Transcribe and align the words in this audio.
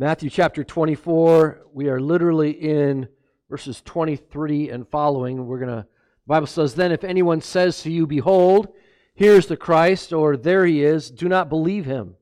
Matthew 0.00 0.30
chapter 0.30 0.62
24, 0.62 1.62
we 1.72 1.88
are 1.88 2.00
literally 2.00 2.52
in 2.52 3.08
verses 3.50 3.82
23 3.84 4.70
and 4.70 4.86
following. 4.86 5.44
We're 5.44 5.58
going 5.58 5.70
to, 5.70 5.82
the 5.82 6.28
Bible 6.28 6.46
says, 6.46 6.76
Then 6.76 6.92
if 6.92 7.02
anyone 7.02 7.40
says 7.40 7.82
to 7.82 7.90
you, 7.90 8.06
Behold, 8.06 8.68
here's 9.14 9.48
the 9.48 9.56
Christ, 9.56 10.12
or 10.12 10.36
there 10.36 10.64
he 10.64 10.84
is, 10.84 11.10
do 11.10 11.28
not 11.28 11.48
believe 11.48 11.84
him. 11.84 12.14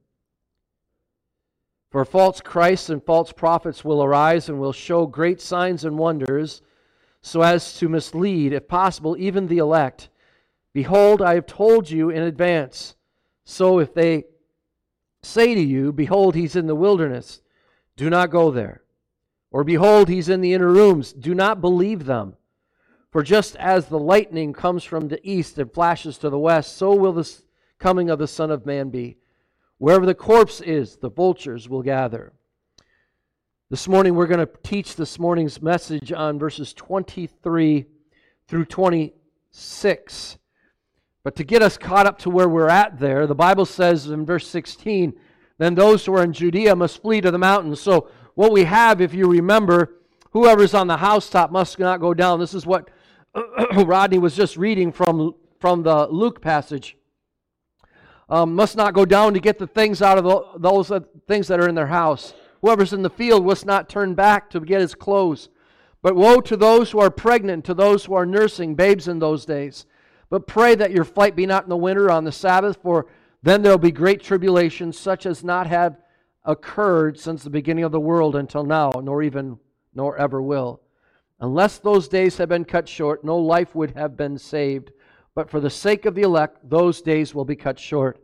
For 1.91 2.07
false 2.07 2.41
Christs 2.41 2.89
and 2.89 3.05
false 3.05 3.31
prophets 3.31 3.85
will 3.85 4.03
arise 4.03 4.49
and 4.49 4.59
will 4.59 4.73
show 4.73 5.05
great 5.05 5.43
signs 5.43 5.85
and 5.85 5.99
wonders, 5.99 6.63
so 7.21 7.43
as 7.43 7.77
to 7.77 7.91
mislead, 7.91 8.55
if 8.55 8.67
possible, 8.67 9.19
even 9.19 9.49
the 9.49 9.59
elect. 9.59 10.09
Behold, 10.73 11.21
I 11.21 11.35
have 11.35 11.45
told 11.45 11.91
you 11.91 12.09
in 12.09 12.23
advance. 12.23 12.97
So 13.45 13.81
if 13.81 13.93
they 13.93 14.25
say 15.21 15.55
to 15.55 15.61
you, 15.61 15.93
Behold, 15.93 16.35
he's 16.35 16.57
in 16.57 16.69
the 16.69 16.75
wilderness, 16.75 17.43
do 17.97 18.11
not 18.11 18.31
go 18.31 18.51
there. 18.51 18.83
Or 19.51 19.65
behold, 19.65 20.09
he's 20.09 20.29
in 20.29 20.41
the 20.41 20.55
inner 20.55 20.71
rooms, 20.71 21.13
do 21.13 21.35
not 21.35 21.61
believe 21.61 22.05
them. 22.05 22.37
For 23.11 23.23
just 23.23 23.57
as 23.57 23.87
the 23.87 23.99
lightning 23.99 24.53
comes 24.53 24.85
from 24.85 25.09
the 25.09 25.21
east 25.27 25.59
and 25.59 25.73
flashes 25.73 26.19
to 26.19 26.29
the 26.29 26.39
west, 26.39 26.77
so 26.77 26.95
will 26.95 27.13
the 27.13 27.31
coming 27.79 28.11
of 28.11 28.19
the 28.19 28.29
Son 28.29 28.51
of 28.51 28.67
Man 28.67 28.91
be. 28.91 29.17
Wherever 29.79 30.07
the 30.07 30.15
corpse 30.15 30.61
is, 30.61 30.97
the 30.97 31.11
vultures 31.11 31.69
will 31.69 31.83
gather. 31.83 32.33
This 33.69 33.89
morning, 33.89 34.15
we're 34.15 34.27
going 34.27 34.47
to 34.47 34.53
teach 34.63 34.97
this 34.97 35.19
morning's 35.19 35.61
message 35.61 36.13
on 36.13 36.39
verses 36.39 36.73
23 36.73 37.87
through 38.47 38.65
26. 38.65 40.39
But 41.25 41.37
to 41.37 41.45
get 41.45 41.63
us 41.63 41.77
caught 41.77 42.07
up 42.07 42.19
to 42.21 42.31
where 42.31 42.49
we're 42.49 42.69
at 42.69 43.01
there, 43.01 43.27
the 43.27 43.35
Bible 43.35 43.67
says 43.67 44.07
in 44.07 44.25
verse 44.25 44.47
16, 44.47 45.15
then 45.59 45.75
those 45.75 46.05
who 46.05 46.15
are 46.15 46.23
in 46.23 46.33
Judea 46.33 46.77
must 46.77 47.03
flee 47.03 47.21
to 47.21 47.31
the 47.31 47.39
mountains. 47.39 47.81
So, 47.81 48.09
what 48.35 48.53
we 48.53 48.65
have, 48.65 49.01
if 49.01 49.15
you 49.15 49.31
remember, 49.31 49.95
whoever's 50.33 50.75
on 50.75 50.87
the 50.87 50.99
housetop 50.99 51.51
must 51.51 51.79
not 51.79 52.01
go 52.01 52.13
down. 52.13 52.39
This 52.39 52.53
is 52.53 52.67
what 52.67 52.91
Rodney 53.75 54.19
was 54.19 54.37
just 54.37 54.57
reading 54.59 54.93
from, 54.93 55.35
from 55.59 55.83
the 55.83 56.07
Luke 56.09 56.43
passage. 56.43 56.97
Um, 58.29 58.55
must 58.55 58.77
not 58.77 58.93
go 58.93 59.07
down 59.07 59.33
to 59.35 59.41
get 59.41 59.59
the 59.59 59.67
things 59.67 60.03
out 60.03 60.19
of 60.19 60.25
the, 60.25 60.43
those 60.59 60.91
uh, 60.91 61.01
things 61.27 61.49
that 61.49 61.61
are 61.61 61.69
in 61.69 61.75
their 61.75 61.87
house. 61.87 62.35
Whoever's 62.61 62.93
in 62.93 63.03
the 63.03 63.11
field 63.11 63.47
must 63.47 63.65
not 63.65 63.89
turn 63.89 64.15
back 64.15 64.51
to 64.51 64.61
get 64.61 64.81
his 64.81 64.95
clothes. 64.95 65.49
But 66.03 66.17
woe 66.17 66.41
to 66.41 66.57
those 66.57 66.91
who 66.91 67.01
are 67.01 67.11
pregnant, 67.11 67.65
to 67.65 67.75
those 67.75 68.05
who 68.05 68.15
are 68.15 68.27
nursing 68.27 68.75
babes 68.75 69.09
in 69.09 69.19
those 69.19 69.47
days 69.47 69.87
but 70.29 70.47
pray 70.47 70.75
that 70.75 70.91
your 70.91 71.05
flight 71.05 71.37
be 71.37 71.47
not 71.47 71.65
in 71.65 71.69
the 71.69 71.77
winter 71.77 72.11
on 72.11 72.25
the 72.25 72.33
Sabbath, 72.33 72.79
for 72.83 73.07
then 73.47 73.63
there 73.63 73.71
will 73.71 73.79
be 73.79 73.93
great 73.93 74.21
tribulation, 74.21 74.93
such 74.93 75.25
as 75.25 75.45
not 75.45 75.69
have 75.69 75.99
occurred 76.45 77.17
since 77.17 77.45
the 77.45 77.51
beginning 77.51 77.85
of 77.85 77.93
the 77.93 78.01
world 78.01 78.35
until 78.35 78.65
now, 78.65 78.91
nor 79.01 79.23
even 79.23 79.57
nor 79.95 80.17
ever 80.17 80.43
will. 80.43 80.81
Unless 81.39 81.79
those 81.79 82.09
days 82.09 82.37
had 82.37 82.49
been 82.49 82.65
cut 82.65 82.89
short, 82.89 83.23
no 83.23 83.37
life 83.37 83.73
would 83.77 83.93
have 83.93 84.17
been 84.17 84.37
saved. 84.37 84.91
But 85.37 85.49
for 85.49 85.61
the 85.61 85.71
sake 85.71 86.07
of 86.07 86.17
the 86.17 86.23
elect, 86.23 86.59
those 86.69 87.01
days 87.01 87.37
will 87.37 87.45
be 87.45 87.55
cut 87.55 87.79
short. 87.79 88.21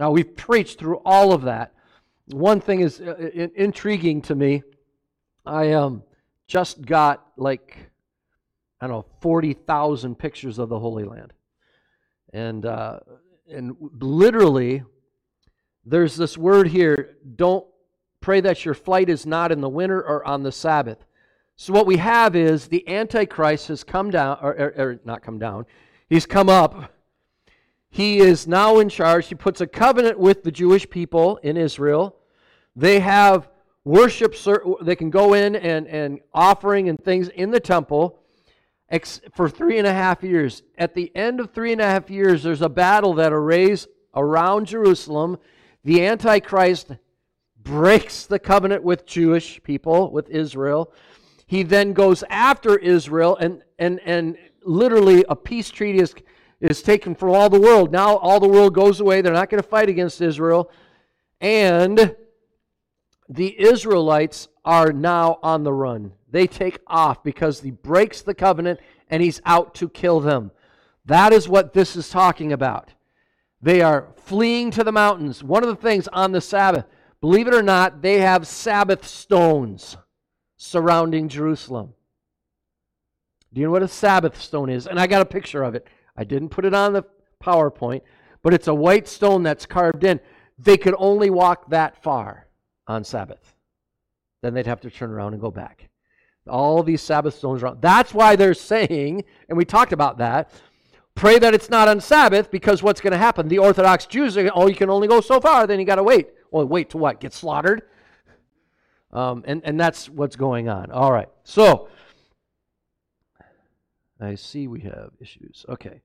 Now, 0.00 0.10
we've 0.10 0.34
preached 0.34 0.80
through 0.80 1.00
all 1.04 1.32
of 1.32 1.42
that. 1.42 1.72
One 2.32 2.60
thing 2.60 2.80
is 2.80 3.00
uh, 3.00 3.14
intriguing 3.54 4.20
to 4.22 4.34
me. 4.34 4.64
I 5.44 5.74
um, 5.74 6.02
just 6.48 6.84
got 6.84 7.24
like, 7.36 7.76
I 8.80 8.88
don't 8.88 8.96
know, 8.96 9.06
40,000 9.20 10.18
pictures 10.18 10.58
of 10.58 10.68
the 10.68 10.78
Holy 10.80 11.04
Land. 11.04 11.34
And, 12.32 12.66
uh, 12.66 12.98
and 13.50 13.76
literally, 14.00 14.82
there's 15.84 16.16
this 16.16 16.36
word 16.36 16.68
here 16.68 17.16
don't 17.36 17.66
pray 18.20 18.40
that 18.40 18.64
your 18.64 18.74
flight 18.74 19.08
is 19.08 19.24
not 19.26 19.52
in 19.52 19.60
the 19.60 19.68
winter 19.68 20.00
or 20.00 20.26
on 20.26 20.42
the 20.42 20.52
Sabbath. 20.52 21.04
So, 21.56 21.72
what 21.72 21.86
we 21.86 21.96
have 21.98 22.36
is 22.36 22.68
the 22.68 22.86
Antichrist 22.88 23.68
has 23.68 23.84
come 23.84 24.10
down, 24.10 24.38
or, 24.42 24.52
or, 24.52 24.74
or 24.76 25.00
not 25.04 25.22
come 25.22 25.38
down, 25.38 25.66
he's 26.08 26.26
come 26.26 26.48
up. 26.48 26.92
He 27.88 28.18
is 28.18 28.46
now 28.46 28.78
in 28.78 28.90
charge. 28.90 29.28
He 29.28 29.34
puts 29.34 29.62
a 29.62 29.66
covenant 29.66 30.18
with 30.18 30.42
the 30.42 30.50
Jewish 30.50 30.90
people 30.90 31.38
in 31.38 31.56
Israel. 31.56 32.16
They 32.74 33.00
have 33.00 33.48
worship, 33.84 34.34
they 34.82 34.96
can 34.96 35.08
go 35.08 35.32
in 35.32 35.56
and, 35.56 35.86
and 35.86 36.20
offering 36.34 36.90
and 36.90 37.02
things 37.02 37.28
in 37.28 37.50
the 37.52 37.60
temple 37.60 38.18
for 39.34 39.48
three 39.48 39.78
and 39.78 39.86
a 39.86 39.92
half 39.92 40.22
years. 40.22 40.62
At 40.78 40.94
the 40.94 41.14
end 41.16 41.40
of 41.40 41.52
three 41.52 41.72
and 41.72 41.80
a 41.80 41.84
half 41.86 42.10
years, 42.10 42.42
there's 42.42 42.62
a 42.62 42.68
battle 42.68 43.14
that 43.14 43.32
arrays 43.32 43.88
around 44.14 44.66
Jerusalem. 44.66 45.38
The 45.84 46.06
Antichrist 46.06 46.92
breaks 47.62 48.26
the 48.26 48.38
covenant 48.38 48.82
with 48.82 49.06
Jewish 49.06 49.62
people, 49.62 50.12
with 50.12 50.28
Israel. 50.30 50.92
He 51.46 51.62
then 51.62 51.92
goes 51.92 52.22
after 52.28 52.76
Israel, 52.76 53.36
and, 53.36 53.62
and, 53.78 54.00
and 54.04 54.36
literally 54.62 55.24
a 55.28 55.36
peace 55.36 55.70
treaty 55.70 55.98
is, 55.98 56.14
is 56.60 56.82
taken 56.82 57.14
from 57.14 57.30
all 57.30 57.48
the 57.48 57.60
world. 57.60 57.92
Now 57.92 58.16
all 58.16 58.40
the 58.40 58.48
world 58.48 58.74
goes 58.74 59.00
away. 59.00 59.20
They're 59.20 59.32
not 59.32 59.50
going 59.50 59.62
to 59.62 59.68
fight 59.68 59.88
against 59.88 60.20
Israel. 60.20 60.70
And 61.40 62.16
the 63.28 63.60
Israelites 63.60 64.48
are 64.64 64.92
now 64.92 65.38
on 65.42 65.64
the 65.64 65.72
run 65.72 66.12
they 66.36 66.46
take 66.46 66.80
off 66.86 67.22
because 67.22 67.60
he 67.60 67.70
breaks 67.70 68.20
the 68.20 68.34
covenant 68.34 68.80
and 69.08 69.22
he's 69.22 69.40
out 69.46 69.74
to 69.76 69.88
kill 69.88 70.20
them. 70.20 70.50
That 71.06 71.32
is 71.32 71.48
what 71.48 71.72
this 71.72 71.96
is 71.96 72.10
talking 72.10 72.52
about. 72.52 72.92
They 73.62 73.80
are 73.80 74.08
fleeing 74.16 74.70
to 74.72 74.84
the 74.84 74.92
mountains. 74.92 75.42
One 75.42 75.62
of 75.62 75.70
the 75.70 75.76
things 75.76 76.08
on 76.08 76.32
the 76.32 76.42
Sabbath, 76.42 76.84
believe 77.22 77.48
it 77.48 77.54
or 77.54 77.62
not, 77.62 78.02
they 78.02 78.18
have 78.18 78.46
Sabbath 78.46 79.06
stones 79.06 79.96
surrounding 80.58 81.28
Jerusalem. 81.28 81.94
Do 83.54 83.60
you 83.62 83.68
know 83.68 83.72
what 83.72 83.82
a 83.82 83.88
Sabbath 83.88 84.38
stone 84.38 84.68
is? 84.68 84.86
And 84.86 85.00
I 85.00 85.06
got 85.06 85.22
a 85.22 85.26
picture 85.26 85.62
of 85.62 85.74
it. 85.74 85.86
I 86.16 86.24
didn't 86.24 86.50
put 86.50 86.66
it 86.66 86.74
on 86.74 86.92
the 86.92 87.04
PowerPoint, 87.42 88.02
but 88.42 88.52
it's 88.52 88.68
a 88.68 88.74
white 88.74 89.08
stone 89.08 89.42
that's 89.42 89.64
carved 89.64 90.04
in. 90.04 90.20
They 90.58 90.76
could 90.76 90.94
only 90.98 91.30
walk 91.30 91.70
that 91.70 92.02
far 92.02 92.45
on 92.86 93.04
Sabbath. 93.04 93.54
Then 94.42 94.54
they'd 94.54 94.66
have 94.66 94.80
to 94.82 94.90
turn 94.90 95.10
around 95.10 95.32
and 95.32 95.42
go 95.42 95.50
back. 95.50 95.88
All 96.48 96.82
these 96.82 97.02
Sabbath 97.02 97.34
stones 97.34 97.62
around. 97.62 97.82
That's 97.82 98.14
why 98.14 98.36
they're 98.36 98.54
saying, 98.54 99.24
and 99.48 99.58
we 99.58 99.64
talked 99.64 99.92
about 99.92 100.18
that, 100.18 100.50
pray 101.14 101.38
that 101.38 101.54
it's 101.54 101.70
not 101.70 101.88
on 101.88 102.00
Sabbath 102.00 102.50
because 102.50 102.82
what's 102.82 103.00
going 103.00 103.12
to 103.12 103.18
happen? 103.18 103.48
The 103.48 103.58
Orthodox 103.58 104.06
Jews 104.06 104.36
are, 104.36 104.48
oh, 104.54 104.68
you 104.68 104.76
can 104.76 104.90
only 104.90 105.08
go 105.08 105.20
so 105.20 105.40
far, 105.40 105.66
then 105.66 105.80
you 105.80 105.86
got 105.86 105.96
to 105.96 106.04
wait. 106.04 106.28
Well, 106.50 106.66
wait 106.66 106.90
to 106.90 106.98
what? 106.98 107.20
Get 107.20 107.32
slaughtered? 107.32 107.82
Um, 109.12 109.42
and, 109.46 109.62
and 109.64 109.80
that's 109.80 110.08
what's 110.08 110.36
going 110.36 110.68
on. 110.68 110.90
All 110.92 111.10
right. 111.10 111.28
So, 111.42 111.88
I 114.20 114.34
see 114.34 114.66
we 114.66 114.80
have 114.80 115.10
issues. 115.20 115.64
Okay. 115.68 116.02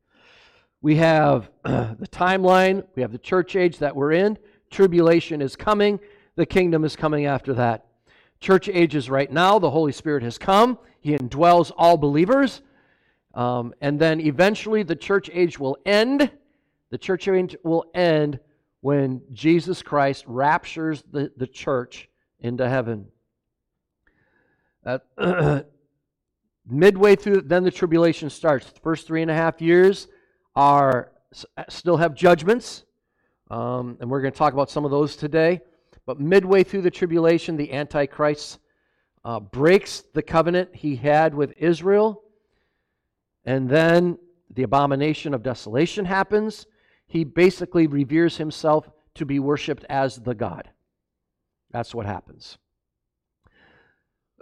We 0.81 0.95
have 0.95 1.49
the 1.63 2.07
timeline, 2.11 2.83
we 2.95 3.01
have 3.03 3.11
the 3.11 3.19
church 3.19 3.55
age 3.55 3.77
that 3.79 3.95
we're 3.95 4.13
in. 4.13 4.37
Tribulation 4.71 5.41
is 5.41 5.55
coming, 5.55 5.99
the 6.35 6.45
kingdom 6.45 6.83
is 6.83 6.95
coming 6.95 7.25
after 7.25 7.53
that 7.55 7.85
church 8.41 8.67
ages 8.67 9.09
right 9.09 9.31
now. 9.31 9.59
The 9.59 9.69
Holy 9.69 9.93
Spirit 9.93 10.23
has 10.23 10.37
come, 10.37 10.77
He 10.99 11.15
indwells 11.15 11.71
all 11.77 11.95
believers. 11.95 12.61
Um, 13.33 13.73
and 13.79 13.97
then 13.97 14.19
eventually 14.19 14.83
the 14.83 14.95
church 14.95 15.29
age 15.31 15.57
will 15.57 15.77
end. 15.85 16.29
The 16.89 16.97
church 16.97 17.29
age 17.29 17.55
will 17.63 17.85
end 17.93 18.39
when 18.81 19.21
Jesus 19.31 19.81
Christ 19.81 20.25
raptures 20.27 21.01
the, 21.09 21.31
the 21.37 21.47
church 21.47 22.09
into 22.41 22.67
heaven. 22.67 23.07
Uh, 24.85 24.99
midway 26.69 27.15
through, 27.15 27.41
then 27.41 27.63
the 27.63 27.71
tribulation 27.71 28.29
starts. 28.29 28.69
The 28.69 28.79
first 28.81 29.07
three 29.07 29.21
and 29.21 29.31
a 29.31 29.35
half 29.35 29.61
years 29.61 30.07
are 30.55 31.13
still 31.69 31.95
have 31.95 32.15
judgments, 32.15 32.83
um, 33.49 33.97
and 34.01 34.09
we're 34.09 34.21
going 34.21 34.33
to 34.33 34.37
talk 34.37 34.51
about 34.51 34.69
some 34.69 34.83
of 34.83 34.91
those 34.91 35.15
today. 35.15 35.61
But 36.11 36.19
midway 36.19 36.65
through 36.65 36.81
the 36.81 36.91
tribulation, 36.91 37.55
the 37.55 37.71
Antichrist 37.71 38.59
uh, 39.23 39.39
breaks 39.39 40.03
the 40.13 40.21
covenant 40.21 40.75
he 40.75 40.97
had 40.97 41.33
with 41.33 41.53
Israel. 41.55 42.21
And 43.45 43.69
then 43.69 44.17
the 44.53 44.63
abomination 44.63 45.33
of 45.33 45.41
desolation 45.41 46.03
happens. 46.03 46.67
He 47.07 47.23
basically 47.23 47.87
reveres 47.87 48.35
himself 48.35 48.91
to 49.15 49.25
be 49.25 49.39
worshiped 49.39 49.85
as 49.89 50.17
the 50.17 50.35
God. 50.35 50.69
That's 51.71 51.95
what 51.95 52.05
happens. 52.05 52.57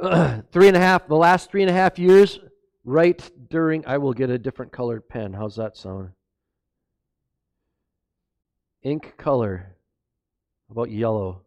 three 0.51 0.69
and 0.69 0.75
a 0.75 0.79
half, 0.79 1.07
the 1.07 1.13
last 1.13 1.51
three 1.51 1.61
and 1.61 1.69
a 1.69 1.73
half 1.73 1.99
years, 1.99 2.39
right 2.83 3.29
during, 3.47 3.85
I 3.85 3.99
will 3.99 4.13
get 4.13 4.31
a 4.31 4.39
different 4.39 4.71
colored 4.71 5.07
pen. 5.07 5.33
How's 5.33 5.57
that 5.57 5.77
sound? 5.77 6.13
Ink 8.81 9.13
color. 9.17 9.75
How 10.67 10.71
about 10.71 10.89
yellow? 10.89 11.43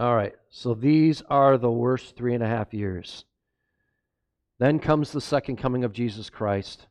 All 0.00 0.16
right, 0.16 0.32
so 0.48 0.72
these 0.72 1.20
are 1.28 1.58
the 1.58 1.70
worst 1.70 2.16
three 2.16 2.32
and 2.32 2.42
a 2.42 2.46
half 2.46 2.72
years. 2.72 3.26
Then 4.58 4.78
comes 4.78 5.12
the 5.12 5.20
second 5.20 5.56
coming 5.56 5.84
of 5.84 5.92
Jesus 5.92 6.30
Christ. 6.30 6.86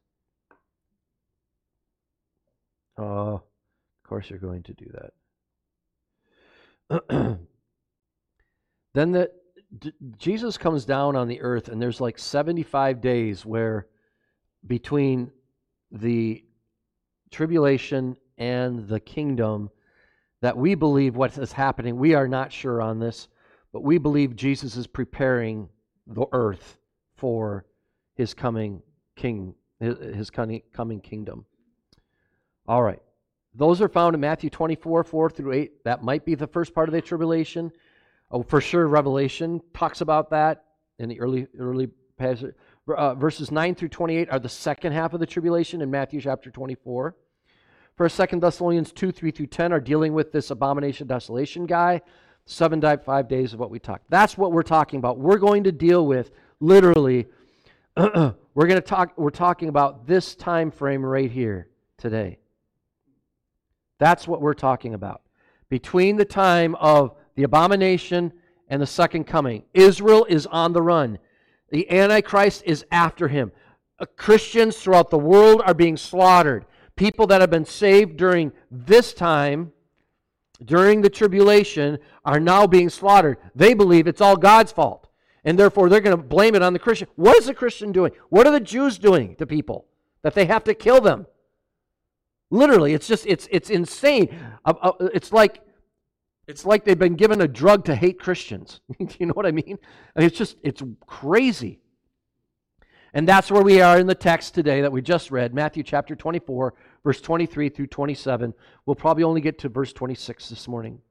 Oh, 2.99 3.33
of 3.33 4.07
course 4.07 4.29
you're 4.29 4.37
going 4.37 4.61
to 4.61 4.73
do 4.75 4.91
that. 6.91 7.39
Then 8.93 9.11
the 9.11 9.31
D- 9.79 9.93
Jesus 10.19 10.55
comes 10.59 10.85
down 10.85 11.15
on 11.15 11.27
the 11.27 11.41
earth, 11.41 11.67
and 11.67 11.81
there's 11.81 11.99
like 11.99 12.19
75 12.19 13.01
days 13.01 13.43
where 13.43 13.87
between 14.67 15.31
the 15.91 16.43
tribulation 17.31 18.17
and 18.37 18.87
the 18.87 18.99
kingdom 18.99 19.71
that 20.41 20.57
we 20.57 20.75
believe 20.75 21.15
what 21.15 21.37
is 21.37 21.51
happening. 21.51 21.97
We 21.97 22.13
are 22.13 22.27
not 22.27 22.51
sure 22.51 22.81
on 22.81 22.99
this, 22.99 23.27
but 23.73 23.83
we 23.83 23.97
believe 23.97 24.35
Jesus 24.35 24.75
is 24.75 24.87
preparing 24.87 25.69
the 26.07 26.25
earth 26.31 26.77
for 27.15 27.65
his 28.15 28.33
coming 28.33 28.81
king, 29.15 29.53
his 29.79 30.29
coming 30.29 31.01
kingdom. 31.01 31.45
All 32.67 32.83
right. 32.83 33.01
Those 33.55 33.81
are 33.81 33.89
found 33.89 34.13
in 34.13 34.21
Matthew 34.21 34.49
24, 34.49 35.03
4 35.03 35.29
through 35.29 35.53
8. 35.53 35.83
That 35.83 36.03
might 36.03 36.23
be 36.23 36.35
the 36.35 36.47
first 36.47 36.73
part 36.73 36.87
of 36.87 36.93
the 36.93 37.01
tribulation. 37.01 37.71
Oh, 38.31 38.43
for 38.43 38.61
sure, 38.61 38.87
Revelation 38.87 39.61
talks 39.73 40.01
about 40.01 40.29
that 40.29 40.65
in 40.99 41.09
the 41.09 41.19
early 41.19 41.47
early 41.57 41.89
passage. 42.17 42.53
Uh, 42.87 43.15
verses 43.15 43.51
9 43.51 43.75
through 43.75 43.89
28 43.89 44.29
are 44.29 44.39
the 44.39 44.49
second 44.49 44.91
half 44.91 45.13
of 45.13 45.19
the 45.19 45.25
tribulation 45.25 45.81
in 45.81 45.89
Matthew 45.89 46.21
chapter 46.21 46.51
24. 46.51 47.15
First, 47.99 48.15
Second 48.15 48.41
Thessalonians 48.41 48.93
2, 48.93 49.11
3 49.11 49.29
through 49.29 49.47
10 49.47 49.73
are 49.73 49.81
dealing 49.81 50.13
with 50.13 50.31
this 50.31 50.51
abomination 50.51 51.05
desolation 51.05 51.65
guy. 51.65 51.99
Seven, 52.45 52.81
five 53.03 53.27
days 53.27 53.53
of 53.53 53.59
what 53.59 53.69
we 53.69 53.77
talked. 53.77 54.09
That's 54.09 54.37
what 54.37 54.53
we're 54.53 54.63
talking 54.63 54.99
about. 54.99 55.19
We're 55.19 55.37
going 55.37 55.65
to 55.65 55.73
deal 55.73 56.07
with 56.07 56.31
literally. 56.61 57.27
we're 57.97 58.33
going 58.55 58.75
to 58.75 58.79
talk. 58.79 59.17
We're 59.17 59.31
talking 59.31 59.67
about 59.67 60.07
this 60.07 60.33
time 60.33 60.71
frame 60.71 61.05
right 61.05 61.29
here 61.29 61.67
today. 61.97 62.39
That's 63.97 64.25
what 64.29 64.39
we're 64.39 64.53
talking 64.53 64.93
about. 64.93 65.21
Between 65.67 66.15
the 66.15 66.23
time 66.23 66.75
of 66.75 67.17
the 67.35 67.43
abomination 67.43 68.31
and 68.69 68.81
the 68.81 68.87
second 68.87 69.25
coming. 69.25 69.63
Israel 69.73 70.25
is 70.29 70.45
on 70.45 70.71
the 70.71 70.81
run. 70.81 71.19
The 71.69 71.91
Antichrist 71.91 72.63
is 72.65 72.85
after 72.91 73.27
him. 73.27 73.51
Uh, 73.99 74.05
Christians 74.15 74.77
throughout 74.77 75.09
the 75.09 75.19
world 75.19 75.61
are 75.65 75.73
being 75.73 75.97
slaughtered. 75.97 76.65
People 76.99 77.27
that 77.27 77.39
have 77.39 77.49
been 77.49 77.63
saved 77.63 78.17
during 78.17 78.51
this 78.69 79.13
time, 79.13 79.71
during 80.65 81.01
the 81.01 81.09
tribulation, 81.09 81.97
are 82.25 82.41
now 82.41 82.67
being 82.67 82.89
slaughtered. 82.89 83.37
They 83.55 83.73
believe 83.73 84.05
it's 84.05 84.19
all 84.19 84.35
God's 84.35 84.73
fault. 84.73 85.07
And 85.45 85.57
therefore, 85.57 85.87
they're 85.87 86.01
going 86.01 86.17
to 86.17 86.21
blame 86.21 86.55
it 86.55 86.61
on 86.61 86.73
the 86.73 86.79
Christian. 86.79 87.07
What 87.15 87.37
is 87.37 87.45
the 87.45 87.53
Christian 87.53 87.93
doing? 87.93 88.11
What 88.27 88.45
are 88.47 88.51
the 88.51 88.59
Jews 88.59 88.97
doing 88.97 89.37
to 89.37 89.47
people? 89.47 89.85
That 90.23 90.35
they 90.35 90.43
have 90.47 90.65
to 90.65 90.73
kill 90.73 90.99
them. 90.99 91.25
Literally, 92.51 92.93
it's 92.93 93.07
just, 93.07 93.25
it's, 93.25 93.47
it's 93.49 93.69
insane. 93.69 94.37
Uh, 94.65 94.73
uh, 94.81 94.91
it's 95.13 95.31
like 95.31 95.61
it's 96.49 96.65
like 96.65 96.83
they've 96.83 96.99
been 96.99 97.15
given 97.15 97.39
a 97.39 97.47
drug 97.47 97.85
to 97.85 97.95
hate 97.95 98.19
Christians. 98.19 98.81
Do 98.99 99.07
you 99.19 99.27
know 99.27 99.33
what 99.33 99.45
I 99.45 99.51
mean? 99.51 99.77
I 100.17 100.19
mean? 100.19 100.27
It's 100.27 100.37
just, 100.37 100.57
it's 100.63 100.83
crazy. 101.05 101.79
And 103.13 103.27
that's 103.27 103.51
where 103.51 103.63
we 103.63 103.81
are 103.81 103.99
in 103.99 104.07
the 104.07 104.15
text 104.15 104.53
today 104.53 104.81
that 104.81 104.91
we 104.91 105.01
just 105.01 105.31
read, 105.31 105.53
Matthew 105.53 105.83
chapter 105.83 106.15
24, 106.15 106.73
verse 107.03 107.21
23 107.21 107.69
through 107.69 107.87
27. 107.87 108.53
We'll 108.85 108.95
probably 108.95 109.23
only 109.23 109.41
get 109.41 109.59
to 109.59 109.69
verse 109.69 109.93
26 109.93 110.49
this 110.49 110.67
morning. 110.67 111.01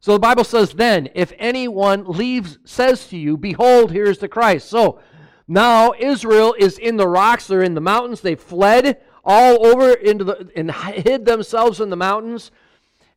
So 0.00 0.12
the 0.12 0.18
Bible 0.18 0.44
says, 0.44 0.72
Then, 0.72 1.08
if 1.14 1.32
anyone 1.38 2.04
leaves, 2.04 2.58
says 2.64 3.06
to 3.08 3.16
you, 3.16 3.36
Behold, 3.36 3.90
here 3.90 4.04
is 4.04 4.18
the 4.18 4.28
Christ. 4.28 4.68
So 4.68 5.00
now 5.48 5.94
Israel 5.98 6.54
is 6.58 6.78
in 6.78 6.96
the 6.96 7.08
rocks, 7.08 7.46
they're 7.46 7.62
in 7.62 7.74
the 7.74 7.80
mountains, 7.80 8.20
they 8.20 8.34
fled 8.34 9.00
all 9.24 9.66
over 9.66 9.92
into 9.92 10.24
the 10.24 10.50
and 10.54 10.70
hid 10.70 11.24
themselves 11.24 11.80
in 11.80 11.90
the 11.90 11.96
mountains. 11.96 12.50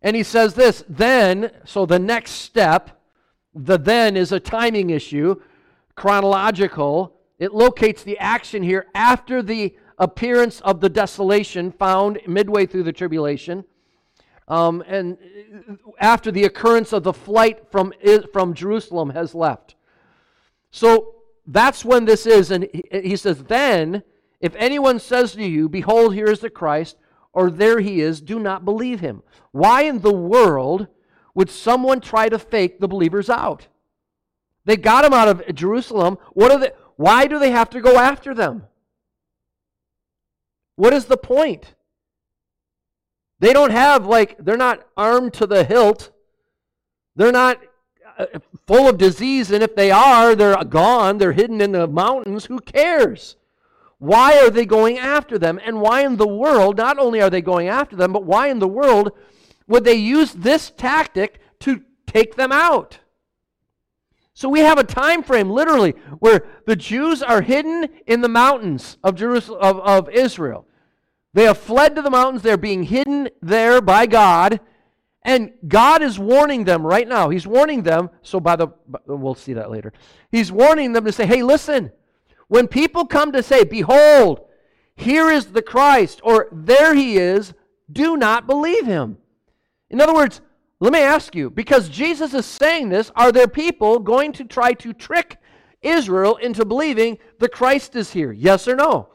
And 0.02 0.16
he 0.16 0.24
says 0.24 0.54
this 0.54 0.84
then, 0.88 1.52
so 1.66 1.86
the 1.86 2.00
next 2.00 2.32
step, 2.32 3.02
the 3.54 3.78
then 3.78 4.16
is 4.16 4.32
a 4.32 4.40
timing 4.40 4.90
issue, 4.90 5.42
chronological. 5.96 7.20
It 7.40 7.54
locates 7.54 8.04
the 8.04 8.18
action 8.18 8.64
here 8.64 8.88
after 8.96 9.42
the 9.42 9.76
appearance 9.98 10.62
of 10.62 10.80
the 10.80 10.90
desolation 10.90 11.72
found 11.72 12.20
midway 12.28 12.66
through 12.66 12.84
the 12.84 12.94
tribulation. 12.94 13.66
Um, 14.48 14.84
and 14.88 15.18
after 16.00 16.32
the 16.32 16.46
occurrence 16.46 16.94
of 16.94 17.04
the 17.04 17.14
flight 17.14 17.70
from, 17.72 17.94
from 18.32 18.54
Jerusalem 18.54 19.10
has 19.10 19.36
left. 19.36 19.76
So 20.72 21.16
that's 21.46 21.84
when 21.84 22.06
this 22.06 22.26
is. 22.26 22.52
And 22.52 22.70
he, 22.72 22.84
he 22.92 23.16
says, 23.16 23.44
Then, 23.44 24.04
if 24.40 24.56
anyone 24.56 25.00
says 25.00 25.34
to 25.34 25.44
you, 25.44 25.68
Behold, 25.68 26.14
here 26.14 26.28
is 26.28 26.40
the 26.40 26.50
Christ, 26.50 26.98
or 27.34 27.52
there 27.52 27.80
he 27.80 28.02
is, 28.02 28.22
do 28.22 28.40
not 28.40 28.66
believe 28.66 29.00
him. 29.00 29.24
Why 29.52 29.84
in 29.84 30.00
the 30.00 30.14
world 30.14 30.88
would 31.34 31.50
someone 31.50 32.00
try 32.00 32.30
to 32.30 32.40
fake 32.40 32.80
the 32.80 32.88
believers 32.88 33.30
out? 33.30 33.68
They 34.66 34.78
got 34.78 35.06
him 35.06 35.14
out 35.14 35.28
of 35.28 35.56
Jerusalem. 35.56 36.18
What 36.34 36.52
are 36.52 36.60
they, 36.60 36.72
why 36.96 37.28
do 37.28 37.40
they 37.40 37.52
have 37.52 37.70
to 37.72 37.82
go 37.82 37.98
after 37.98 38.34
them? 38.34 38.64
What 40.78 40.94
is 40.94 41.06
the 41.06 41.18
point? 41.18 41.74
They 43.40 43.52
don't 43.52 43.72
have, 43.72 44.06
like, 44.06 44.38
they're 44.40 44.56
not 44.56 44.88
armed 44.96 45.34
to 45.34 45.46
the 45.46 45.64
hilt. 45.64 46.12
They're 47.16 47.32
not 47.32 47.60
uh, 48.18 48.26
full 48.66 48.88
of 48.88 48.98
disease, 48.98 49.52
and 49.52 49.64
if 49.64 49.76
they 49.76 49.92
are, 49.92 50.34
they're 50.34 50.64
gone. 50.64 51.18
They're 51.18 51.34
hidden 51.34 51.62
in 51.62 51.72
the 51.72 51.88
mountains. 51.88 52.46
Who 52.46 52.60
cares? 52.60 53.36
Why 53.98 54.40
are 54.40 54.52
they 54.52 54.66
going 54.66 55.00
after 55.00 55.40
them? 55.40 55.60
And 55.64 55.82
why 55.82 56.06
in 56.06 56.18
the 56.18 56.28
world, 56.28 56.78
not 56.78 57.00
only 57.00 57.22
are 57.22 57.32
they 57.32 57.42
going 57.42 57.68
after 57.68 57.96
them, 57.96 58.14
but 58.14 58.24
why 58.24 58.48
in 58.48 58.60
the 58.60 58.68
world 58.68 59.12
would 59.68 59.84
they 59.84 59.96
use 59.96 60.34
this 60.34 60.72
tactic 60.78 61.40
to 61.62 61.82
take 62.06 62.36
them 62.36 62.52
out? 62.52 63.00
So 64.36 64.50
we 64.50 64.60
have 64.60 64.78
a 64.78 64.84
time 64.84 65.24
frame, 65.24 65.50
literally, 65.50 65.96
where 66.20 66.46
the 66.68 66.76
Jews 66.76 67.24
are 67.24 67.42
hidden 67.42 67.90
in 68.06 68.22
the 68.22 68.30
mountains 68.30 69.00
of 69.04 69.16
Jerusalem 69.16 69.60
of, 69.64 69.80
of 69.80 70.10
Israel. 70.10 70.67
They 71.38 71.44
have 71.44 71.60
fled 71.60 71.96
to 71.96 72.02
the 72.02 72.10
mountains, 72.10 72.42
they're 72.42 72.58
being 72.58 72.82
hidden 72.82 73.30
there 73.44 73.80
by 73.80 74.08
God. 74.08 74.60
And 75.22 75.52
God 75.68 76.02
is 76.02 76.18
warning 76.18 76.64
them 76.64 76.84
right 76.84 77.08
now. 77.08 77.30
He's 77.30 77.46
warning 77.46 77.84
them. 77.84 78.10
So, 78.24 78.40
by 78.40 78.56
the, 78.56 78.70
we'll 79.06 79.36
see 79.36 79.54
that 79.54 79.70
later. 79.70 79.94
He's 80.32 80.52
warning 80.52 80.94
them 80.94 81.06
to 81.06 81.12
say, 81.12 81.28
hey, 81.28 81.44
listen, 81.44 81.92
when 82.48 82.68
people 82.68 83.06
come 83.06 83.32
to 83.34 83.44
say, 83.44 83.64
Behold, 83.64 84.48
here 84.96 85.30
is 85.30 85.46
the 85.46 85.62
Christ, 85.62 86.22
or 86.24 86.48
there 86.52 86.96
he 86.96 87.20
is, 87.20 87.54
do 87.92 88.18
not 88.18 88.48
believe 88.48 88.88
him. 88.88 89.20
In 89.92 90.02
other 90.02 90.16
words, 90.16 90.42
let 90.80 90.92
me 90.92 91.02
ask 91.02 91.36
you, 91.36 91.52
because 91.52 91.88
Jesus 91.88 92.34
is 92.34 92.48
saying 92.48 92.90
this, 92.90 93.12
are 93.16 93.32
there 93.32 93.48
people 93.48 94.00
going 94.00 94.32
to 94.34 94.44
try 94.44 94.74
to 94.74 94.92
trick 94.92 95.38
Israel 95.84 96.38
into 96.38 96.66
believing 96.66 97.20
the 97.38 97.48
Christ 97.48 97.96
is 97.96 98.10
here? 98.10 98.32
Yes 98.32 98.68
or 98.68 98.76
no? 98.76 99.10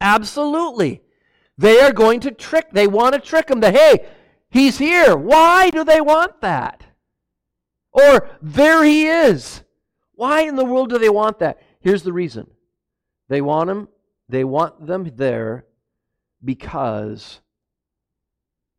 Absolutely. 0.00 1.02
They 1.56 1.80
are 1.80 1.92
going 1.92 2.20
to 2.20 2.30
trick, 2.30 2.70
they 2.70 2.86
want 2.86 3.14
to 3.14 3.20
trick 3.20 3.48
them 3.48 3.60
that, 3.60 3.74
hey, 3.74 4.06
he's 4.48 4.78
here. 4.78 5.16
Why 5.16 5.70
do 5.70 5.84
they 5.84 6.00
want 6.00 6.40
that? 6.40 6.84
Or 7.92 8.30
there 8.40 8.84
he 8.84 9.06
is. 9.06 9.64
Why 10.12 10.42
in 10.42 10.56
the 10.56 10.64
world 10.64 10.90
do 10.90 10.98
they 10.98 11.08
want 11.08 11.40
that? 11.40 11.60
Here's 11.80 12.02
the 12.02 12.12
reason. 12.12 12.48
They 13.28 13.40
want 13.40 13.68
them, 13.68 13.88
they 14.28 14.44
want 14.44 14.86
them 14.86 15.10
there 15.16 15.66
because 16.44 17.40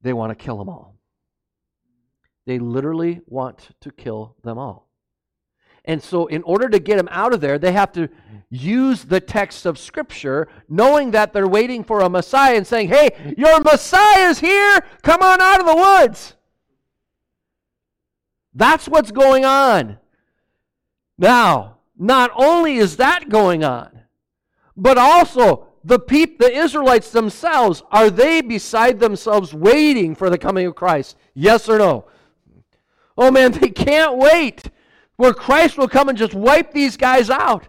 they 0.02 0.14
want 0.14 0.32
to 0.32 0.44
kill 0.44 0.58
them 0.58 0.70
all. 0.70 0.98
They 2.46 2.60
literally 2.60 3.22
want 3.26 3.70
to 3.82 3.92
kill 3.92 4.36
them 4.44 4.58
all. 4.58 4.89
And 5.86 6.02
so, 6.02 6.28
in 6.28 6.44
order 6.44 6.70
to 6.70 6.80
get 6.80 6.98
them 6.98 7.10
out 7.12 7.34
of 7.34 7.42
there, 7.42 7.58
they 7.58 7.72
have 7.72 7.92
to 7.94 8.10
use 8.50 9.04
the 9.04 9.20
text 9.20 9.66
of 9.66 9.78
Scripture, 9.78 10.48
knowing 10.68 11.12
that 11.12 11.34
they're 11.34 11.48
waiting 11.48 11.84
for 11.84 12.02
a 12.02 12.10
Messiah 12.10 12.56
and 12.56 12.66
saying, 12.66 12.90
Hey, 12.90 13.36
your 13.38 13.60
Messiah 13.62 14.30
is 14.30 14.40
here. 14.40 14.82
Come 15.04 15.22
on 15.22 15.42
out 15.42 15.60
of 15.60 15.68
the 15.68 15.76
woods. 15.76 16.36
That's 18.54 18.88
what's 18.88 19.12
going 19.12 19.46
on. 19.46 19.98
Now, 21.18 21.78
not 21.98 22.32
only 22.36 22.78
is 22.78 22.98
that 22.98 23.30
going 23.30 23.64
on, 23.64 24.02
but 24.76 24.98
also 24.98 25.68
the 25.84 26.00
peop, 26.00 26.40
the 26.40 26.52
Israelites 26.52 27.12
themselves, 27.12 27.84
are 27.92 28.10
they 28.10 28.42
beside 28.42 29.00
themselves 29.00 29.54
waiting 29.54 30.16
for 30.16 30.30
the 30.30 30.38
coming 30.38 30.66
of 30.66 30.76
Christ? 30.76 31.18
Yes 31.34 31.70
or 31.70 31.78
no? 31.78 32.06
Oh 33.18 33.32
man, 33.32 33.52
they 33.60 33.70
can't 33.70 34.18
wait 34.18 34.70
where 35.20 35.34
Christ 35.34 35.78
will 35.78 35.90
come 35.90 36.08
and 36.08 36.18
just 36.18 36.34
wipe 36.34 36.72
these 36.72 36.96
guys 36.96 37.30
out. 37.30 37.68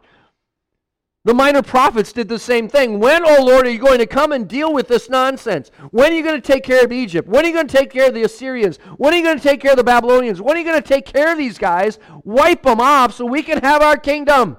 The 1.24 1.34
minor 1.34 1.62
prophets 1.62 2.12
did 2.12 2.28
the 2.28 2.38
same 2.38 2.68
thing. 2.68 3.00
When, 3.00 3.24
oh 3.26 3.44
Lord, 3.44 3.66
are 3.66 3.70
you 3.70 3.80
going 3.80 3.98
to 3.98 4.06
come 4.06 4.30
and 4.30 4.46
deal 4.46 4.72
with 4.72 4.86
this 4.86 5.10
nonsense? 5.10 5.72
When 5.90 6.12
are 6.12 6.14
you 6.14 6.22
going 6.22 6.40
to 6.40 6.46
take 6.46 6.62
care 6.62 6.84
of 6.84 6.92
Egypt? 6.92 7.28
When 7.28 7.44
are 7.44 7.48
you 7.48 7.52
going 7.52 7.66
to 7.66 7.76
take 7.76 7.90
care 7.90 8.06
of 8.06 8.14
the 8.14 8.22
Assyrians? 8.22 8.78
When 8.98 9.12
are 9.12 9.16
you 9.16 9.24
going 9.24 9.36
to 9.36 9.42
take 9.42 9.60
care 9.60 9.72
of 9.72 9.78
the 9.78 9.82
Babylonians? 9.82 10.40
When 10.40 10.54
are 10.54 10.60
you 10.60 10.64
going 10.64 10.80
to 10.80 10.88
take 10.88 11.06
care 11.06 11.32
of 11.32 11.38
these 11.38 11.58
guys? 11.58 11.98
Wipe 12.22 12.62
them 12.62 12.80
off 12.80 13.14
so 13.14 13.26
we 13.26 13.42
can 13.42 13.58
have 13.64 13.82
our 13.82 13.96
kingdom. 13.96 14.56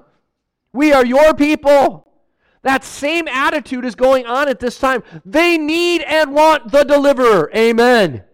We 0.74 0.92
are 0.92 1.06
your 1.06 1.32
people. 1.32 2.12
That 2.60 2.84
same 2.84 3.26
attitude 3.26 3.86
is 3.86 3.94
going 3.94 4.26
on 4.26 4.50
at 4.50 4.60
this 4.60 4.78
time. 4.78 5.02
They 5.24 5.56
need 5.56 6.02
and 6.02 6.34
want 6.34 6.70
the 6.70 6.84
deliverer. 6.84 7.50
Amen. 7.56 8.24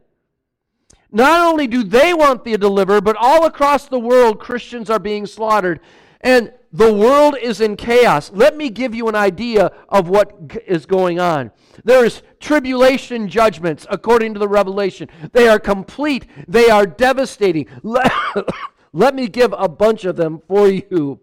Not 1.10 1.46
only 1.46 1.66
do 1.66 1.82
they 1.82 2.12
want 2.12 2.44
the 2.44 2.56
deliverer, 2.58 3.00
but 3.00 3.16
all 3.16 3.46
across 3.46 3.86
the 3.86 3.98
world, 3.98 4.38
Christians 4.38 4.90
are 4.90 4.98
being 4.98 5.26
slaughtered. 5.26 5.80
And 6.20 6.52
the 6.72 6.92
world 6.92 7.36
is 7.40 7.60
in 7.60 7.76
chaos. 7.76 8.30
Let 8.32 8.56
me 8.56 8.68
give 8.68 8.94
you 8.94 9.08
an 9.08 9.14
idea 9.14 9.72
of 9.88 10.08
what 10.08 10.36
is 10.66 10.84
going 10.84 11.18
on. 11.18 11.50
There's 11.84 12.22
tribulation 12.40 13.28
judgments 13.28 13.86
according 13.88 14.34
to 14.34 14.40
the 14.40 14.48
revelation. 14.48 15.08
They 15.32 15.48
are 15.48 15.58
complete, 15.58 16.26
they 16.46 16.68
are 16.68 16.86
devastating. 16.86 17.68
Let 18.92 19.14
me 19.14 19.28
give 19.28 19.54
a 19.56 19.68
bunch 19.68 20.04
of 20.04 20.16
them 20.16 20.42
for 20.46 20.68
you. 20.68 21.20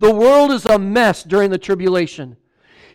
The 0.00 0.12
world 0.12 0.50
is 0.50 0.66
a 0.66 0.78
mess 0.78 1.22
during 1.22 1.50
the 1.50 1.58
tribulation. 1.58 2.36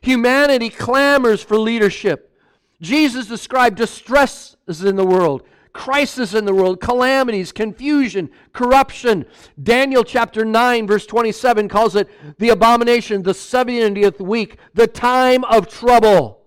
Humanity 0.02 0.70
clamors 0.70 1.42
for 1.42 1.58
leadership. 1.58 2.38
Jesus 2.82 3.28
described 3.28 3.78
distresses 3.78 4.84
in 4.84 4.96
the 4.96 5.06
world 5.06 5.44
crisis 5.74 6.34
in 6.34 6.46
the 6.46 6.54
world, 6.54 6.82
calamities, 6.82 7.52
confusion, 7.52 8.30
corruption. 8.54 9.26
Daniel 9.62 10.04
chapter 10.04 10.44
9, 10.44 10.88
verse 10.88 11.06
27 11.06 11.68
calls 11.68 11.96
it 11.96 12.10
the 12.38 12.50
abomination, 12.50 13.24
the 13.24 13.32
70th 13.32 14.20
week, 14.20 14.58
the 14.74 14.88
time 14.88 15.44
of 15.46 15.68
trouble. 15.68 16.44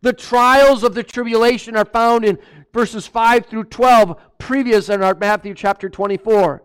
The 0.00 0.12
trials 0.12 0.84
of 0.84 0.94
the 0.94 1.02
tribulation 1.02 1.76
are 1.76 1.84
found 1.84 2.24
in 2.24 2.38
verses 2.72 3.06
5 3.06 3.46
through 3.46 3.64
12, 3.64 4.16
previous 4.38 4.88
in 4.88 5.02
our 5.02 5.14
Matthew 5.14 5.54
chapter 5.54 5.88
24. 5.88 6.62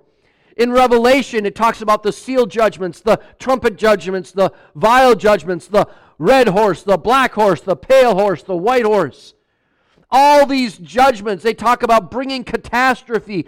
In 0.57 0.71
Revelation, 0.71 1.45
it 1.45 1.55
talks 1.55 1.81
about 1.81 2.03
the 2.03 2.11
seal 2.11 2.45
judgments, 2.45 2.99
the 3.01 3.19
trumpet 3.39 3.75
judgments, 3.75 4.31
the 4.31 4.51
vial 4.75 5.15
judgments, 5.15 5.65
the 5.65 5.87
red 6.19 6.49
horse, 6.49 6.83
the 6.83 6.97
black 6.97 7.33
horse, 7.33 7.61
the 7.61 7.75
pale 7.75 8.13
horse, 8.13 8.43
the 8.43 8.55
white 8.55 8.85
horse 8.85 9.33
all 10.13 10.45
these 10.45 10.77
judgments. 10.77 11.43
They 11.43 11.55
talk 11.55 11.81
about 11.81 12.11
bringing 12.11 12.43
catastrophe 12.43 13.47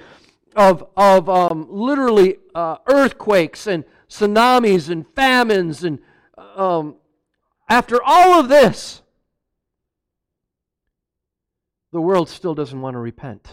of, 0.55 0.85
of 0.97 1.29
um, 1.29 1.67
literally 1.69 2.37
uh, 2.55 2.77
earthquakes 2.87 3.67
and 3.67 3.85
tsunamis 4.09 4.89
and 4.89 5.05
famines. 5.15 5.83
And 5.83 5.99
um, 6.55 6.95
after 7.69 8.01
all 8.03 8.39
of 8.39 8.49
this, 8.49 9.03
the 11.91 12.01
world 12.01 12.27
still 12.27 12.55
doesn't 12.55 12.81
want 12.81 12.95
to 12.95 12.99
repent. 12.99 13.47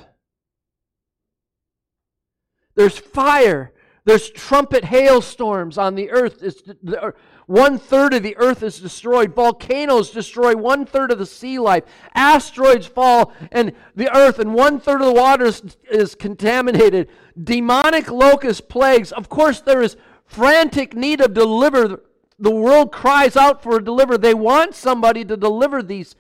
There's 2.75 2.97
fire. 2.97 3.73
There's 4.05 4.31
trumpet 4.31 4.85
hailstorms 4.85 5.77
on 5.77 5.95
the 5.95 6.11
earth. 6.11 6.43
It's, 6.43 6.63
the, 6.63 7.15
one 7.47 7.79
third 7.79 8.15
of 8.15 8.23
the 8.23 8.37
earth 8.37 8.63
is 8.63 8.79
destroyed. 8.79 9.35
Volcanoes 9.35 10.11
destroy 10.11 10.55
one 10.55 10.87
third 10.87 11.11
of 11.11 11.19
the 11.19 11.27
sea 11.27 11.59
life. 11.59 11.85
Asteroids 12.15 12.87
fall 12.87 13.33
and 13.51 13.73
the 13.97 14.15
earth, 14.17 14.39
and 14.39 14.55
one 14.55 14.79
third 14.79 15.01
of 15.01 15.07
the 15.07 15.21
water 15.21 15.47
is, 15.47 15.77
is 15.91 16.15
contaminated. 16.15 17.09
Demonic 17.43 18.11
locust 18.11 18.69
plagues. 18.69 19.13
Of 19.13 19.29
course, 19.29 19.61
there 19.61 19.83
is 19.83 19.97
frantic 20.25 20.95
need 20.95 21.21
of 21.21 21.35
deliver. 21.35 22.03
The 22.39 22.51
world 22.51 22.93
cries 22.93 23.37
out 23.37 23.63
for 23.63 23.77
a 23.77 23.85
deliver. 23.85 24.17
They 24.17 24.35
want 24.35 24.75
somebody 24.75 25.25
to 25.25 25.37
deliver 25.37 25.83
these, 25.83 26.15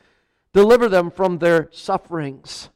deliver 0.52 0.88
them 0.88 1.10
from 1.10 1.38
their 1.38 1.68
sufferings. 1.72 2.68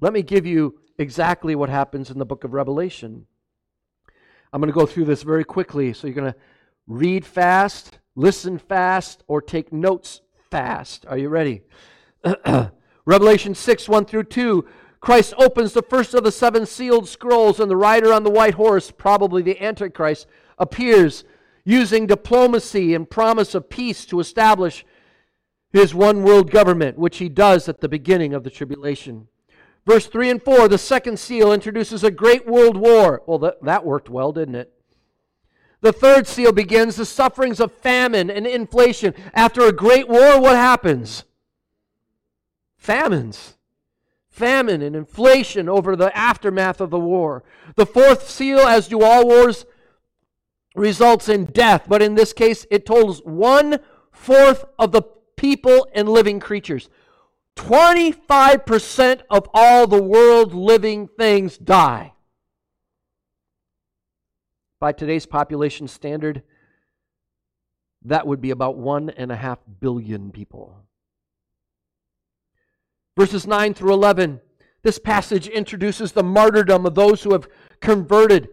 Let 0.00 0.12
me 0.12 0.22
give 0.22 0.44
you 0.44 0.78
exactly 0.98 1.54
what 1.54 1.70
happens 1.70 2.10
in 2.10 2.18
the 2.18 2.26
book 2.26 2.44
of 2.44 2.52
Revelation. 2.52 3.26
I'm 4.52 4.60
going 4.60 4.72
to 4.72 4.78
go 4.78 4.86
through 4.86 5.06
this 5.06 5.22
very 5.22 5.44
quickly, 5.44 5.92
so 5.92 6.06
you're 6.06 6.14
going 6.14 6.32
to 6.32 6.38
read 6.86 7.24
fast, 7.24 7.98
listen 8.14 8.58
fast, 8.58 9.24
or 9.26 9.40
take 9.40 9.72
notes 9.72 10.20
fast. 10.50 11.06
Are 11.06 11.18
you 11.18 11.28
ready? 11.28 11.62
Revelation 13.06 13.54
6 13.54 13.88
1 13.88 14.04
through 14.04 14.24
2. 14.24 14.66
Christ 15.00 15.34
opens 15.36 15.74
the 15.74 15.82
first 15.82 16.14
of 16.14 16.24
the 16.24 16.32
seven 16.32 16.64
sealed 16.64 17.08
scrolls, 17.08 17.60
and 17.60 17.70
the 17.70 17.76
rider 17.76 18.12
on 18.12 18.22
the 18.22 18.30
white 18.30 18.54
horse, 18.54 18.90
probably 18.90 19.42
the 19.42 19.62
Antichrist, 19.62 20.26
appears 20.58 21.24
using 21.64 22.06
diplomacy 22.06 22.94
and 22.94 23.10
promise 23.10 23.54
of 23.54 23.68
peace 23.68 24.06
to 24.06 24.20
establish 24.20 24.84
his 25.72 25.94
one 25.94 26.22
world 26.22 26.50
government, 26.50 26.98
which 26.98 27.18
he 27.18 27.28
does 27.28 27.68
at 27.68 27.80
the 27.80 27.88
beginning 27.88 28.32
of 28.32 28.44
the 28.44 28.50
tribulation. 28.50 29.28
Verse 29.86 30.06
3 30.06 30.30
and 30.30 30.42
4, 30.42 30.68
the 30.68 30.78
second 30.78 31.18
seal 31.18 31.52
introduces 31.52 32.04
a 32.04 32.10
great 32.10 32.46
world 32.46 32.76
war. 32.76 33.22
Well, 33.26 33.38
that, 33.40 33.62
that 33.62 33.84
worked 33.84 34.08
well, 34.08 34.32
didn't 34.32 34.54
it? 34.54 34.72
The 35.84 35.92
third 35.92 36.26
seal 36.26 36.50
begins 36.50 36.96
the 36.96 37.04
sufferings 37.04 37.60
of 37.60 37.70
famine 37.70 38.30
and 38.30 38.46
inflation. 38.46 39.12
After 39.34 39.66
a 39.66 39.70
great 39.70 40.08
war, 40.08 40.40
what 40.40 40.56
happens? 40.56 41.24
Famines. 42.78 43.58
Famine 44.30 44.80
and 44.80 44.96
inflation 44.96 45.68
over 45.68 45.94
the 45.94 46.16
aftermath 46.16 46.80
of 46.80 46.88
the 46.88 46.98
war. 46.98 47.44
The 47.76 47.84
fourth 47.84 48.30
seal, 48.30 48.60
as 48.60 48.88
do 48.88 49.02
all 49.02 49.26
wars, 49.26 49.66
results 50.74 51.28
in 51.28 51.44
death, 51.44 51.84
but 51.86 52.00
in 52.00 52.14
this 52.14 52.32
case, 52.32 52.64
it 52.70 52.86
totals 52.86 53.20
one 53.22 53.78
fourth 54.10 54.64
of 54.78 54.90
the 54.90 55.02
people 55.36 55.86
and 55.94 56.08
living 56.08 56.40
creatures. 56.40 56.88
25% 57.56 59.20
of 59.28 59.50
all 59.52 59.86
the 59.86 60.02
world 60.02 60.54
living 60.54 61.08
things 61.08 61.58
die 61.58 62.13
by 64.80 64.92
today's 64.92 65.26
population 65.26 65.88
standard, 65.88 66.42
that 68.02 68.26
would 68.26 68.40
be 68.40 68.50
about 68.50 68.76
one 68.76 69.10
and 69.10 69.32
a 69.32 69.36
half 69.36 69.58
billion 69.80 70.30
people. 70.30 70.76
Verses 73.16 73.46
9 73.46 73.74
through 73.74 73.92
11, 73.92 74.40
this 74.82 74.98
passage 74.98 75.48
introduces 75.48 76.12
the 76.12 76.22
martyrdom 76.22 76.84
of 76.84 76.94
those 76.94 77.22
who 77.22 77.32
have 77.32 77.48
converted, 77.80 78.48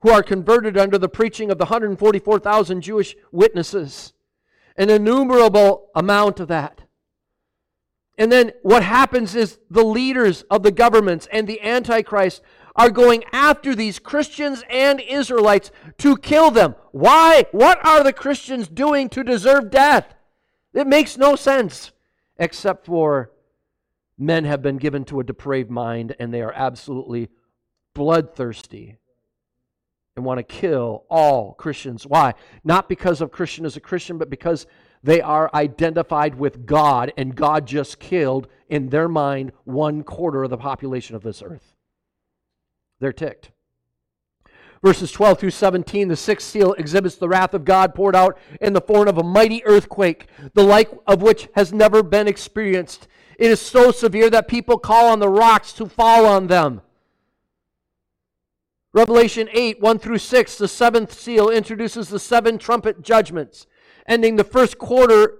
who 0.00 0.10
are 0.10 0.22
converted 0.22 0.76
under 0.78 0.98
the 0.98 1.08
preaching 1.08 1.50
of 1.50 1.58
the 1.58 1.64
144,000 1.64 2.80
Jewish 2.80 3.16
witnesses. 3.32 4.12
An 4.76 4.90
innumerable 4.90 5.88
amount 5.94 6.40
of 6.40 6.48
that. 6.48 6.82
And 8.18 8.30
then 8.30 8.52
what 8.62 8.82
happens 8.82 9.34
is 9.34 9.58
the 9.70 9.84
leaders 9.84 10.42
of 10.50 10.62
the 10.62 10.70
governments 10.70 11.26
and 11.32 11.48
the 11.48 11.60
Antichrist 11.62 12.42
are 12.74 12.90
going 12.90 13.24
after 13.32 13.74
these 13.74 13.98
Christians 13.98 14.64
and 14.70 15.00
Israelites 15.00 15.70
to 15.98 16.16
kill 16.16 16.50
them. 16.50 16.74
Why? 16.90 17.44
What 17.52 17.84
are 17.84 18.02
the 18.02 18.12
Christians 18.12 18.68
doing 18.68 19.08
to 19.10 19.22
deserve 19.22 19.70
death? 19.70 20.14
It 20.72 20.86
makes 20.86 21.18
no 21.18 21.36
sense, 21.36 21.92
except 22.38 22.86
for 22.86 23.30
men 24.18 24.44
have 24.44 24.62
been 24.62 24.78
given 24.78 25.04
to 25.06 25.20
a 25.20 25.24
depraved 25.24 25.70
mind 25.70 26.14
and 26.18 26.32
they 26.32 26.42
are 26.42 26.52
absolutely 26.52 27.28
bloodthirsty 27.94 28.96
and 30.16 30.24
want 30.24 30.38
to 30.38 30.42
kill 30.42 31.04
all 31.08 31.54
Christians. 31.54 32.06
Why? 32.06 32.34
Not 32.64 32.88
because 32.88 33.20
of 33.20 33.32
Christian 33.32 33.64
as 33.64 33.76
a 33.76 33.80
Christian, 33.80 34.18
but 34.18 34.30
because 34.30 34.66
they 35.02 35.20
are 35.20 35.50
identified 35.54 36.34
with 36.34 36.66
God 36.66 37.12
and 37.16 37.34
God 37.34 37.66
just 37.66 37.98
killed, 37.98 38.48
in 38.68 38.88
their 38.88 39.08
mind, 39.08 39.52
one 39.64 40.02
quarter 40.02 40.44
of 40.44 40.50
the 40.50 40.56
population 40.56 41.16
of 41.16 41.22
this 41.22 41.42
earth. 41.42 41.71
They're 43.02 43.12
ticked. 43.12 43.50
Verses 44.80 45.10
12 45.10 45.40
through 45.40 45.50
17, 45.50 46.06
the 46.06 46.14
sixth 46.14 46.48
seal 46.48 46.72
exhibits 46.74 47.16
the 47.16 47.28
wrath 47.28 47.52
of 47.52 47.64
God 47.64 47.96
poured 47.96 48.14
out 48.14 48.38
in 48.60 48.74
the 48.74 48.80
form 48.80 49.08
of 49.08 49.18
a 49.18 49.24
mighty 49.24 49.64
earthquake, 49.64 50.28
the 50.54 50.62
like 50.62 50.88
of 51.04 51.20
which 51.20 51.48
has 51.56 51.72
never 51.72 52.04
been 52.04 52.28
experienced. 52.28 53.08
It 53.40 53.50
is 53.50 53.60
so 53.60 53.90
severe 53.90 54.30
that 54.30 54.46
people 54.46 54.78
call 54.78 55.08
on 55.08 55.18
the 55.18 55.28
rocks 55.28 55.72
to 55.74 55.86
fall 55.86 56.26
on 56.26 56.46
them. 56.46 56.80
Revelation 58.92 59.48
8, 59.52 59.80
1 59.80 59.98
through 59.98 60.18
6, 60.18 60.58
the 60.58 60.68
seventh 60.68 61.12
seal 61.12 61.50
introduces 61.50 62.08
the 62.08 62.20
seven 62.20 62.56
trumpet 62.56 63.02
judgments, 63.02 63.66
ending 64.06 64.36
the 64.36 64.44
first 64.44 64.78
quarter 64.78 65.38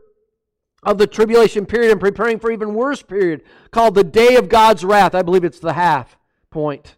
of 0.83 0.99
the 0.99 1.07
tribulation 1.07 1.65
period 1.65 1.93
and 1.93 2.01
preparing 2.01 2.41
for 2.41 2.51
even 2.51 2.75
worse 2.75 3.03
period 3.03 3.45
called 3.71 3.95
the 3.95 4.03
day 4.03 4.35
of 4.35 4.49
God's 4.49 4.85
wrath. 4.85 5.15
I 5.15 5.23
believe 5.23 5.45
it's 5.45 5.61
the 5.61 5.75
half 5.75 6.19
point. 6.51 6.97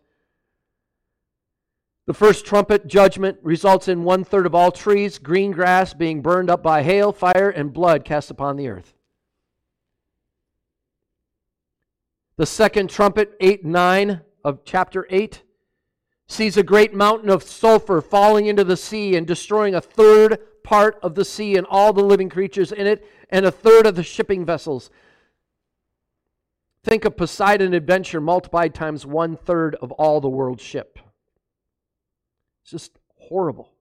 The 2.06 2.14
first 2.14 2.44
trumpet 2.44 2.86
judgment 2.86 3.38
results 3.42 3.88
in 3.88 4.04
one 4.04 4.24
third 4.24 4.44
of 4.44 4.54
all 4.54 4.70
trees, 4.70 5.18
green 5.18 5.52
grass 5.52 5.94
being 5.94 6.20
burned 6.20 6.50
up 6.50 6.62
by 6.62 6.82
hail, 6.82 7.12
fire, 7.12 7.48
and 7.48 7.72
blood 7.72 8.04
cast 8.04 8.30
upon 8.30 8.56
the 8.56 8.68
earth. 8.68 8.92
The 12.36 12.46
second 12.46 12.90
trumpet, 12.90 13.34
8 13.40 13.64
9 13.64 14.20
of 14.44 14.64
chapter 14.64 15.06
8, 15.08 15.42
sees 16.26 16.56
a 16.56 16.62
great 16.62 16.92
mountain 16.92 17.30
of 17.30 17.42
sulfur 17.42 18.02
falling 18.02 18.46
into 18.46 18.64
the 18.64 18.76
sea 18.76 19.16
and 19.16 19.26
destroying 19.26 19.74
a 19.74 19.80
third 19.80 20.38
part 20.62 20.98
of 21.02 21.14
the 21.14 21.24
sea 21.24 21.56
and 21.56 21.66
all 21.70 21.92
the 21.92 22.02
living 22.02 22.28
creatures 22.28 22.72
in 22.72 22.86
it, 22.86 23.06
and 23.30 23.46
a 23.46 23.50
third 23.50 23.86
of 23.86 23.94
the 23.94 24.02
shipping 24.02 24.44
vessels. 24.44 24.90
Think 26.82 27.06
of 27.06 27.16
Poseidon 27.16 27.72
adventure 27.72 28.20
multiplied 28.20 28.74
times 28.74 29.06
one 29.06 29.36
third 29.36 29.74
of 29.76 29.92
all 29.92 30.20
the 30.20 30.28
world's 30.28 30.62
ship. 30.62 30.98
It's 32.64 32.70
just 32.70 32.98
horrible. 33.16 33.72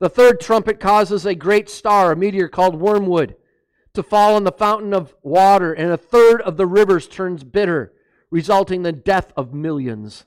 The 0.00 0.08
third 0.08 0.40
trumpet 0.40 0.80
causes 0.80 1.24
a 1.24 1.36
great 1.36 1.70
star, 1.70 2.10
a 2.10 2.16
meteor 2.16 2.48
called 2.48 2.74
wormwood, 2.74 3.36
to 3.94 4.02
fall 4.02 4.34
on 4.34 4.42
the 4.42 4.50
fountain 4.50 4.92
of 4.92 5.14
water, 5.22 5.72
and 5.72 5.92
a 5.92 5.96
third 5.96 6.42
of 6.42 6.56
the 6.56 6.66
rivers 6.66 7.06
turns 7.06 7.44
bitter. 7.44 7.92
resulting 8.28 8.80
in 8.80 8.82
the 8.82 8.92
death 8.92 9.32
of 9.36 9.54
millions. 9.54 10.24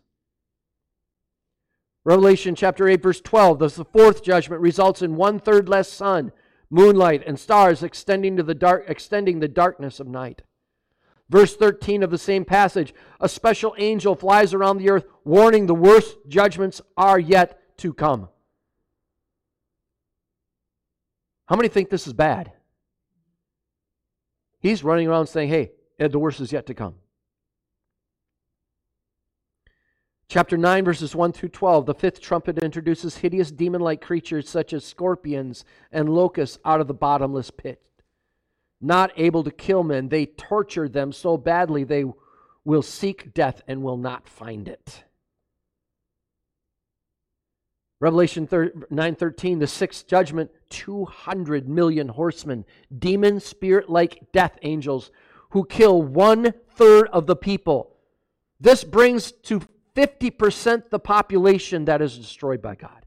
Revelation 2.06 2.56
chapter 2.56 2.88
8, 2.88 3.04
verse 3.04 3.20
12, 3.20 3.60
the 3.60 3.70
fourth 3.70 4.24
judgment 4.24 4.62
results 4.62 5.02
in 5.02 5.18
one 5.18 5.38
third 5.38 5.68
less 5.68 5.92
sun, 5.92 6.32
moonlight, 6.70 7.22
and 7.28 7.38
stars 7.38 7.84
extending, 7.84 8.38
to 8.38 8.44
the 8.44 8.56
dark, 8.56 8.86
extending 8.88 9.42
the 9.42 9.50
darkness 9.50 10.00
of 10.00 10.08
night. 10.08 10.44
Verse 11.30 11.56
13 11.56 12.02
of 12.02 12.10
the 12.10 12.18
same 12.18 12.44
passage, 12.44 12.94
a 13.20 13.30
special 13.30 13.76
angel 13.78 14.16
flies 14.16 14.54
around 14.54 14.80
the 14.80 14.90
earth, 14.90 15.06
warning 15.24 15.68
the 15.68 15.76
worst 15.76 16.18
judgments 16.28 16.82
are 16.98 17.20
yet 17.20 17.78
to 17.78 17.94
come. 17.94 18.30
How 21.46 21.56
many 21.56 21.70
think 21.70 21.90
this 21.90 22.08
is 22.08 22.14
bad? 22.14 22.52
He's 24.60 24.84
running 24.84 25.08
around 25.08 25.28
saying, 25.28 25.50
hey, 25.50 25.72
the 26.00 26.20
worst 26.20 26.40
is 26.42 26.52
yet 26.52 26.66
to 26.66 26.74
come. 26.74 26.96
Chapter 30.28 30.58
9, 30.58 30.86
verses 30.86 31.16
1 31.16 31.32
through 31.32 31.50
12. 31.50 31.86
The 31.88 31.94
fifth 31.96 32.22
trumpet 32.22 32.60
introduces 32.60 33.18
hideous 33.18 33.52
demon 33.52 33.82
like 33.82 34.02
creatures 34.02 34.50
such 34.50 34.74
as 34.74 34.86
scorpions 34.86 35.66
and 35.92 36.10
locusts 36.10 36.60
out 36.66 36.82
of 36.82 36.88
the 36.88 36.94
bottomless 36.94 37.50
pit. 37.50 37.82
Not 38.82 39.12
able 39.18 39.44
to 39.44 39.52
kill 39.52 39.84
men, 39.84 40.10
they 40.10 40.26
torture 40.26 40.88
them 40.88 41.12
so 41.12 41.38
badly 41.38 41.84
they 41.84 42.06
will 42.64 42.82
seek 42.82 43.34
death 43.34 43.62
and 43.68 43.84
will 43.84 43.98
not 43.98 44.28
find 44.28 44.68
it. 44.68 45.04
Revelation 48.02 48.48
9:13 48.48 49.60
the 49.60 49.68
sixth 49.68 50.08
judgment 50.08 50.52
200 50.70 51.68
million 51.68 52.08
horsemen 52.08 52.64
demon 52.98 53.42
spirit 53.42 53.90
like 53.90 54.32
death 54.32 54.58
angels 54.62 55.12
who 55.50 55.66
kill 55.66 56.02
one 56.02 56.54
third 56.70 57.10
of 57.12 57.28
the 57.28 57.36
people 57.36 57.98
this 58.62 58.86
brings 58.86 59.32
to 59.32 59.62
50% 59.96 60.90
the 60.90 61.00
population 61.00 61.86
that 61.86 62.02
is 62.02 62.18
destroyed 62.18 62.62
by 62.62 62.76
God 62.76 63.06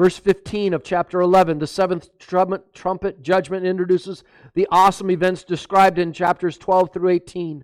Verse 0.00 0.18
15 0.18 0.72
of 0.72 0.82
chapter 0.82 1.20
11, 1.20 1.58
the 1.58 1.66
seventh 1.66 2.08
trumpet, 2.18 2.72
trumpet, 2.72 3.20
judgment 3.20 3.66
introduces 3.66 4.24
the 4.54 4.66
awesome 4.70 5.10
events 5.10 5.44
described 5.44 5.98
in 5.98 6.14
chapters 6.14 6.56
12 6.56 6.90
through 6.90 7.10
18. 7.10 7.62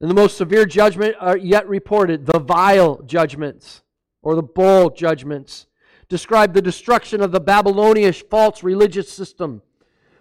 And 0.00 0.10
the 0.10 0.14
most 0.14 0.38
severe 0.38 0.64
judgment 0.64 1.16
are 1.20 1.36
yet 1.36 1.68
reported, 1.68 2.24
the 2.24 2.38
vial 2.38 3.02
judgments, 3.02 3.82
or 4.22 4.34
the 4.34 4.42
bowl 4.42 4.88
judgments, 4.88 5.66
describe 6.08 6.54
the 6.54 6.62
destruction 6.62 7.20
of 7.20 7.30
the 7.30 7.40
Babylonian 7.40 8.14
false 8.14 8.62
religious 8.62 9.12
system. 9.12 9.60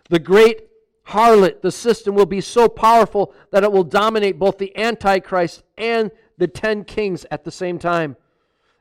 The 0.10 0.20
great 0.20 0.64
harlot, 1.08 1.62
the 1.62 1.72
system, 1.72 2.16
will 2.16 2.26
be 2.26 2.42
so 2.42 2.68
powerful 2.68 3.34
that 3.52 3.64
it 3.64 3.72
will 3.72 3.86
dominate 3.86 4.38
both 4.38 4.58
the 4.58 4.78
Antichrist 4.78 5.64
and 5.78 6.12
the 6.38 6.48
ten 6.50 6.84
kings 6.84 7.26
at 7.32 7.46
the 7.46 7.52
same 7.52 7.80
time. 7.80 8.18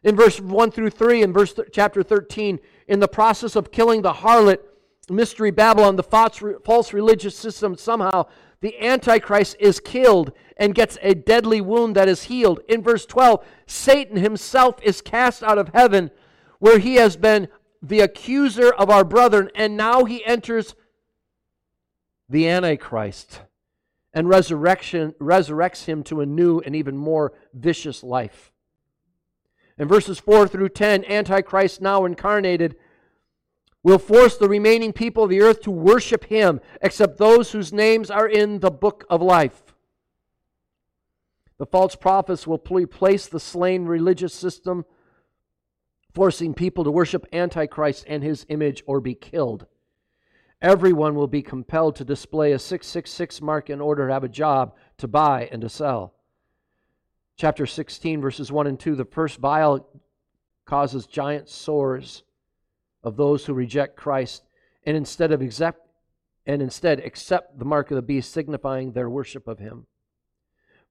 In 0.04 0.16
verse 0.16 0.40
1 0.40 0.70
through 0.70 0.90
3, 0.90 1.22
in 1.22 1.32
verse 1.32 1.52
th- 1.52 1.68
chapter 1.72 2.02
13, 2.02 2.60
in 2.86 3.00
the 3.00 3.08
process 3.08 3.56
of 3.56 3.72
killing 3.72 4.02
the 4.02 4.12
harlot, 4.12 4.60
mystery 5.10 5.50
Babylon, 5.50 5.96
the 5.96 6.02
false, 6.02 6.42
false 6.64 6.92
religious 6.92 7.36
system, 7.36 7.76
somehow 7.76 8.26
the 8.60 8.78
Antichrist 8.80 9.56
is 9.58 9.80
killed 9.80 10.32
and 10.56 10.74
gets 10.74 10.98
a 11.02 11.14
deadly 11.14 11.60
wound 11.60 11.96
that 11.96 12.08
is 12.08 12.24
healed. 12.24 12.60
In 12.68 12.82
verse 12.82 13.06
12, 13.06 13.44
Satan 13.66 14.16
himself 14.16 14.76
is 14.82 15.00
cast 15.00 15.42
out 15.42 15.58
of 15.58 15.70
heaven, 15.74 16.10
where 16.58 16.78
he 16.78 16.96
has 16.96 17.16
been 17.16 17.48
the 17.82 18.00
accuser 18.00 18.72
of 18.72 18.90
our 18.90 19.04
brethren, 19.04 19.50
and 19.54 19.76
now 19.76 20.04
he 20.04 20.24
enters 20.24 20.74
the 22.28 22.48
Antichrist 22.48 23.40
and 24.12 24.28
resurrection 24.28 25.14
resurrects 25.20 25.84
him 25.84 26.02
to 26.02 26.20
a 26.20 26.26
new 26.26 26.60
and 26.60 26.74
even 26.74 26.96
more 26.96 27.32
vicious 27.54 28.02
life. 28.02 28.52
In 29.78 29.86
verses 29.86 30.18
4 30.18 30.48
through 30.48 30.70
10, 30.70 31.04
Antichrist, 31.04 31.80
now 31.80 32.04
incarnated, 32.04 32.76
will 33.84 33.98
force 33.98 34.36
the 34.36 34.48
remaining 34.48 34.92
people 34.92 35.24
of 35.24 35.30
the 35.30 35.40
earth 35.40 35.60
to 35.62 35.70
worship 35.70 36.24
him, 36.24 36.60
except 36.82 37.18
those 37.18 37.52
whose 37.52 37.72
names 37.72 38.10
are 38.10 38.26
in 38.26 38.58
the 38.58 38.72
book 38.72 39.04
of 39.08 39.22
life. 39.22 39.74
The 41.58 41.66
false 41.66 41.94
prophets 41.94 42.46
will 42.46 42.62
replace 42.70 43.28
the 43.28 43.40
slain 43.40 43.86
religious 43.86 44.34
system, 44.34 44.84
forcing 46.12 46.54
people 46.54 46.82
to 46.84 46.90
worship 46.90 47.26
Antichrist 47.32 48.04
and 48.08 48.22
his 48.22 48.46
image 48.48 48.82
or 48.86 49.00
be 49.00 49.14
killed. 49.14 49.66
Everyone 50.60 51.14
will 51.14 51.28
be 51.28 51.42
compelled 51.42 51.94
to 51.96 52.04
display 52.04 52.50
a 52.50 52.58
666 52.58 53.40
mark 53.40 53.70
in 53.70 53.80
order 53.80 54.08
to 54.08 54.12
have 54.12 54.24
a 54.24 54.28
job 54.28 54.74
to 54.98 55.06
buy 55.06 55.48
and 55.52 55.62
to 55.62 55.68
sell 55.68 56.14
chapter 57.38 57.66
16, 57.66 58.20
verses 58.20 58.52
1 58.52 58.66
and 58.66 58.78
2, 58.78 58.96
the 58.96 59.04
first 59.04 59.38
vial 59.38 59.88
causes 60.66 61.06
giant 61.06 61.48
sores 61.48 62.24
of 63.02 63.16
those 63.16 63.46
who 63.46 63.54
reject 63.54 63.96
Christ 63.96 64.42
and 64.84 64.96
instead 64.96 65.32
of 65.32 65.40
accept 65.40 65.88
and 66.44 66.60
instead 66.60 67.00
accept 67.00 67.58
the 67.58 67.64
mark 67.64 67.90
of 67.90 67.96
the 67.96 68.02
beast, 68.02 68.32
signifying 68.32 68.92
their 68.92 69.08
worship 69.08 69.46
of 69.46 69.58
him. 69.58 69.86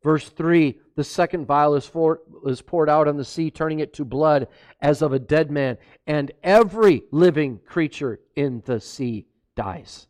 Verse 0.03 0.29
3 0.29 0.77
The 0.95 1.03
second 1.03 1.45
vial 1.47 1.75
is, 1.75 1.86
for, 1.86 2.21
is 2.45 2.62
poured 2.62 2.89
out 2.89 3.07
on 3.07 3.17
the 3.17 3.25
sea, 3.25 3.51
turning 3.51 3.79
it 3.79 3.93
to 3.95 4.05
blood 4.05 4.47
as 4.79 5.01
of 5.01 5.13
a 5.13 5.19
dead 5.19 5.51
man, 5.51 5.77
and 6.05 6.31
every 6.43 7.03
living 7.12 7.60
creature 7.65 8.19
in 8.36 8.62
the 8.65 8.79
sea 8.79 9.25
dies. 9.55 10.07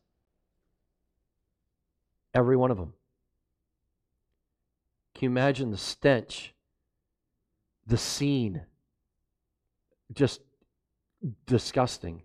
Every 2.34 2.58
one 2.58 2.70
of 2.70 2.78
them. 2.78 2.94
Can 5.18 5.26
you 5.26 5.30
imagine 5.32 5.72
the 5.72 5.78
stench, 5.78 6.54
the 7.88 7.98
scene? 7.98 8.62
Just 10.14 10.42
disgusting. 11.48 12.22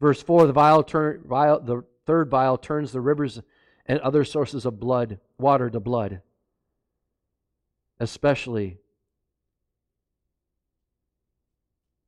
Verse 0.00 0.22
4 0.22 0.46
the, 0.46 0.82
turn, 0.86 1.24
the 1.26 1.82
third 2.06 2.30
vial 2.30 2.58
turns 2.58 2.92
the 2.92 3.00
rivers 3.00 3.42
and 3.86 3.98
other 3.98 4.24
sources 4.24 4.64
of 4.64 4.78
blood, 4.78 5.18
water 5.36 5.68
to 5.68 5.80
blood, 5.80 6.20
especially 7.98 8.78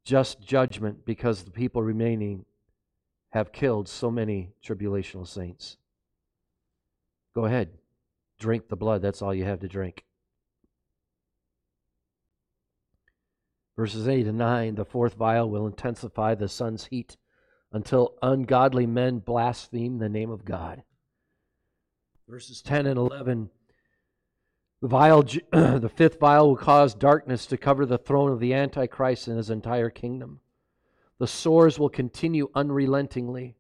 just 0.05 0.41
judgment 0.41 1.05
because 1.05 1.43
the 1.43 1.51
people 1.51 1.83
remaining 1.83 2.45
have 3.31 3.51
killed 3.51 3.89
so 3.89 4.13
many 4.13 4.53
tribulational 4.65 5.27
saints. 5.27 5.77
Go 7.35 7.47
ahead. 7.47 7.71
Drink 8.39 8.69
the 8.69 8.77
blood. 8.77 9.03
That's 9.03 9.23
all 9.23 9.35
you 9.35 9.45
have 9.45 9.61
to 9.61 9.69
drink. 9.69 10.05
Verses 13.77 14.09
8 14.09 14.27
and 14.27 14.39
9 14.39 14.75
the 14.75 14.85
fourth 14.85 15.15
vial 15.15 15.51
will 15.51 15.67
intensify 15.67 16.35
the 16.35 16.49
sun's 16.49 16.87
heat 16.87 17.17
until 17.73 18.15
ungodly 18.23 18.87
men 18.87 19.19
blaspheme 19.19 19.99
the 19.99 20.09
name 20.09 20.31
of 20.31 20.45
God. 20.45 20.83
Verses 22.27 22.63
10 22.63 22.87
and 22.87 22.99
11 22.99 23.51
the 24.83 24.89
vial 24.89 25.23
the 25.53 25.91
fifth 25.95 26.21
vial 26.21 26.49
will 26.49 26.57
cause 26.57 26.95
darkness 26.95 27.47
to 27.47 27.57
cover 27.57 27.87
the 27.87 27.99
throne 27.99 28.31
of 28.31 28.41
the 28.41 28.55
antichrist 28.55 29.27
and 29.27 29.37
his 29.37 29.51
entire 29.51 29.91
kingdom. 29.91 30.41
The 31.19 31.27
sores 31.27 31.79
will 31.79 31.89
continue 31.89 32.51
unrelentingly 32.55 33.57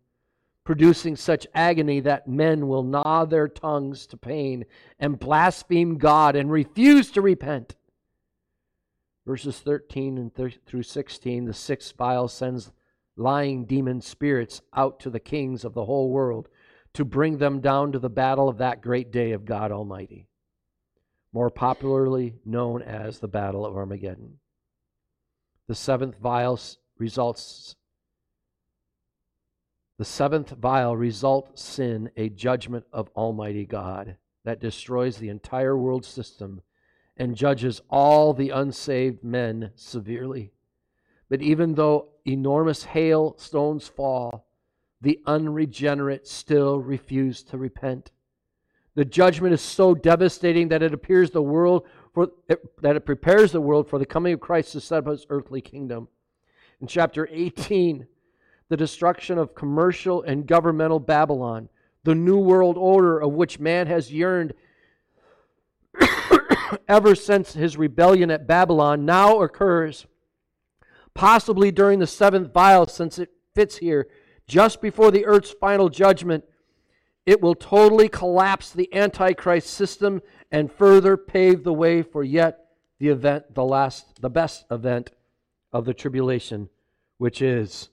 producing 0.67 1.15
such 1.15 1.47
agony 1.55 2.01
that 2.01 2.29
men 2.29 2.67
will 2.67 2.83
gnaw 2.83 3.25
their 3.25 3.47
tongues 3.47 4.07
to 4.09 4.17
pain 4.17 4.67
and 4.99 5.19
blaspheme 5.19 5.97
God 5.97 6.35
and 6.35 6.51
refuse 6.51 7.11
to 7.13 7.23
repent. 7.23 7.77
Verses 9.25 9.61
13 9.61 10.19
and 10.19 10.35
th- 10.35 10.59
through 10.67 10.83
16, 10.83 11.45
the 11.47 11.55
sixth 11.55 11.97
vial 11.97 12.27
sends 12.29 12.73
lying 13.17 13.65
demon 13.65 14.01
spirits 14.01 14.61
out 14.75 14.99
to 15.01 15.09
the 15.09 15.21
kings 15.21 15.65
of 15.65 15.73
the 15.73 15.85
whole 15.85 16.11
world 16.11 16.49
to 16.93 17.05
bring 17.05 17.39
them 17.39 17.61
down 17.61 17.93
to 17.93 17.99
the 17.99 18.11
battle 18.11 18.49
of 18.49 18.59
that 18.59 18.83
great 18.83 19.13
day 19.13 19.33
of 19.33 19.45
God 19.45 19.71
Almighty, 19.71 20.29
more 21.33 21.51
popularly 21.51 22.35
known 22.45 22.83
as 22.83 23.21
the 23.21 23.29
Battle 23.29 23.65
of 23.65 23.77
Armageddon. 23.77 24.39
The 25.69 25.75
seventh 25.75 26.19
vial 26.19 26.59
results 26.99 27.77
the 29.99 30.05
seventh 30.05 30.51
vial 30.51 30.97
results 30.97 31.63
sin, 31.63 32.11
a 32.17 32.29
judgment 32.29 32.85
of 32.93 33.09
Almighty 33.17 33.65
God 33.65 34.17
that 34.45 34.61
destroys 34.61 35.17
the 35.17 35.29
entire 35.29 35.77
world 35.77 36.05
system 36.05 36.63
and 37.17 37.35
judges 37.35 37.81
all 37.89 38.35
the 38.35 38.51
unsaved 38.51 39.25
men 39.25 39.73
severely. 39.75 40.53
But 41.29 41.43
even 41.43 41.75
though 41.75 42.09
enormous 42.25 42.85
hailstones 42.85 43.89
fall, 43.89 44.47
the 45.01 45.21
unregenerate 45.27 46.27
still 46.27 46.79
refuse 46.79 47.43
to 47.45 47.57
repent. 47.57 48.11
The 48.95 49.05
judgment 49.05 49.55
is 49.55 49.61
so 49.61 49.95
devastating 49.95 50.69
that 50.69 50.83
it 50.83 50.95
appears 50.95 51.31
the 51.31 51.43
world 51.43 51.87
for 52.15 52.31
that 52.81 52.97
it 52.97 53.05
prepares 53.05 53.53
the 53.53 53.61
world 53.61 53.89
for 53.89 53.99
the 53.99 54.07
coming 54.07 54.33
of 54.33 54.41
Christ 54.41 54.73
to 54.73 54.81
set 54.81 54.99
up 54.99 55.07
his 55.09 55.27
earthly 55.29 55.61
kingdom. 55.61 56.09
In 56.81 56.87
chapter 56.87 57.29
18, 57.31 58.07
the 58.69 58.77
destruction 58.77 59.39
of 59.39 59.55
commercial 59.55 60.23
and 60.23 60.47
governmental 60.47 60.99
Babylon, 61.01 61.69
the 62.05 62.15
new 62.15 62.39
world 62.39 62.77
order 62.77 63.19
of 63.19 63.33
which 63.33 63.61
man 63.61 63.87
has 63.87 64.13
yearned 64.13 64.55
ever 66.89 67.15
since 67.15 67.53
his 67.53 67.77
rebellion 67.77 68.31
at 68.31 68.47
Babylon 68.47 69.05
now 69.05 69.41
occurs, 69.43 70.07
possibly 71.15 71.71
during 71.71 71.99
the 71.99 72.07
seventh 72.07 72.53
vial, 72.53 72.87
since 72.87 73.19
it 73.19 73.31
fits 73.55 73.79
here, 73.79 74.09
just 74.47 74.81
before 74.81 75.11
the 75.11 75.27
earth's 75.27 75.53
final 75.53 75.89
judgment. 75.89 76.45
It 77.25 77.41
will 77.41 77.57
totally 77.57 78.09
collapse 78.09 78.71
the 78.71 78.93
Antichrist 78.95 79.69
system 79.69 80.23
and 80.53 80.71
further 80.71 81.17
pave 81.17 81.65
the 81.65 81.73
way 81.73 82.03
for 82.03 82.23
yet 82.23 82.67
the 82.99 83.09
event, 83.09 83.55
the 83.55 83.65
last, 83.65 84.21
the 84.21 84.31
best 84.31 84.65
event 84.71 85.11
of 85.73 85.85
the 85.85 85.95
tribulation, 85.95 86.69
which 87.19 87.43
is 87.43 87.91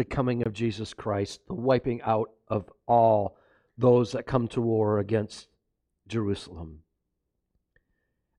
the 0.00 0.04
coming 0.06 0.46
of 0.46 0.54
Jesus 0.54 0.94
Christ, 0.94 1.42
the 1.46 1.52
wiping 1.52 2.00
out 2.00 2.30
of 2.48 2.72
all 2.88 3.36
those 3.76 4.12
that 4.12 4.26
come 4.26 4.48
to 4.48 4.62
war 4.62 4.98
against 4.98 5.48
Jerusalem. 6.08 6.84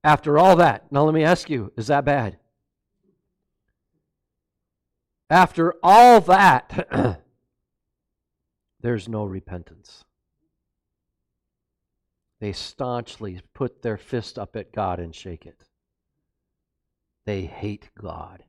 After 0.03 0.39
all 0.39 0.55
that, 0.55 0.91
now 0.91 1.03
let 1.03 1.13
me 1.13 1.23
ask 1.23 1.51
you, 1.51 1.71
is 1.77 1.85
that 1.85 2.03
bad? 2.03 2.37
After 5.29 5.75
all 5.83 6.19
that, 6.21 7.21
there's 8.81 9.07
no 9.07 9.23
repentance. 9.23 10.03
They 12.39 12.53
staunchly 12.53 13.39
put 13.53 13.83
their 13.83 13.97
fist 13.97 14.39
up 14.39 14.55
at 14.55 14.73
God 14.73 14.99
and 14.99 15.13
shake 15.13 15.45
it. 15.45 15.61
They 17.27 17.43
hate 17.43 17.91
God. 17.95 18.45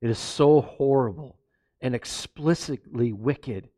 It 0.00 0.10
is 0.10 0.18
so 0.18 0.60
horrible 0.60 1.36
and 1.80 1.94
explicitly 1.94 3.12
wicked. 3.12 3.68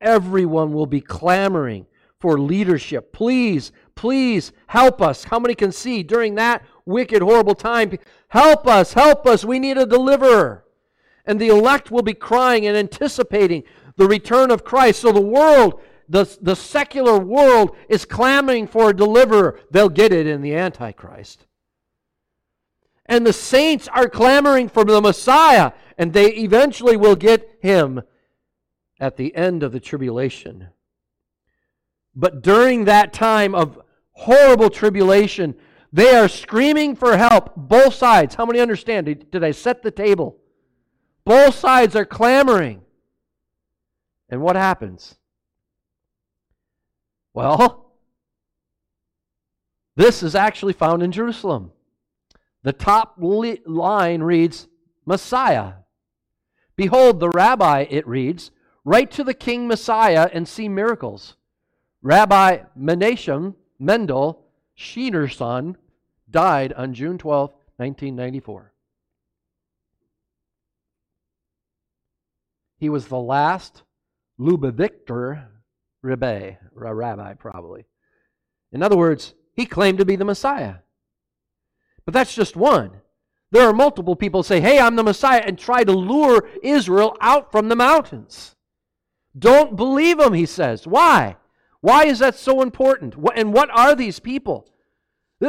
Everyone 0.00 0.72
will 0.72 0.86
be 0.86 1.00
clamoring 1.00 1.86
for 2.18 2.38
leadership. 2.38 3.12
Please, 3.12 3.72
please 3.94 4.52
help 4.66 5.02
us. 5.02 5.24
How 5.24 5.38
many 5.38 5.54
can 5.54 5.72
see 5.72 6.02
during 6.02 6.34
that 6.36 6.62
wicked, 6.84 7.22
horrible 7.22 7.54
time? 7.54 7.98
Help 8.28 8.66
us, 8.66 8.92
help 8.92 9.26
us. 9.26 9.44
We 9.44 9.58
need 9.58 9.78
a 9.78 9.86
deliverer. 9.86 10.64
And 11.26 11.40
the 11.40 11.48
elect 11.48 11.90
will 11.90 12.02
be 12.02 12.14
crying 12.14 12.66
and 12.66 12.76
anticipating 12.76 13.64
the 13.96 14.06
return 14.06 14.50
of 14.50 14.64
Christ. 14.64 15.00
So 15.00 15.12
the 15.12 15.20
world, 15.20 15.80
the, 16.08 16.24
the 16.40 16.56
secular 16.56 17.18
world, 17.18 17.76
is 17.88 18.04
clamoring 18.04 18.66
for 18.66 18.90
a 18.90 18.96
deliverer. 18.96 19.60
They'll 19.70 19.90
get 19.90 20.12
it 20.12 20.26
in 20.26 20.40
the 20.40 20.54
Antichrist. 20.54 21.46
And 23.10 23.26
the 23.26 23.32
saints 23.32 23.88
are 23.88 24.08
clamoring 24.08 24.68
for 24.68 24.84
the 24.84 25.00
Messiah, 25.00 25.72
and 25.98 26.12
they 26.12 26.32
eventually 26.36 26.96
will 26.96 27.16
get 27.16 27.58
him 27.60 28.02
at 29.00 29.16
the 29.16 29.34
end 29.34 29.64
of 29.64 29.72
the 29.72 29.80
tribulation. 29.80 30.68
But 32.14 32.40
during 32.40 32.84
that 32.84 33.12
time 33.12 33.52
of 33.52 33.80
horrible 34.12 34.70
tribulation, 34.70 35.56
they 35.92 36.14
are 36.14 36.28
screaming 36.28 36.94
for 36.94 37.16
help, 37.16 37.56
both 37.56 37.94
sides. 37.94 38.36
How 38.36 38.46
many 38.46 38.60
understand? 38.60 39.28
Did 39.28 39.42
I 39.42 39.50
set 39.50 39.82
the 39.82 39.90
table? 39.90 40.38
Both 41.24 41.56
sides 41.56 41.96
are 41.96 42.04
clamoring. 42.04 42.82
And 44.28 44.40
what 44.40 44.54
happens? 44.54 45.16
Well, 47.34 47.92
this 49.96 50.22
is 50.22 50.36
actually 50.36 50.74
found 50.74 51.02
in 51.02 51.10
Jerusalem. 51.10 51.72
The 52.62 52.72
top 52.72 53.16
line 53.18 54.22
reads, 54.22 54.68
Messiah. 55.06 55.74
Behold, 56.76 57.20
the 57.20 57.30
rabbi, 57.30 57.86
it 57.90 58.06
reads, 58.06 58.50
write 58.84 59.10
to 59.12 59.24
the 59.24 59.34
king 59.34 59.66
Messiah 59.66 60.28
and 60.32 60.46
see 60.46 60.68
miracles. 60.68 61.36
Rabbi 62.02 62.60
Menachem 62.78 63.54
Mendel 63.78 64.44
Schneerson 64.78 65.76
died 66.30 66.72
on 66.74 66.94
June 66.94 67.18
12, 67.18 67.50
1994. 67.76 68.72
He 72.78 72.88
was 72.88 73.06
the 73.06 73.18
last 73.18 73.82
Lubavitcher 74.38 75.46
rabbi, 76.02 76.52
rabbi 76.72 77.34
probably. 77.34 77.84
In 78.72 78.82
other 78.82 78.96
words, 78.96 79.34
he 79.54 79.66
claimed 79.66 79.98
to 79.98 80.06
be 80.06 80.16
the 80.16 80.24
Messiah. 80.24 80.76
But 82.10 82.14
that's 82.14 82.34
just 82.34 82.56
one. 82.56 82.90
There 83.52 83.68
are 83.68 83.72
multiple 83.72 84.16
people 84.16 84.42
say, 84.42 84.60
hey, 84.60 84.80
I'm 84.80 84.96
the 84.96 85.04
Messiah, 85.04 85.44
and 85.46 85.56
try 85.56 85.84
to 85.84 85.92
lure 85.92 86.48
Israel 86.60 87.16
out 87.20 87.52
from 87.52 87.68
the 87.68 87.76
mountains. 87.76 88.56
Don't 89.38 89.76
believe 89.76 90.18
them, 90.18 90.32
he 90.32 90.44
says. 90.44 90.88
Why? 90.88 91.36
Why 91.82 92.06
is 92.06 92.18
that 92.18 92.34
so 92.34 92.62
important? 92.62 93.14
And 93.36 93.52
what 93.52 93.70
are 93.70 93.94
these 93.94 94.18
people? 94.18 94.68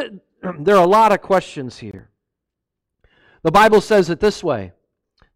There 0.60 0.76
are 0.76 0.84
a 0.84 0.88
lot 0.88 1.12
of 1.12 1.21
questions 1.21 1.80
here. 1.80 2.12
The 3.41 3.52
Bible 3.52 3.82
says 3.82 4.12
it 4.12 4.19
this 4.19 4.43
way. 4.43 4.74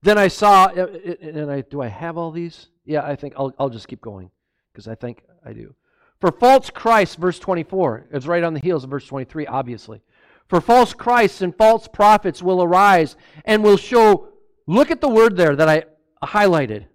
Then 0.04 0.20
I 0.20 0.28
saw, 0.28 0.66
uh, 0.66 0.82
uh, 0.82 1.12
and 1.22 1.52
I 1.52 1.62
do 1.62 1.82
I 1.82 1.88
have 1.88 2.18
all 2.18 2.32
these? 2.32 2.70
Yeah, 2.86 3.04
I 3.04 3.16
think 3.16 3.34
I'll, 3.36 3.54
I'll 3.58 3.70
just 3.70 3.88
keep 3.88 4.02
going 4.02 4.30
because 4.72 4.88
I 4.88 4.94
think 4.94 5.24
I 5.44 5.54
do. 5.54 5.74
For 6.22 6.32
false 6.32 6.70
Christ, 6.70 7.18
verse 7.18 7.40
24, 7.40 8.08
it's 8.12 8.28
right 8.28 8.44
on 8.44 8.54
the 8.54 8.60
heels 8.60 8.84
of 8.84 8.90
verse 8.92 9.06
23, 9.08 9.48
obviously. 9.48 10.02
For 10.48 10.62
false 10.62 10.94
Christs 10.94 11.42
and 11.42 11.56
false 11.56 11.88
prophets 11.88 12.44
will 12.44 12.62
arise 12.62 13.16
and 13.46 13.64
will 13.64 13.78
show, 13.78 14.30
look 14.68 14.92
at 14.92 15.02
the 15.02 15.10
word 15.10 15.38
there 15.38 15.56
that 15.56 15.70
I 15.70 15.84
highlighted 16.26 16.86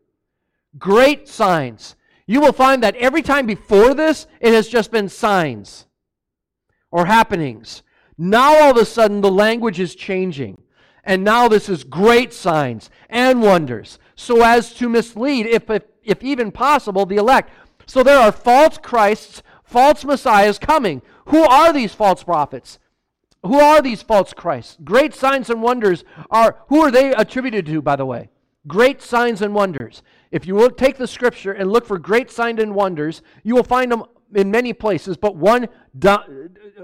great 0.79 1.29
signs. 1.29 1.97
You 2.27 2.41
will 2.41 2.53
find 2.53 2.83
that 2.83 2.97
every 2.97 3.23
time 3.23 3.47
before 3.47 3.95
this, 3.95 4.27
it 4.41 4.53
has 4.53 4.69
just 4.69 4.91
been 4.91 5.09
signs 5.09 5.87
or 6.91 7.07
happenings. 7.07 7.83
Now 8.17 8.55
all 8.63 8.71
of 8.71 8.77
a 8.77 8.85
sudden, 8.85 9.21
the 9.21 9.31
language 9.31 9.81
is 9.81 9.95
changing. 9.95 10.63
And 11.03 11.25
now 11.25 11.49
this 11.49 11.69
is 11.69 11.83
great 11.83 12.33
signs 12.33 12.91
and 13.09 13.43
wonders, 13.43 13.99
so 14.15 14.45
as 14.45 14.75
to 14.75 14.89
mislead, 14.89 15.47
if, 15.47 15.71
if, 15.71 15.85
if 16.05 16.23
even 16.23 16.53
possible, 16.53 17.07
the 17.07 17.17
elect. 17.17 17.51
So 17.87 18.03
there 18.03 18.19
are 18.19 18.31
false 18.31 18.77
Christs, 18.77 19.43
false 19.65 20.05
messiahs 20.05 20.59
coming. 20.59 21.01
Who 21.27 21.43
are 21.43 21.73
these 21.73 21.95
false 21.95 22.23
prophets? 22.23 22.79
Who 23.43 23.59
are 23.59 23.81
these 23.81 24.03
false 24.03 24.33
Christs? 24.33 24.77
Great 24.85 25.15
signs 25.15 25.49
and 25.49 25.63
wonders 25.63 26.05
are, 26.31 26.59
who 26.69 26.81
are 26.81 26.91
they 26.91 27.15
attributed 27.15 27.67
to, 27.67 27.81
by 27.81 27.97
the 27.97 28.05
way? 28.05 28.31
Great 28.67 29.01
signs 29.01 29.41
and 29.41 29.55
wonders. 29.55 30.03
If 30.31 30.47
you 30.47 30.55
will 30.55 30.71
take 30.71 30.99
the 30.99 31.07
scripture 31.07 31.53
and 31.53 31.73
look 31.73 31.87
for 31.87 31.99
great 31.99 32.31
signs 32.31 32.61
and 32.61 32.75
wonders, 32.75 33.23
you 33.43 33.55
will 33.55 33.63
find 33.63 33.91
them 33.91 34.05
in 34.35 34.51
many 34.51 34.73
places, 34.73 35.17
but 35.17 35.35
one, 35.37 35.69
do, 35.99 36.17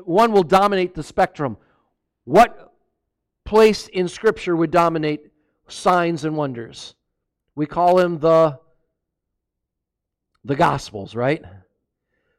one 0.05 0.33
will 0.33 0.42
dominate 0.42 0.95
the 0.95 1.03
spectrum. 1.03 1.59
What 2.25 2.73
place 3.45 3.88
in 3.88 4.09
scripture 4.09 4.57
would 4.57 4.71
dominate 4.71 5.31
signs 5.69 6.25
and 6.25 6.37
wonders? 6.37 6.95
We 7.55 7.66
call 7.66 7.97
them 7.97 8.19
the 8.19 8.59
the 10.45 10.57
gospels, 10.57 11.14
right? 11.14 11.42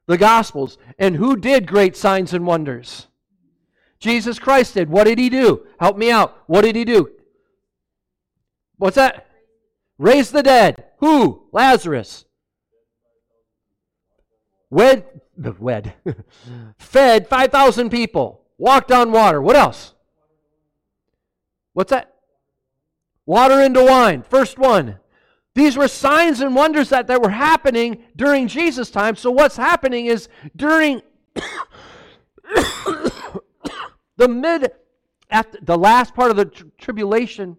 The 0.06 0.18
gospels. 0.18 0.78
And 0.98 1.16
who 1.16 1.36
did 1.36 1.68
great 1.68 1.96
signs 1.98 2.34
and 2.34 2.48
wonders? 2.48 3.08
Jesus 4.00 4.38
Christ 4.38 4.76
did. 4.76 4.90
What 4.90 5.06
did 5.06 5.18
he 5.18 5.30
do? 5.30 5.66
Help 5.80 5.98
me 5.98 6.12
out. 6.12 6.44
What 6.48 6.62
did 6.62 6.76
he 6.76 6.86
do? 6.86 7.10
What's 8.78 8.96
that? 8.96 9.28
Raise 9.98 10.32
the 10.32 10.44
dead. 10.44 10.84
Who? 11.00 11.48
Lazarus. 11.52 12.26
Wed, 14.70 15.06
wed. 15.60 15.94
Fed 16.78 17.28
5,000 17.28 17.90
people. 17.90 18.42
Walked 18.58 18.92
on 18.92 19.12
water. 19.12 19.42
What 19.42 19.56
else? 19.56 19.94
What's 21.74 21.92
that? 21.92 22.14
Water 23.26 23.62
into 23.62 23.84
wine. 23.84 24.24
First 24.24 24.58
one. 24.58 25.00
These 25.54 25.76
were 25.76 25.88
signs 25.88 26.40
and 26.40 26.56
wonders 26.56 26.90
that, 26.90 27.08
that 27.08 27.22
were 27.22 27.30
happening 27.30 28.04
during 28.16 28.48
Jesus' 28.48 28.92
time. 28.92 29.16
So, 29.16 29.32
what's 29.32 29.58
happening 29.58 30.06
is 30.06 30.30
during 30.56 31.02
the 34.18 34.28
mid, 34.28 34.72
at 35.30 35.66
the 35.66 35.78
last 35.78 36.14
part 36.14 36.32
of 36.32 36.38
the 36.38 36.46
tr- 36.46 36.66
tribulation, 36.78 37.58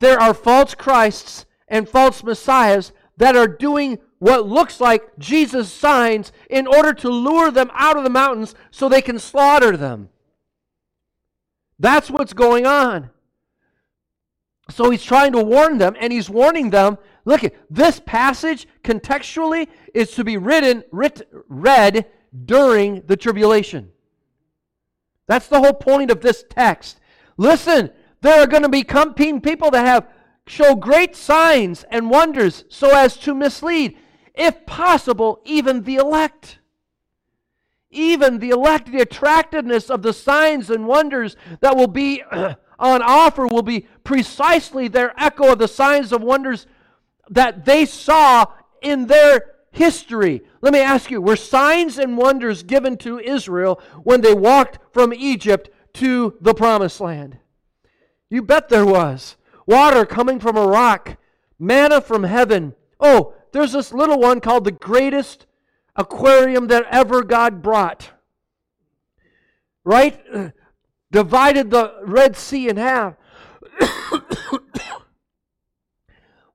there 0.00 0.20
are 0.20 0.34
false 0.34 0.74
Christs 0.74 1.46
and 1.68 1.88
false 1.88 2.22
messiahs 2.22 2.92
that 3.16 3.36
are 3.36 3.48
doing 3.48 3.98
what 4.18 4.46
looks 4.46 4.80
like 4.80 5.18
Jesus' 5.18 5.72
signs 5.72 6.32
in 6.50 6.66
order 6.66 6.92
to 6.94 7.08
lure 7.08 7.50
them 7.50 7.70
out 7.74 7.96
of 7.96 8.04
the 8.04 8.10
mountains 8.10 8.54
so 8.70 8.88
they 8.88 9.02
can 9.02 9.18
slaughter 9.18 9.76
them. 9.76 10.08
That's 11.78 12.10
what's 12.10 12.32
going 12.32 12.66
on. 12.66 13.10
So 14.70 14.90
he's 14.90 15.04
trying 15.04 15.32
to 15.32 15.42
warn 15.42 15.78
them, 15.78 15.94
and 16.00 16.12
he's 16.12 16.30
warning 16.30 16.70
them 16.70 16.98
look, 17.24 17.44
at 17.44 17.54
this 17.70 18.00
passage 18.04 18.66
contextually 18.82 19.68
is 19.92 20.12
to 20.12 20.24
be 20.24 20.36
written, 20.36 20.84
writ, 20.90 21.22
read 21.48 22.06
during 22.44 23.02
the 23.06 23.16
tribulation. 23.16 23.90
That's 25.26 25.48
the 25.48 25.60
whole 25.60 25.72
point 25.72 26.10
of 26.10 26.20
this 26.20 26.44
text. 26.48 27.00
Listen, 27.36 27.90
there 28.20 28.40
are 28.40 28.46
going 28.46 28.62
to 28.62 28.68
be 28.68 28.82
competing 28.82 29.40
people 29.40 29.70
that 29.70 29.86
have 29.86 30.08
show 30.46 30.74
great 30.74 31.16
signs 31.16 31.84
and 31.90 32.10
wonders 32.10 32.64
so 32.68 32.94
as 32.94 33.16
to 33.18 33.34
mislead. 33.34 33.96
if 34.34 34.66
possible, 34.66 35.40
even 35.44 35.84
the 35.84 35.96
elect. 35.96 36.58
Even 37.90 38.40
the 38.40 38.50
elect, 38.50 38.90
the 38.90 39.00
attractiveness 39.00 39.88
of 39.88 40.02
the 40.02 40.12
signs 40.12 40.68
and 40.70 40.86
wonders 40.86 41.36
that 41.60 41.76
will 41.76 41.86
be 41.86 42.22
on 42.78 43.02
offer 43.02 43.46
will 43.46 43.62
be 43.62 43.86
precisely 44.02 44.88
their 44.88 45.14
echo 45.20 45.52
of 45.52 45.58
the 45.58 45.68
signs 45.68 46.12
and 46.12 46.24
wonders 46.24 46.66
that 47.30 47.64
they 47.64 47.86
saw 47.86 48.46
in 48.82 49.06
their 49.06 49.53
history. 49.74 50.42
Let 50.60 50.72
me 50.72 50.80
ask 50.80 51.10
you 51.10 51.20
were 51.20 51.36
signs 51.36 51.98
and 51.98 52.16
wonders 52.16 52.62
given 52.62 52.96
to 52.98 53.18
Israel 53.18 53.80
when 54.02 54.20
they 54.20 54.34
walked 54.34 54.78
from 54.92 55.12
Egypt 55.12 55.68
to 55.94 56.36
the 56.40 56.54
promised 56.54 57.00
land? 57.00 57.38
You 58.30 58.42
bet 58.42 58.68
there 58.68 58.86
was. 58.86 59.36
Water 59.66 60.04
coming 60.04 60.40
from 60.40 60.56
a 60.56 60.66
rock, 60.66 61.16
manna 61.58 62.00
from 62.00 62.24
heaven. 62.24 62.74
Oh, 63.00 63.34
there's 63.52 63.72
this 63.72 63.92
little 63.92 64.18
one 64.18 64.40
called 64.40 64.64
the 64.64 64.72
greatest 64.72 65.46
aquarium 65.96 66.66
that 66.68 66.86
ever 66.90 67.22
God 67.22 67.62
brought. 67.62 68.10
Right? 69.84 70.20
Uh, 70.32 70.50
divided 71.10 71.70
the 71.70 71.94
Red 72.02 72.36
Sea 72.36 72.68
in 72.68 72.76
half. 72.76 73.14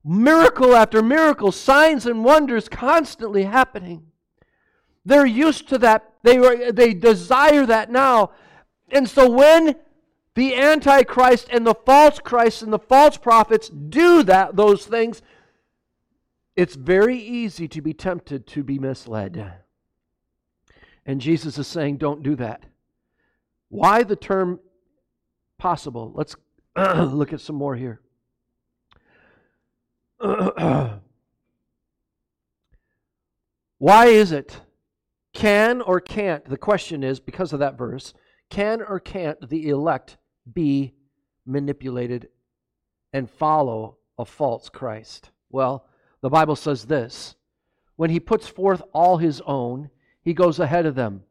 Miracle 0.04 0.74
after 0.74 1.02
miracle, 1.02 1.52
signs 1.52 2.06
and 2.06 2.24
wonders 2.24 2.68
constantly 2.68 3.44
happening. 3.44 4.06
They're 5.04 5.26
used 5.26 5.68
to 5.68 5.78
that. 5.78 6.12
They, 6.22 6.38
were, 6.38 6.72
they 6.72 6.94
desire 6.94 7.66
that 7.66 7.90
now. 7.90 8.32
And 8.90 9.08
so 9.08 9.30
when 9.30 9.76
the 10.34 10.54
Antichrist 10.54 11.48
and 11.50 11.66
the 11.66 11.74
false 11.74 12.18
Christ 12.18 12.62
and 12.62 12.72
the 12.72 12.78
false 12.78 13.16
prophets 13.16 13.68
do 13.68 14.22
that, 14.24 14.56
those 14.56 14.86
things, 14.86 15.22
it's 16.56 16.74
very 16.74 17.18
easy 17.18 17.68
to 17.68 17.80
be 17.80 17.94
tempted 17.94 18.46
to 18.48 18.62
be 18.62 18.78
misled. 18.78 19.54
And 21.06 21.20
Jesus 21.20 21.58
is 21.58 21.66
saying, 21.66 21.96
don't 21.96 22.22
do 22.22 22.36
that. 22.36 22.64
Why 23.68 24.02
the 24.02 24.16
term 24.16 24.60
possible? 25.58 26.12
Let's 26.14 26.36
look 26.76 27.32
at 27.32 27.40
some 27.40 27.56
more 27.56 27.76
here. 27.76 28.00
Why 33.78 34.06
is 34.06 34.32
it? 34.32 34.60
Can 35.32 35.80
or 35.80 36.00
can't, 36.00 36.44
the 36.44 36.58
question 36.58 37.02
is, 37.02 37.18
because 37.20 37.52
of 37.52 37.60
that 37.60 37.78
verse, 37.78 38.12
can 38.50 38.82
or 38.82 39.00
can't 39.00 39.48
the 39.48 39.68
elect 39.68 40.18
be 40.52 40.92
manipulated 41.46 42.28
and 43.12 43.30
follow 43.30 43.96
a 44.18 44.24
false 44.24 44.68
Christ? 44.68 45.30
Well, 45.50 45.86
the 46.20 46.28
Bible 46.28 46.56
says 46.56 46.84
this 46.84 47.36
When 47.96 48.10
he 48.10 48.20
puts 48.20 48.46
forth 48.48 48.82
all 48.92 49.16
his 49.16 49.40
own, 49.46 49.88
he 50.22 50.34
goes 50.34 50.58
ahead 50.58 50.84
of 50.84 50.94
them, 50.94 51.22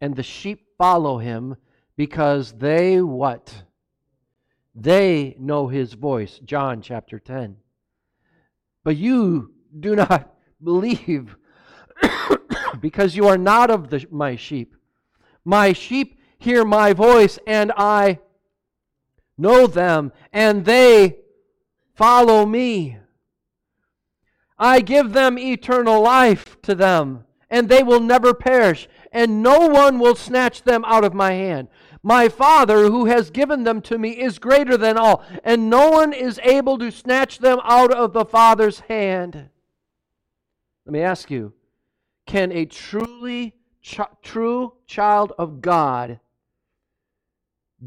and 0.00 0.14
the 0.14 0.22
sheep 0.22 0.66
follow 0.78 1.18
him 1.18 1.56
because 1.96 2.52
they 2.52 3.00
what? 3.00 3.64
They 4.74 5.34
know 5.40 5.68
his 5.68 5.94
voice. 5.94 6.38
John 6.44 6.82
chapter 6.82 7.18
10. 7.18 7.56
But 8.86 8.96
you 8.98 9.50
do 9.80 9.96
not 9.96 10.32
believe 10.62 11.36
because 12.80 13.16
you 13.16 13.26
are 13.26 13.36
not 13.36 13.68
of 13.68 13.90
the, 13.90 14.06
my 14.12 14.36
sheep. 14.36 14.76
My 15.44 15.72
sheep 15.72 16.20
hear 16.38 16.64
my 16.64 16.92
voice, 16.92 17.36
and 17.48 17.72
I 17.76 18.20
know 19.36 19.66
them, 19.66 20.12
and 20.32 20.64
they 20.64 21.16
follow 21.96 22.46
me. 22.46 22.98
I 24.56 24.82
give 24.82 25.14
them 25.14 25.36
eternal 25.36 26.00
life 26.00 26.56
to 26.62 26.76
them, 26.76 27.24
and 27.50 27.68
they 27.68 27.82
will 27.82 27.98
never 27.98 28.34
perish, 28.34 28.88
and 29.10 29.42
no 29.42 29.66
one 29.66 29.98
will 29.98 30.14
snatch 30.14 30.62
them 30.62 30.84
out 30.84 31.02
of 31.02 31.12
my 31.12 31.32
hand. 31.32 31.66
My 32.06 32.28
Father, 32.28 32.84
who 32.84 33.06
has 33.06 33.30
given 33.32 33.64
them 33.64 33.82
to 33.82 33.98
me, 33.98 34.10
is 34.10 34.38
greater 34.38 34.76
than 34.76 34.96
all, 34.96 35.24
and 35.42 35.68
no 35.68 35.90
one 35.90 36.12
is 36.12 36.38
able 36.44 36.78
to 36.78 36.92
snatch 36.92 37.40
them 37.40 37.58
out 37.64 37.92
of 37.92 38.12
the 38.12 38.24
Father's 38.24 38.78
hand. 38.78 39.48
Let 40.84 40.92
me 40.92 41.00
ask 41.00 41.32
you 41.32 41.52
can 42.24 42.52
a 42.52 42.64
truly 42.64 43.56
ch- 43.82 43.98
true 44.22 44.74
child 44.86 45.32
of 45.36 45.60
God 45.60 46.20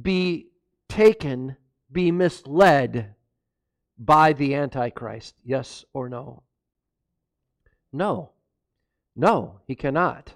be 0.01 0.49
taken, 0.89 1.55
be 1.89 2.11
misled 2.11 3.15
by 3.97 4.33
the 4.33 4.53
Antichrist? 4.53 5.35
Yes 5.45 5.85
or 5.93 6.09
no? 6.09 6.43
No. 7.93 8.31
No, 9.15 9.61
he 9.65 9.75
cannot. 9.75 10.33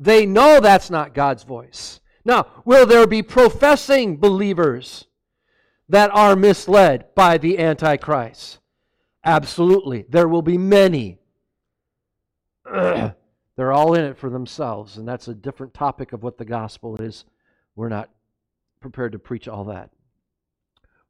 They 0.00 0.26
know 0.26 0.58
that's 0.58 0.90
not 0.90 1.14
God's 1.14 1.44
voice. 1.44 2.00
Now, 2.24 2.46
will 2.64 2.86
there 2.86 3.06
be 3.06 3.22
professing 3.22 4.16
believers 4.16 5.06
that 5.88 6.10
are 6.14 6.36
misled 6.36 7.14
by 7.14 7.38
the 7.38 7.58
Antichrist? 7.58 8.58
Absolutely. 9.24 10.06
There 10.08 10.28
will 10.28 10.42
be 10.42 10.58
many. 10.58 11.18
They're 12.72 13.72
all 13.72 13.94
in 13.94 14.04
it 14.04 14.18
for 14.18 14.30
themselves, 14.30 14.96
and 14.96 15.06
that's 15.06 15.28
a 15.28 15.34
different 15.34 15.74
topic 15.74 16.12
of 16.12 16.22
what 16.22 16.38
the 16.38 16.44
gospel 16.44 16.96
is. 16.96 17.24
We're 17.76 17.88
not 17.88 18.10
prepared 18.80 19.12
to 19.12 19.18
preach 19.18 19.46
all 19.48 19.64
that. 19.64 19.90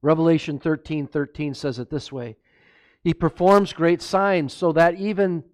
Revelation 0.02 0.58
13 0.58 1.06
13 1.06 1.54
says 1.54 1.78
it 1.78 1.88
this 1.88 2.12
way 2.12 2.36
He 3.02 3.14
performs 3.14 3.72
great 3.72 4.02
signs 4.02 4.52
so 4.52 4.72
that 4.72 4.96
even 4.96 5.44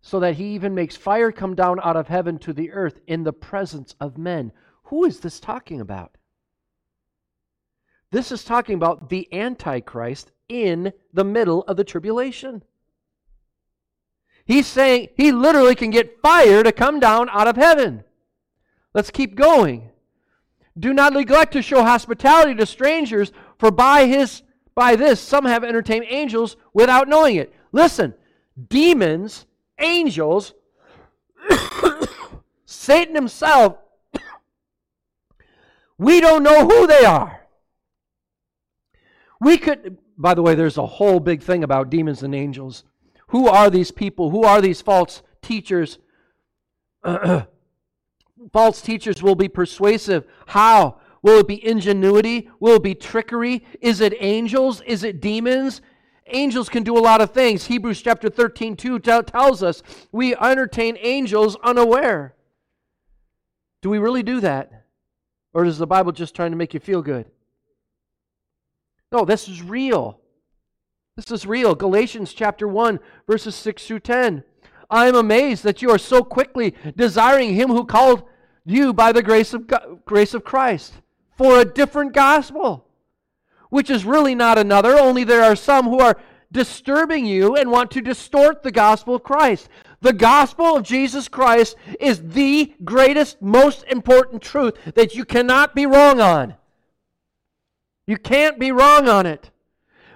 so 0.00 0.20
that 0.20 0.34
he 0.34 0.48
even 0.54 0.74
makes 0.74 0.96
fire 0.96 1.32
come 1.32 1.54
down 1.54 1.78
out 1.82 1.96
of 1.96 2.08
heaven 2.08 2.38
to 2.40 2.52
the 2.52 2.72
earth 2.72 3.00
in 3.06 3.24
the 3.24 3.32
presence 3.32 3.94
of 4.00 4.18
men. 4.18 4.52
Who 4.84 5.04
is 5.04 5.20
this 5.20 5.40
talking 5.40 5.80
about? 5.80 6.16
This 8.10 8.30
is 8.30 8.44
talking 8.44 8.76
about 8.76 9.08
the 9.08 9.28
Antichrist 9.32 10.30
in 10.48 10.92
the 11.12 11.24
middle 11.24 11.62
of 11.62 11.76
the 11.76 11.84
tribulation. 11.84 12.62
He's 14.44 14.66
saying 14.66 15.08
he 15.16 15.32
literally 15.32 15.74
can 15.74 15.90
get 15.90 16.20
fire 16.20 16.62
to 16.62 16.70
come 16.70 17.00
down 17.00 17.28
out 17.30 17.48
of 17.48 17.56
heaven. 17.56 18.04
Let's 18.92 19.10
keep 19.10 19.34
going. 19.34 19.90
Do 20.78 20.92
not 20.92 21.12
neglect 21.12 21.52
to 21.54 21.62
show 21.62 21.82
hospitality 21.82 22.54
to 22.56 22.66
strangers, 22.66 23.32
for 23.58 23.70
by 23.70 24.06
his 24.06 24.42
by 24.74 24.96
this 24.96 25.20
some 25.20 25.44
have 25.44 25.64
entertained 25.64 26.04
angels 26.08 26.56
without 26.72 27.08
knowing 27.08 27.36
it. 27.36 27.54
Listen, 27.72 28.14
demons, 28.68 29.46
angels, 29.78 30.52
Satan 32.66 33.14
himself 33.14 33.76
we 35.98 36.20
don't 36.20 36.42
know 36.42 36.66
who 36.68 36.86
they 36.86 37.04
are. 37.04 37.40
We 39.40 39.58
could, 39.58 39.98
by 40.16 40.34
the 40.34 40.42
way, 40.42 40.54
there's 40.54 40.78
a 40.78 40.86
whole 40.86 41.20
big 41.20 41.42
thing 41.42 41.64
about 41.64 41.90
demons 41.90 42.22
and 42.22 42.34
angels. 42.34 42.84
Who 43.28 43.48
are 43.48 43.70
these 43.70 43.90
people? 43.90 44.30
Who 44.30 44.44
are 44.44 44.60
these 44.60 44.80
false 44.80 45.22
teachers? 45.42 45.98
false 48.52 48.82
teachers 48.82 49.22
will 49.22 49.34
be 49.34 49.48
persuasive. 49.48 50.26
How? 50.46 51.00
Will 51.22 51.40
it 51.40 51.48
be 51.48 51.66
ingenuity? 51.66 52.50
Will 52.60 52.76
it 52.76 52.82
be 52.82 52.94
trickery? 52.94 53.64
Is 53.80 54.00
it 54.00 54.14
angels? 54.20 54.82
Is 54.82 55.04
it 55.04 55.20
demons? 55.20 55.80
Angels 56.26 56.68
can 56.68 56.82
do 56.82 56.96
a 56.96 57.00
lot 57.00 57.20
of 57.20 57.30
things. 57.30 57.66
Hebrews 57.66 58.00
chapter 58.02 58.28
13, 58.28 58.76
2 58.76 58.98
t- 58.98 59.22
tells 59.22 59.62
us 59.62 59.82
we 60.12 60.34
entertain 60.36 60.96
angels 61.00 61.56
unaware. 61.62 62.34
Do 63.82 63.90
we 63.90 63.98
really 63.98 64.22
do 64.22 64.40
that? 64.40 64.83
Or 65.54 65.64
is 65.64 65.78
the 65.78 65.86
Bible 65.86 66.12
just 66.12 66.34
trying 66.34 66.50
to 66.50 66.56
make 66.56 66.74
you 66.74 66.80
feel 66.80 67.00
good? 67.00 67.26
No, 69.12 69.24
this 69.24 69.48
is 69.48 69.62
real. 69.62 70.18
This 71.16 71.30
is 71.30 71.46
real. 71.46 71.76
Galatians 71.76 72.34
chapter 72.34 72.66
1, 72.66 72.98
verses 73.28 73.54
6 73.54 73.86
through 73.86 74.00
10. 74.00 74.42
I 74.90 75.06
am 75.06 75.14
amazed 75.14 75.62
that 75.62 75.80
you 75.80 75.90
are 75.90 75.98
so 75.98 76.24
quickly 76.24 76.74
desiring 76.96 77.54
him 77.54 77.68
who 77.68 77.84
called 77.84 78.24
you 78.64 78.92
by 78.92 79.12
the 79.12 79.22
grace 79.22 79.54
of, 79.54 79.70
grace 80.04 80.34
of 80.34 80.44
Christ 80.44 80.94
for 81.36 81.60
a 81.60 81.64
different 81.64 82.12
gospel, 82.12 82.88
which 83.70 83.90
is 83.90 84.04
really 84.04 84.34
not 84.34 84.58
another, 84.58 84.98
only 84.98 85.22
there 85.22 85.42
are 85.42 85.56
some 85.56 85.86
who 85.86 86.00
are 86.00 86.20
disturbing 86.50 87.26
you 87.26 87.56
and 87.56 87.70
want 87.70 87.90
to 87.92 88.00
distort 88.00 88.62
the 88.62 88.72
gospel 88.72 89.14
of 89.14 89.22
Christ. 89.22 89.68
The 90.04 90.12
gospel 90.12 90.76
of 90.76 90.82
Jesus 90.82 91.28
Christ 91.28 91.76
is 91.98 92.20
the 92.20 92.74
greatest, 92.84 93.40
most 93.40 93.84
important 93.84 94.42
truth 94.42 94.74
that 94.94 95.14
you 95.14 95.24
cannot 95.24 95.74
be 95.74 95.86
wrong 95.86 96.20
on. 96.20 96.56
You 98.06 98.18
can't 98.18 98.58
be 98.58 98.70
wrong 98.70 99.08
on 99.08 99.24
it. 99.24 99.50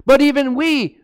But 0.05 0.20
even 0.20 0.55
we 0.55 0.98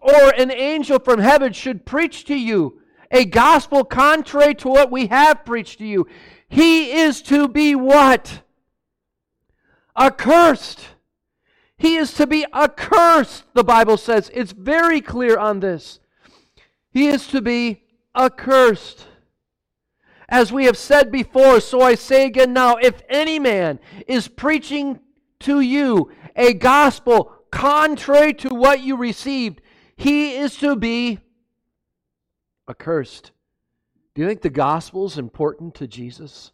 or 0.00 0.30
an 0.30 0.50
angel 0.50 0.98
from 0.98 1.20
heaven 1.20 1.52
should 1.52 1.86
preach 1.86 2.24
to 2.24 2.34
you 2.34 2.80
a 3.08 3.24
gospel 3.24 3.84
contrary 3.84 4.56
to 4.56 4.68
what 4.68 4.90
we 4.90 5.06
have 5.06 5.44
preached 5.44 5.78
to 5.78 5.86
you. 5.86 6.08
He 6.48 6.90
is 6.90 7.22
to 7.22 7.46
be 7.46 7.76
what? 7.76 8.42
Accursed. 9.96 10.80
He 11.78 11.94
is 11.94 12.12
to 12.14 12.26
be 12.26 12.44
accursed, 12.52 13.44
the 13.54 13.62
Bible 13.62 13.96
says. 13.96 14.28
It's 14.34 14.50
very 14.50 15.00
clear 15.00 15.38
on 15.38 15.60
this. 15.60 16.00
He 16.90 17.06
is 17.06 17.28
to 17.28 17.40
be 17.40 17.83
accursed. 18.16 19.06
As 20.28 20.52
we 20.52 20.64
have 20.64 20.78
said 20.78 21.12
before, 21.12 21.60
so 21.60 21.82
I 21.82 21.94
say 21.94 22.26
again 22.26 22.52
now 22.52 22.76
if 22.76 23.02
any 23.08 23.38
man 23.38 23.78
is 24.06 24.26
preaching 24.28 25.00
to 25.40 25.60
you 25.60 26.10
a 26.34 26.54
gospel 26.54 27.32
contrary 27.50 28.32
to 28.34 28.54
what 28.54 28.80
you 28.80 28.96
received, 28.96 29.60
he 29.96 30.34
is 30.34 30.56
to 30.56 30.74
be 30.76 31.20
accursed. 32.68 33.32
Do 34.14 34.22
you 34.22 34.28
think 34.28 34.42
the 34.42 34.50
gospel 34.50 35.06
is 35.06 35.18
important 35.18 35.74
to 35.76 35.86
Jesus? 35.86 36.52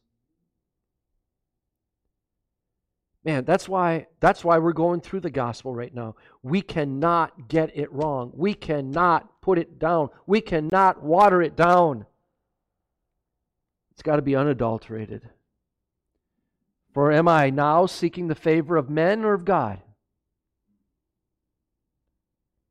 Man, 3.24 3.44
that's 3.44 3.68
why 3.68 4.06
that's 4.18 4.44
why 4.44 4.58
we're 4.58 4.72
going 4.72 5.00
through 5.00 5.20
the 5.20 5.30
gospel 5.30 5.74
right 5.74 5.94
now. 5.94 6.16
We 6.42 6.62
cannot 6.62 7.48
get 7.48 7.76
it 7.76 7.92
wrong. 7.92 8.32
We 8.34 8.54
cannot 8.54 9.42
put 9.42 9.58
it 9.58 9.78
down. 9.78 10.08
We 10.26 10.40
cannot 10.40 11.02
water 11.02 11.42
it 11.42 11.54
down. 11.54 12.06
It's 13.92 14.02
got 14.02 14.16
to 14.16 14.22
be 14.22 14.36
unadulterated. 14.36 15.28
For 16.94 17.12
am 17.12 17.28
I 17.28 17.50
now 17.50 17.86
seeking 17.86 18.28
the 18.28 18.34
favor 18.34 18.76
of 18.76 18.88
men 18.88 19.24
or 19.24 19.34
of 19.34 19.44
God? 19.44 19.80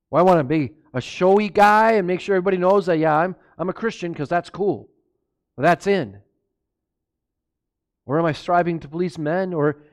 Well, 0.10 0.20
I 0.20 0.26
want 0.26 0.40
to 0.40 0.44
be 0.44 0.72
a 0.94 1.02
showy 1.02 1.50
guy 1.50 1.94
and 1.94 2.08
make 2.08 2.20
sure 2.20 2.36
everybody 2.36 2.58
knows 2.58 2.88
that, 2.88 2.98
yeah, 2.98 3.16
I'm, 3.16 3.36
I'm 3.58 3.70
a 3.70 3.74
Christian 3.74 4.12
because 4.12 4.30
that's 4.30 4.50
cool. 4.50 4.90
Well, 5.56 5.64
that's 5.64 5.88
in. 5.88 6.18
Or 8.06 8.18
am 8.18 8.26
I 8.26 8.32
striving 8.32 8.80
to 8.80 8.88
please 8.88 9.20
men? 9.20 9.54
Or 9.54 9.84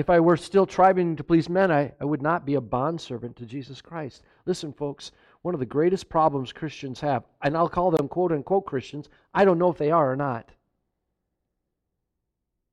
if 0.00 0.08
I 0.08 0.18
were 0.18 0.38
still 0.38 0.66
striving 0.66 1.14
to 1.16 1.22
please 1.22 1.50
men, 1.50 1.70
I, 1.70 1.92
I 2.00 2.06
would 2.06 2.22
not 2.22 2.46
be 2.46 2.54
a 2.54 2.60
bondservant 2.60 3.36
to 3.36 3.44
Jesus 3.44 3.82
Christ. 3.82 4.22
Listen, 4.46 4.72
folks, 4.72 5.12
one 5.42 5.52
of 5.52 5.60
the 5.60 5.66
greatest 5.66 6.08
problems 6.08 6.54
Christians 6.54 7.00
have, 7.00 7.24
and 7.42 7.54
I'll 7.54 7.68
call 7.68 7.90
them 7.90 8.08
quote 8.08 8.32
unquote 8.32 8.64
Christians, 8.64 9.10
I 9.34 9.44
don't 9.44 9.58
know 9.58 9.70
if 9.70 9.76
they 9.76 9.90
are 9.90 10.10
or 10.10 10.16
not. 10.16 10.50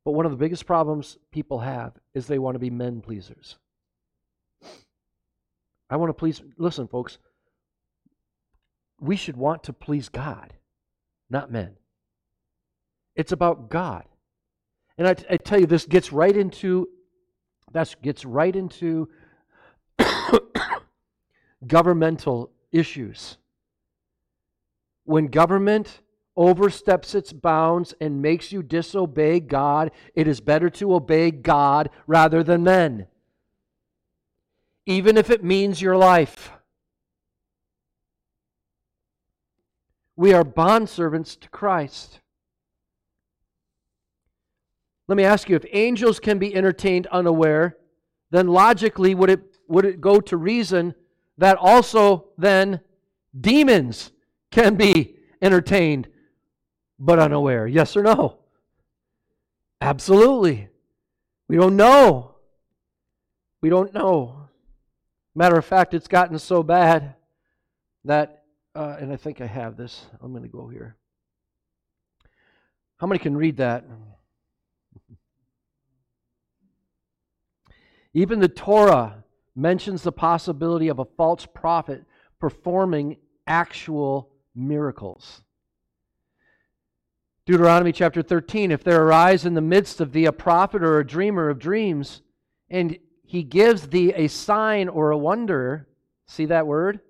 But 0.05 0.11
one 0.11 0.25
of 0.25 0.31
the 0.31 0.37
biggest 0.37 0.65
problems 0.65 1.17
people 1.31 1.59
have 1.59 1.91
is 2.13 2.27
they 2.27 2.39
want 2.39 2.55
to 2.55 2.59
be 2.59 2.69
men 2.69 3.01
pleasers. 3.01 3.57
I 5.89 5.97
want 5.97 6.09
to 6.09 6.13
please, 6.13 6.41
listen, 6.57 6.87
folks, 6.87 7.17
we 9.01 9.17
should 9.17 9.35
want 9.35 9.63
to 9.63 9.73
please 9.73 10.07
God, 10.07 10.53
not 11.29 11.51
men. 11.51 11.75
It's 13.17 13.33
about 13.33 13.69
God. 13.69 14.05
And 14.97 15.09
I, 15.09 15.15
I 15.29 15.35
tell 15.35 15.59
you, 15.59 15.65
this 15.65 15.85
gets 15.85 16.13
right 16.13 16.35
into 16.35 16.87
that 17.71 17.95
gets 18.01 18.25
right 18.25 18.55
into 18.55 19.09
governmental 21.67 22.51
issues. 22.71 23.37
When 25.03 25.27
government 25.27 26.01
oversteps 26.35 27.15
its 27.15 27.33
bounds 27.33 27.93
and 27.99 28.21
makes 28.21 28.51
you 28.51 28.61
disobey 28.61 29.39
God, 29.39 29.91
it 30.13 30.27
is 30.27 30.39
better 30.39 30.69
to 30.71 30.93
obey 30.93 31.31
God 31.31 31.89
rather 32.05 32.43
than 32.43 32.63
men, 32.63 33.07
even 34.85 35.17
if 35.17 35.29
it 35.29 35.43
means 35.43 35.81
your 35.81 35.97
life. 35.97 36.51
We 40.15 40.33
are 40.33 40.43
bondservants 40.43 41.39
to 41.39 41.49
Christ. 41.49 42.21
Let 45.07 45.15
me 45.15 45.23
ask 45.23 45.49
you 45.49 45.55
if 45.55 45.65
angels 45.71 46.19
can 46.19 46.37
be 46.37 46.53
entertained 46.55 47.07
unaware, 47.07 47.77
then 48.31 48.47
logically 48.47 49.15
would 49.15 49.29
it, 49.29 49.57
would 49.67 49.85
it 49.85 50.01
go 50.01 50.19
to 50.19 50.37
reason 50.37 50.95
that 51.37 51.57
also 51.57 52.29
then 52.37 52.81
demons 53.39 54.11
can 54.51 54.75
be 54.75 55.15
entertained 55.41 56.09
but 56.99 57.19
unaware? 57.19 57.67
Yes 57.67 57.95
or 57.95 58.03
no? 58.03 58.39
Absolutely. 59.79 60.69
We 61.47 61.55
don't 61.55 61.75
know. 61.75 62.35
We 63.61 63.69
don't 63.69 63.93
know. 63.93 64.49
Matter 65.35 65.57
of 65.57 65.65
fact, 65.65 65.93
it's 65.93 66.07
gotten 66.07 66.37
so 66.39 66.63
bad 66.63 67.15
that, 68.03 68.43
uh, 68.75 68.97
and 68.99 69.13
I 69.13 69.15
think 69.15 69.39
I 69.39 69.45
have 69.45 69.77
this. 69.77 70.05
I'm 70.21 70.31
going 70.31 70.43
to 70.43 70.49
go 70.49 70.67
here. 70.67 70.95
How 72.97 73.07
many 73.07 73.19
can 73.19 73.37
read 73.37 73.57
that? 73.57 73.85
Even 78.17 78.39
the 78.39 78.47
Torah 78.47 79.23
mentions 79.55 80.01
the 80.01 80.11
possibility 80.11 80.87
of 80.87 80.97
a 80.97 81.05
false 81.05 81.45
prophet 81.45 82.03
performing 82.39 83.17
actual 83.45 84.31
miracles. 84.55 85.43
Deuteronomy 87.45 87.91
chapter 87.91 88.23
13 88.23 88.71
If 88.71 88.83
there 88.83 89.03
arise 89.03 89.45
in 89.45 89.53
the 89.53 89.61
midst 89.61 90.01
of 90.01 90.13
thee 90.13 90.25
a 90.25 90.31
prophet 90.31 90.81
or 90.81 90.97
a 90.97 91.05
dreamer 91.05 91.47
of 91.47 91.59
dreams, 91.59 92.23
and 92.71 92.97
he 93.23 93.43
gives 93.43 93.89
thee 93.89 94.11
a 94.15 94.27
sign 94.29 94.89
or 94.89 95.11
a 95.11 95.17
wonder, 95.17 95.87
see 96.25 96.45
that 96.45 96.65
word? 96.65 97.01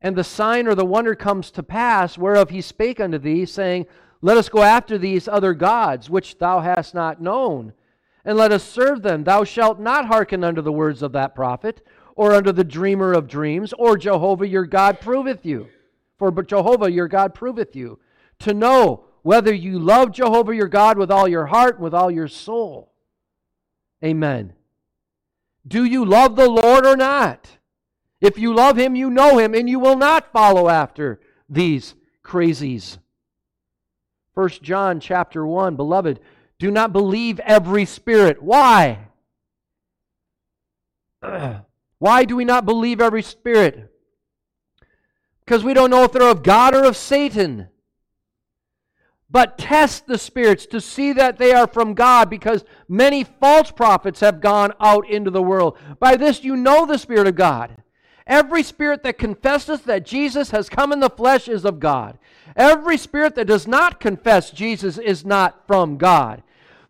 And 0.00 0.16
the 0.16 0.24
sign 0.24 0.68
or 0.68 0.74
the 0.74 0.86
wonder 0.86 1.14
comes 1.14 1.50
to 1.50 1.62
pass, 1.62 2.16
whereof 2.16 2.48
he 2.48 2.62
spake 2.62 2.98
unto 2.98 3.18
thee, 3.18 3.44
saying, 3.44 3.84
Let 4.22 4.38
us 4.38 4.48
go 4.48 4.62
after 4.62 4.96
these 4.96 5.28
other 5.28 5.52
gods, 5.52 6.08
which 6.08 6.38
thou 6.38 6.60
hast 6.60 6.94
not 6.94 7.20
known, 7.20 7.74
and 8.24 8.36
let 8.36 8.52
us 8.52 8.62
serve 8.62 9.02
them. 9.02 9.24
Thou 9.24 9.44
shalt 9.44 9.80
not 9.80 10.06
hearken 10.06 10.44
unto 10.44 10.62
the 10.62 10.72
words 10.72 11.02
of 11.02 11.12
that 11.12 11.34
prophet, 11.34 11.84
or 12.16 12.34
unto 12.34 12.52
the 12.52 12.64
dreamer 12.64 13.12
of 13.12 13.28
dreams, 13.28 13.72
or 13.78 13.96
Jehovah 13.96 14.46
your 14.46 14.66
God 14.66 15.00
proveth 15.00 15.46
you. 15.46 15.68
For 16.18 16.30
but 16.30 16.48
Jehovah 16.48 16.90
your 16.90 17.08
God 17.08 17.34
proveth 17.34 17.74
you 17.74 17.98
to 18.40 18.52
know 18.52 19.04
whether 19.22 19.54
you 19.54 19.78
love 19.78 20.12
Jehovah 20.12 20.54
your 20.54 20.68
God 20.68 20.98
with 20.98 21.10
all 21.10 21.28
your 21.28 21.46
heart, 21.46 21.80
with 21.80 21.94
all 21.94 22.10
your 22.10 22.28
soul. 22.28 22.92
Amen. 24.04 24.52
Do 25.66 25.84
you 25.84 26.04
love 26.04 26.36
the 26.36 26.48
Lord 26.48 26.86
or 26.86 26.96
not? 26.96 27.58
If 28.20 28.38
you 28.38 28.54
love 28.54 28.76
him, 28.76 28.94
you 28.94 29.10
know 29.10 29.38
him, 29.38 29.54
and 29.54 29.68
you 29.68 29.78
will 29.78 29.96
not 29.96 30.32
follow 30.32 30.68
after 30.68 31.20
these 31.48 31.94
crazies. 32.22 32.98
1 34.34 34.48
John 34.62 35.00
chapter 35.00 35.46
1, 35.46 35.76
beloved, 35.76 36.20
do 36.60 36.70
not 36.70 36.92
believe 36.92 37.40
every 37.40 37.86
spirit. 37.86 38.42
Why? 38.42 38.98
Why 41.98 42.24
do 42.26 42.36
we 42.36 42.44
not 42.44 42.66
believe 42.66 43.00
every 43.00 43.22
spirit? 43.22 43.90
Because 45.42 45.64
we 45.64 45.72
don't 45.72 45.90
know 45.90 46.04
if 46.04 46.12
they're 46.12 46.30
of 46.30 46.42
God 46.42 46.74
or 46.74 46.84
of 46.84 46.98
Satan. 46.98 47.68
But 49.30 49.56
test 49.56 50.06
the 50.06 50.18
spirits 50.18 50.66
to 50.66 50.82
see 50.82 51.14
that 51.14 51.38
they 51.38 51.52
are 51.52 51.66
from 51.66 51.94
God, 51.94 52.28
because 52.28 52.64
many 52.88 53.24
false 53.24 53.70
prophets 53.70 54.20
have 54.20 54.42
gone 54.42 54.74
out 54.80 55.08
into 55.08 55.30
the 55.30 55.42
world. 55.42 55.78
By 55.98 56.16
this 56.16 56.44
you 56.44 56.56
know 56.56 56.84
the 56.84 56.98
Spirit 56.98 57.26
of 57.26 57.36
God. 57.36 57.82
Every 58.26 58.62
spirit 58.62 59.02
that 59.04 59.18
confesseth 59.18 59.84
that 59.84 60.04
Jesus 60.04 60.50
has 60.50 60.68
come 60.68 60.92
in 60.92 61.00
the 61.00 61.08
flesh 61.08 61.48
is 61.48 61.64
of 61.64 61.80
God. 61.80 62.18
Every 62.54 62.98
spirit 62.98 63.34
that 63.36 63.46
does 63.46 63.66
not 63.66 63.98
confess 63.98 64.50
Jesus 64.50 64.98
is 64.98 65.24
not 65.24 65.66
from 65.66 65.96
God. 65.96 66.42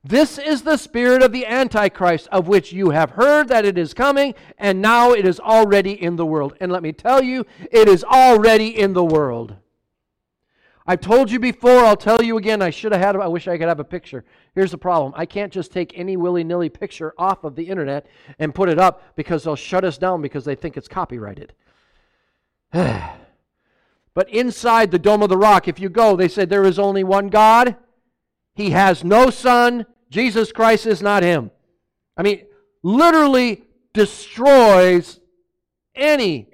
This 0.02 0.38
is 0.38 0.62
the 0.62 0.78
spirit 0.78 1.22
of 1.22 1.30
the 1.30 1.44
Antichrist, 1.44 2.26
of 2.32 2.48
which 2.48 2.72
you 2.72 2.90
have 2.90 3.10
heard 3.10 3.48
that 3.48 3.66
it 3.66 3.76
is 3.76 3.92
coming, 3.92 4.34
and 4.56 4.80
now 4.80 5.12
it 5.12 5.26
is 5.26 5.38
already 5.38 5.92
in 5.92 6.16
the 6.16 6.24
world. 6.24 6.54
And 6.58 6.72
let 6.72 6.82
me 6.82 6.92
tell 6.92 7.22
you, 7.22 7.44
it 7.70 7.86
is 7.86 8.02
already 8.02 8.78
in 8.78 8.94
the 8.94 9.04
world. 9.04 9.56
I've 10.86 11.02
told 11.02 11.30
you 11.30 11.38
before, 11.38 11.84
I'll 11.84 11.96
tell 11.96 12.22
you 12.22 12.38
again. 12.38 12.62
I 12.62 12.70
should 12.70 12.92
have 12.92 13.00
had, 13.00 13.14
I 13.16 13.28
wish 13.28 13.46
I 13.46 13.58
could 13.58 13.68
have 13.68 13.78
a 13.78 13.84
picture. 13.84 14.24
Here's 14.54 14.70
the 14.70 14.78
problem 14.78 15.12
I 15.14 15.26
can't 15.26 15.52
just 15.52 15.70
take 15.70 15.96
any 15.96 16.16
willy 16.16 16.44
nilly 16.44 16.70
picture 16.70 17.12
off 17.18 17.44
of 17.44 17.54
the 17.54 17.68
internet 17.68 18.06
and 18.38 18.54
put 18.54 18.70
it 18.70 18.78
up 18.78 19.14
because 19.16 19.44
they'll 19.44 19.54
shut 19.54 19.84
us 19.84 19.98
down 19.98 20.22
because 20.22 20.46
they 20.46 20.54
think 20.54 20.78
it's 20.78 20.88
copyrighted. 20.88 21.52
but 22.72 24.30
inside 24.30 24.90
the 24.90 24.98
Dome 24.98 25.22
of 25.22 25.28
the 25.28 25.36
Rock, 25.36 25.68
if 25.68 25.78
you 25.78 25.90
go, 25.90 26.16
they 26.16 26.28
said 26.28 26.48
there 26.48 26.64
is 26.64 26.78
only 26.78 27.04
one 27.04 27.28
God. 27.28 27.76
He 28.54 28.70
has 28.70 29.04
no 29.04 29.30
son. 29.30 29.86
Jesus 30.10 30.52
Christ 30.52 30.86
is 30.86 31.00
not 31.00 31.22
him. 31.22 31.50
I 32.16 32.22
mean, 32.22 32.44
literally 32.82 33.62
destroys 33.92 35.20
any 35.94 36.48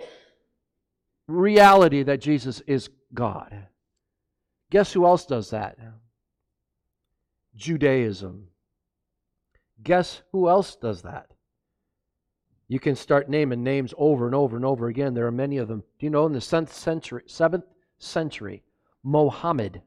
reality 1.26 2.02
that 2.02 2.20
Jesus 2.20 2.60
is 2.66 2.90
God. 3.14 3.66
Guess 4.70 4.92
who 4.92 5.06
else 5.06 5.26
does 5.26 5.50
that? 5.50 5.78
Judaism. 7.54 8.48
Guess 9.82 10.22
who 10.32 10.48
else 10.48 10.76
does 10.76 11.02
that? 11.02 11.30
You 12.68 12.80
can 12.80 12.96
start 12.96 13.28
naming 13.28 13.62
names 13.62 13.94
over 13.96 14.26
and 14.26 14.34
over 14.34 14.56
and 14.56 14.64
over 14.64 14.88
again. 14.88 15.14
There 15.14 15.26
are 15.26 15.32
many 15.32 15.58
of 15.58 15.68
them. 15.68 15.84
Do 15.98 16.06
you 16.06 16.10
know 16.10 16.26
in 16.26 16.32
the 16.32 16.40
seventh 16.40 16.72
century, 16.72 17.22
seventh 17.26 17.64
century, 17.98 18.64
Mohammed 19.04 19.82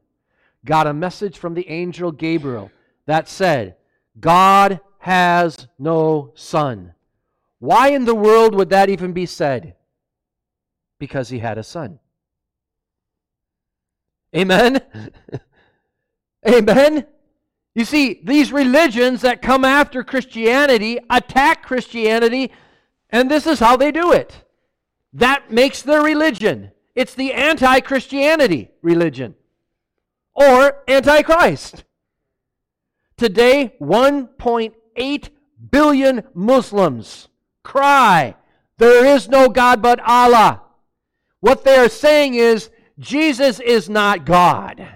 got 0.64 0.86
a 0.86 0.94
message 0.94 1.36
from 1.36 1.54
the 1.54 1.68
angel 1.68 2.10
Gabriel 2.10 2.70
that 3.10 3.28
said, 3.28 3.74
God 4.20 4.78
has 4.98 5.66
no 5.80 6.30
son. 6.36 6.94
Why 7.58 7.88
in 7.88 8.04
the 8.04 8.14
world 8.14 8.54
would 8.54 8.70
that 8.70 8.88
even 8.88 9.12
be 9.12 9.26
said? 9.26 9.74
Because 11.00 11.28
he 11.28 11.40
had 11.40 11.58
a 11.58 11.64
son. 11.64 11.98
Amen? 14.36 14.80
Amen? 16.48 17.04
You 17.74 17.84
see, 17.84 18.20
these 18.22 18.52
religions 18.52 19.22
that 19.22 19.42
come 19.42 19.64
after 19.64 20.04
Christianity 20.04 21.00
attack 21.10 21.64
Christianity, 21.64 22.52
and 23.10 23.28
this 23.28 23.44
is 23.44 23.58
how 23.58 23.76
they 23.76 23.90
do 23.90 24.12
it. 24.12 24.44
That 25.14 25.50
makes 25.50 25.82
their 25.82 26.02
religion. 26.02 26.70
It's 26.94 27.14
the 27.14 27.32
anti 27.32 27.80
Christianity 27.80 28.70
religion 28.82 29.34
or 30.32 30.84
antichrist. 30.86 31.82
Today, 33.20 33.74
1.8 33.82 35.28
billion 35.70 36.24
Muslims 36.32 37.28
cry, 37.62 38.34
There 38.78 39.04
is 39.04 39.28
no 39.28 39.50
God 39.50 39.82
but 39.82 40.00
Allah. 40.00 40.62
What 41.40 41.62
they 41.62 41.76
are 41.76 41.90
saying 41.90 42.32
is, 42.32 42.70
Jesus 42.98 43.60
is 43.60 43.90
not 43.90 44.24
God. 44.24 44.88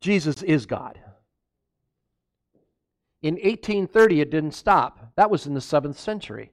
Jesus 0.00 0.42
is 0.42 0.66
God. 0.66 0.98
In 3.22 3.34
1830, 3.34 4.22
it 4.22 4.30
didn't 4.32 4.50
stop. 4.50 5.12
That 5.14 5.30
was 5.30 5.46
in 5.46 5.54
the 5.54 5.60
7th 5.60 5.94
century. 5.94 6.50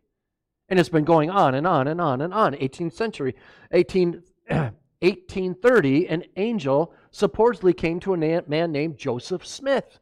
And 0.69 0.79
it's 0.79 0.89
been 0.89 1.05
going 1.05 1.31
on 1.31 1.55
and 1.55 1.65
on 1.65 1.87
and 1.87 1.99
on 1.99 2.21
and 2.21 2.31
on. 2.31 2.53
18th 2.53 2.93
century, 2.93 3.35
18, 3.71 4.21
1830, 4.47 6.07
an 6.07 6.23
angel 6.35 6.93
supposedly 7.09 7.73
came 7.73 7.99
to 8.01 8.13
a 8.13 8.43
man 8.47 8.71
named 8.71 8.99
Joseph 8.99 9.43
Smith. 9.43 9.99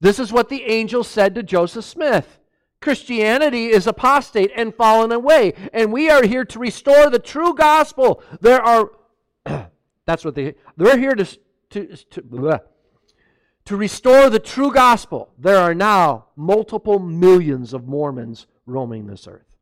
This 0.00 0.18
is 0.18 0.32
what 0.32 0.48
the 0.48 0.62
angel 0.64 1.04
said 1.04 1.34
to 1.34 1.42
Joseph 1.42 1.84
Smith. 1.84 2.38
Christianity 2.80 3.66
is 3.66 3.86
apostate 3.86 4.50
and 4.54 4.74
fallen 4.74 5.10
away, 5.10 5.54
and 5.72 5.92
we 5.92 6.10
are 6.10 6.24
here 6.24 6.44
to 6.44 6.58
restore 6.58 7.08
the 7.08 7.18
true 7.18 7.54
gospel. 7.54 8.22
There 8.40 8.62
are, 8.62 8.90
that's 10.06 10.24
what 10.24 10.34
they, 10.34 10.54
they're 10.76 10.98
here 10.98 11.14
to, 11.14 11.24
to, 11.70 11.96
to, 11.96 12.22
bleh, 12.22 12.60
to 13.64 13.76
restore 13.76 14.28
the 14.28 14.38
true 14.38 14.72
gospel. 14.72 15.32
There 15.38 15.56
are 15.56 15.74
now 15.74 16.26
multiple 16.36 16.98
millions 16.98 17.72
of 17.72 17.88
Mormons 17.88 18.46
roaming 18.66 19.06
this 19.06 19.26
earth. 19.26 19.56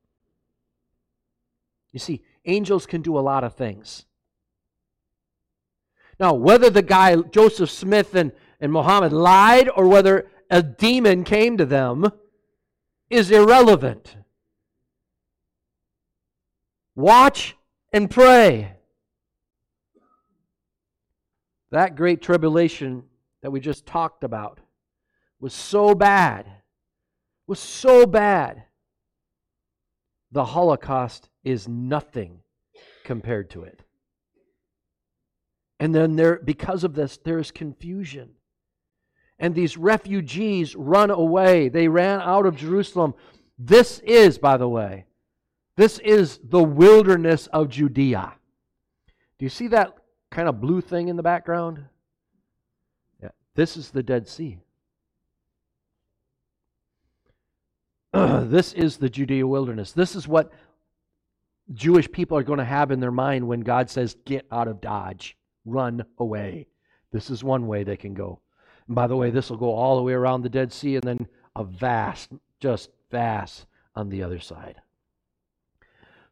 You 1.93 2.01
see, 2.01 2.22
angels 2.45 2.87
can 2.87 3.03
do 3.03 3.16
a 3.16 3.20
lot 3.20 3.45
of 3.45 3.55
things. 3.55 4.07
Now, 6.18 6.35
whether 6.35 6.68
the 6.70 6.82
guy, 6.82 7.16
Joseph 7.16 7.70
Smith 7.70 8.14
and, 8.14 8.32
and 8.65 8.73
Muhammad, 8.73 9.12
lied 9.12 9.69
or 9.77 9.87
whether 9.87 10.27
a 10.49 10.62
demon 10.62 11.23
came 11.23 11.59
to 11.59 11.67
them 11.67 12.11
is 13.11 13.31
irrelevant. 13.31 14.17
Watch 16.97 17.57
and 17.93 18.11
pray. 18.11 18.73
That 21.73 21.95
great 21.95 22.23
tribulation 22.23 23.03
that 23.43 23.51
we 23.51 23.61
just 23.61 23.85
talked 23.85 24.25
about 24.25 24.61
was 25.39 25.53
so 25.53 25.95
bad, 25.95 26.47
was 27.47 27.61
so 27.61 28.07
bad. 28.07 28.65
The 30.33 30.47
Holocaust 30.47 31.29
is 31.45 31.69
nothing 31.69 32.41
compared 33.05 33.51
to 33.51 33.65
it. 33.65 33.83
And 35.79 35.95
then 35.95 36.17
there 36.17 36.41
because 36.43 36.83
of 36.83 36.95
this 36.95 37.19
there 37.19 37.39
is 37.39 37.51
confusion. 37.51 38.37
And 39.45 39.55
these 39.55 39.76
refugees 39.76 40.74
run 40.74 41.11
away. 41.11 41.68
They 41.68 41.86
ran 41.86 42.22
out 42.22 42.47
of 42.47 42.57
Jerusalem. 42.57 43.12
This 43.59 43.99
is, 43.99 44.38
by 44.38 44.57
the 44.57 44.66
way, 44.66 45.05
this 45.76 45.99
is 45.99 46.40
the 46.42 46.62
wilderness 46.62 47.47
of 47.49 47.68
Judea. 47.68 48.32
Do 49.38 49.45
you 49.45 49.51
see 49.51 49.68
that 49.68 49.99
kind 50.30 50.49
of 50.49 50.62
blue 50.62 50.80
thing 50.80 51.09
in 51.09 51.16
the 51.16 51.22
background? 51.22 51.84
Yeah, 53.22 53.32
this 53.55 53.76
is 53.76 53.90
the 53.90 54.03
Dead 54.03 54.26
Sea. 54.26 54.57
this 58.14 58.72
is 58.72 58.97
the 58.97 59.11
Judea 59.11 59.47
wilderness. 59.47 59.92
This 59.92 60.16
is 60.16 60.26
what 60.26 60.55
Jewish 61.74 62.11
people 62.11 62.38
are 62.38 62.42
going 62.42 62.61
to 62.61 62.64
have 62.64 62.90
in 62.90 63.01
their 63.01 63.12
mind 63.12 63.47
when 63.47 63.61
God 63.61 63.90
says, 63.90 64.16
Get 64.24 64.47
out 64.51 64.68
of 64.68 64.80
Dodge, 64.80 65.36
run 65.66 66.03
away. 66.16 66.66
This 67.12 67.28
is 67.28 67.45
one 67.45 67.66
way 67.66 67.84
they 67.84 67.99
can 67.99 68.14
go. 68.14 68.40
By 68.89 69.07
the 69.07 69.16
way, 69.16 69.30
this 69.30 69.51
will 69.51 69.57
go 69.57 69.72
all 69.72 69.97
the 69.97 70.03
way 70.03 70.12
around 70.12 70.43
the 70.43 70.49
Dead 70.49 70.72
Sea 70.72 70.97
and 70.97 71.05
then 71.05 71.28
a 71.57 71.64
vast, 71.64 72.30
just 72.61 72.91
vast 73.11 73.66
on 73.95 74.11
the 74.11 74.22
other 74.22 74.39
side. 74.39 74.76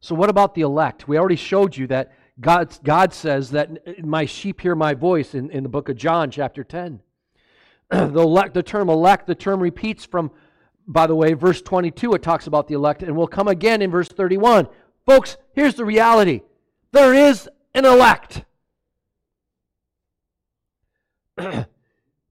So, 0.00 0.14
what 0.14 0.28
about 0.28 0.54
the 0.54 0.62
elect? 0.62 1.06
We 1.06 1.18
already 1.18 1.36
showed 1.36 1.76
you 1.76 1.86
that 1.86 2.12
God, 2.40 2.76
God 2.82 3.12
says 3.12 3.50
that 3.50 4.04
my 4.04 4.24
sheep 4.24 4.60
hear 4.60 4.74
my 4.74 4.94
voice 4.94 5.34
in, 5.34 5.50
in 5.50 5.62
the 5.62 5.68
book 5.68 5.88
of 5.88 5.96
John, 5.96 6.30
chapter 6.30 6.64
10. 6.64 7.00
the, 7.90 8.20
elect, 8.20 8.54
the 8.54 8.62
term 8.62 8.88
elect, 8.90 9.26
the 9.26 9.34
term 9.34 9.60
repeats 9.60 10.04
from, 10.04 10.30
by 10.86 11.06
the 11.06 11.14
way, 11.14 11.34
verse 11.34 11.62
22, 11.62 12.14
it 12.14 12.22
talks 12.22 12.46
about 12.46 12.66
the 12.68 12.74
elect, 12.74 13.02
and 13.02 13.16
will 13.16 13.28
come 13.28 13.48
again 13.48 13.80
in 13.80 13.90
verse 13.90 14.08
31. 14.08 14.66
Folks, 15.06 15.36
here's 15.54 15.74
the 15.74 15.84
reality 15.84 16.42
there 16.90 17.14
is 17.14 17.48
an 17.74 17.84
elect. 17.84 18.44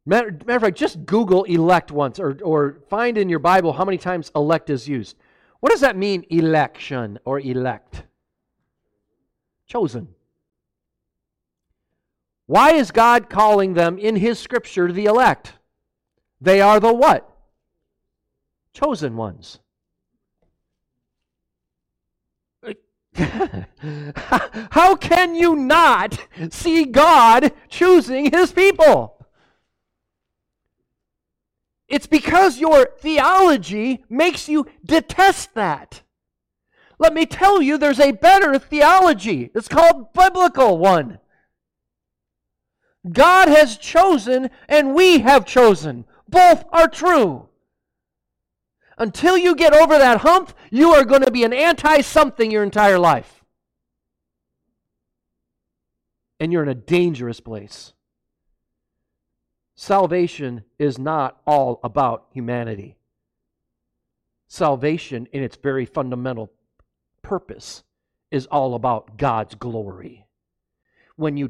Matter, 0.05 0.31
matter 0.31 0.55
of 0.55 0.61
fact, 0.63 0.77
just 0.77 1.05
Google 1.05 1.43
elect 1.43 1.91
once 1.91 2.19
or, 2.19 2.37
or 2.43 2.79
find 2.89 3.17
in 3.17 3.29
your 3.29 3.39
Bible 3.39 3.73
how 3.73 3.85
many 3.85 3.97
times 3.97 4.31
elect 4.35 4.69
is 4.69 4.87
used. 4.87 5.15
What 5.59 5.71
does 5.71 5.81
that 5.81 5.95
mean, 5.95 6.25
election 6.29 7.19
or 7.23 7.39
elect? 7.39 8.03
Chosen. 9.67 10.07
Why 12.47 12.73
is 12.73 12.91
God 12.91 13.29
calling 13.29 13.75
them 13.75 13.99
in 13.99 14.15
His 14.15 14.39
scripture 14.39 14.91
the 14.91 15.05
elect? 15.05 15.53
They 16.41 16.59
are 16.61 16.79
the 16.79 16.93
what? 16.93 17.29
Chosen 18.73 19.15
ones. 19.15 19.59
How 24.71 24.95
can 24.95 25.35
you 25.35 25.55
not 25.55 26.17
see 26.49 26.85
God 26.85 27.51
choosing 27.69 28.31
His 28.31 28.51
people? 28.51 29.20
It's 31.91 32.07
because 32.07 32.57
your 32.57 32.87
theology 32.99 34.05
makes 34.09 34.47
you 34.47 34.65
detest 34.85 35.53
that. 35.55 36.03
Let 36.97 37.13
me 37.13 37.25
tell 37.25 37.61
you, 37.61 37.77
there's 37.77 37.99
a 37.99 38.13
better 38.13 38.57
theology. 38.57 39.51
It's 39.53 39.67
called 39.67 40.13
biblical 40.13 40.77
one. 40.77 41.19
God 43.11 43.49
has 43.49 43.77
chosen 43.77 44.49
and 44.69 44.95
we 44.95 45.19
have 45.19 45.45
chosen. 45.45 46.05
Both 46.29 46.63
are 46.71 46.87
true. 46.87 47.49
Until 48.97 49.37
you 49.37 49.53
get 49.53 49.73
over 49.73 49.97
that 49.97 50.21
hump, 50.21 50.53
you 50.69 50.91
are 50.91 51.03
going 51.03 51.23
to 51.23 51.31
be 51.31 51.43
an 51.43 51.51
anti 51.51 51.99
something 51.99 52.51
your 52.51 52.63
entire 52.63 52.99
life. 52.99 53.43
And 56.39 56.53
you're 56.53 56.63
in 56.63 56.69
a 56.69 56.75
dangerous 56.75 57.41
place 57.41 57.91
salvation 59.81 60.63
is 60.77 60.99
not 60.99 61.41
all 61.47 61.79
about 61.83 62.27
humanity. 62.31 62.95
Salvation, 64.47 65.27
in 65.33 65.41
its 65.41 65.55
very 65.55 65.87
fundamental 65.87 66.51
purpose, 67.23 67.81
is 68.29 68.45
all 68.45 68.75
about 68.75 69.17
God's 69.17 69.55
glory. 69.55 70.27
When 71.15 71.35
you 71.35 71.49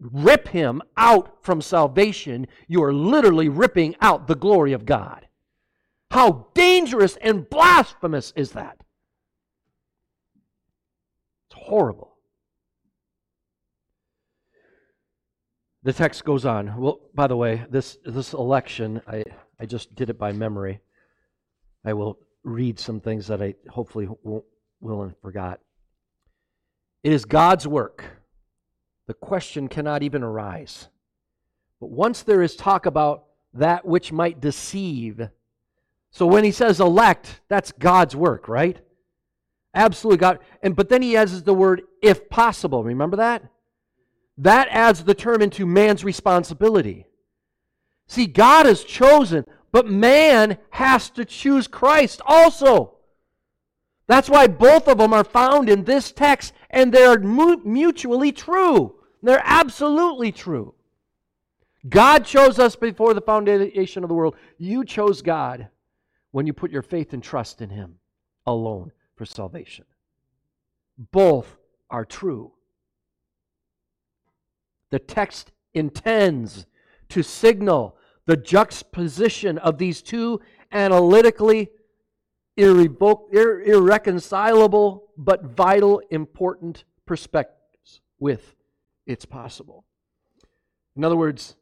rip 0.00 0.48
him 0.48 0.80
out 0.96 1.44
from 1.44 1.60
salvation, 1.60 2.46
you 2.66 2.82
are 2.82 2.94
literally 2.94 3.50
ripping 3.50 3.94
out 4.00 4.26
the 4.26 4.36
glory 4.36 4.72
of 4.72 4.86
God. 4.86 5.28
How 6.12 6.46
dangerous 6.54 7.18
and 7.20 7.48
blasphemous 7.50 8.32
is 8.34 8.52
that? 8.52 8.78
It's 11.50 11.60
horrible. 11.66 12.13
The 15.84 15.92
text 15.92 16.24
goes 16.24 16.46
on. 16.46 16.74
Well, 16.78 17.00
by 17.14 17.26
the 17.26 17.36
way, 17.36 17.66
this, 17.70 17.98
this 18.04 18.32
election, 18.32 19.02
I, 19.06 19.22
I 19.60 19.66
just 19.66 19.94
did 19.94 20.08
it 20.08 20.18
by 20.18 20.32
memory. 20.32 20.80
I 21.84 21.92
will 21.92 22.18
read 22.42 22.78
some 22.78 23.00
things 23.00 23.26
that 23.26 23.42
I 23.42 23.54
hopefully 23.68 24.08
won't, 24.22 24.44
will 24.80 25.02
and 25.02 25.14
forgot. 25.20 25.60
It 27.02 27.12
is 27.12 27.26
God's 27.26 27.66
work. 27.66 28.02
The 29.06 29.14
question 29.14 29.68
cannot 29.68 30.02
even 30.02 30.22
arise. 30.22 30.88
But 31.80 31.90
once 31.90 32.22
there 32.22 32.40
is 32.40 32.56
talk 32.56 32.86
about 32.86 33.24
that 33.52 33.84
which 33.84 34.10
might 34.10 34.40
deceive, 34.40 35.28
so 36.10 36.26
when 36.26 36.44
he 36.44 36.50
says 36.50 36.80
elect, 36.80 37.40
that's 37.48 37.72
God's 37.72 38.16
work, 38.16 38.48
right? 38.48 38.78
Absolutely 39.74 40.18
God. 40.18 40.38
And 40.62 40.74
but 40.74 40.88
then 40.88 41.02
he 41.02 41.12
has 41.12 41.42
the 41.42 41.52
word 41.52 41.82
if 42.00 42.30
possible. 42.30 42.84
Remember 42.84 43.18
that? 43.18 43.42
That 44.38 44.68
adds 44.70 45.04
the 45.04 45.14
term 45.14 45.42
into 45.42 45.66
man's 45.66 46.04
responsibility. 46.04 47.06
See, 48.06 48.26
God 48.26 48.66
has 48.66 48.84
chosen, 48.84 49.44
but 49.72 49.86
man 49.86 50.58
has 50.70 51.10
to 51.10 51.24
choose 51.24 51.66
Christ 51.66 52.20
also. 52.26 52.96
That's 54.06 54.28
why 54.28 54.46
both 54.46 54.88
of 54.88 54.98
them 54.98 55.12
are 55.14 55.24
found 55.24 55.70
in 55.70 55.84
this 55.84 56.12
text 56.12 56.52
and 56.68 56.92
they're 56.92 57.18
mutually 57.18 58.32
true. 58.32 58.96
They're 59.22 59.42
absolutely 59.42 60.32
true. 60.32 60.74
God 61.88 62.24
chose 62.24 62.58
us 62.58 62.76
before 62.76 63.14
the 63.14 63.20
foundation 63.20 64.02
of 64.02 64.08
the 64.08 64.14
world. 64.14 64.36
You 64.58 64.84
chose 64.84 65.22
God 65.22 65.68
when 66.30 66.46
you 66.46 66.52
put 66.52 66.70
your 66.70 66.82
faith 66.82 67.12
and 67.12 67.22
trust 67.22 67.62
in 67.62 67.70
Him 67.70 67.96
alone 68.46 68.92
for 69.16 69.24
salvation. 69.24 69.84
Both 70.98 71.56
are 71.90 72.04
true. 72.04 72.52
The 74.94 75.00
text 75.00 75.50
intends 75.72 76.66
to 77.08 77.24
signal 77.24 77.96
the 78.26 78.36
juxtaposition 78.36 79.58
of 79.58 79.76
these 79.76 80.00
two 80.00 80.40
analytically 80.70 81.70
ir- 82.56 83.60
irreconcilable 83.60 85.08
but 85.16 85.46
vital, 85.46 86.00
important 86.10 86.84
perspectives 87.06 88.02
with 88.20 88.54
it's 89.04 89.24
possible. 89.24 89.84
In 90.94 91.02
other 91.02 91.16
words, 91.16 91.56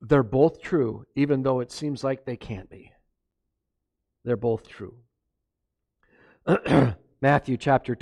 they're 0.00 0.22
both 0.22 0.62
true, 0.62 1.04
even 1.14 1.42
though 1.42 1.60
it 1.60 1.70
seems 1.70 2.02
like 2.02 2.24
they 2.24 2.38
can't 2.38 2.70
be. 2.70 2.90
They're 4.24 4.38
both 4.38 4.66
true. 4.66 4.94
Matthew 7.20 7.58
chapter 7.58 7.94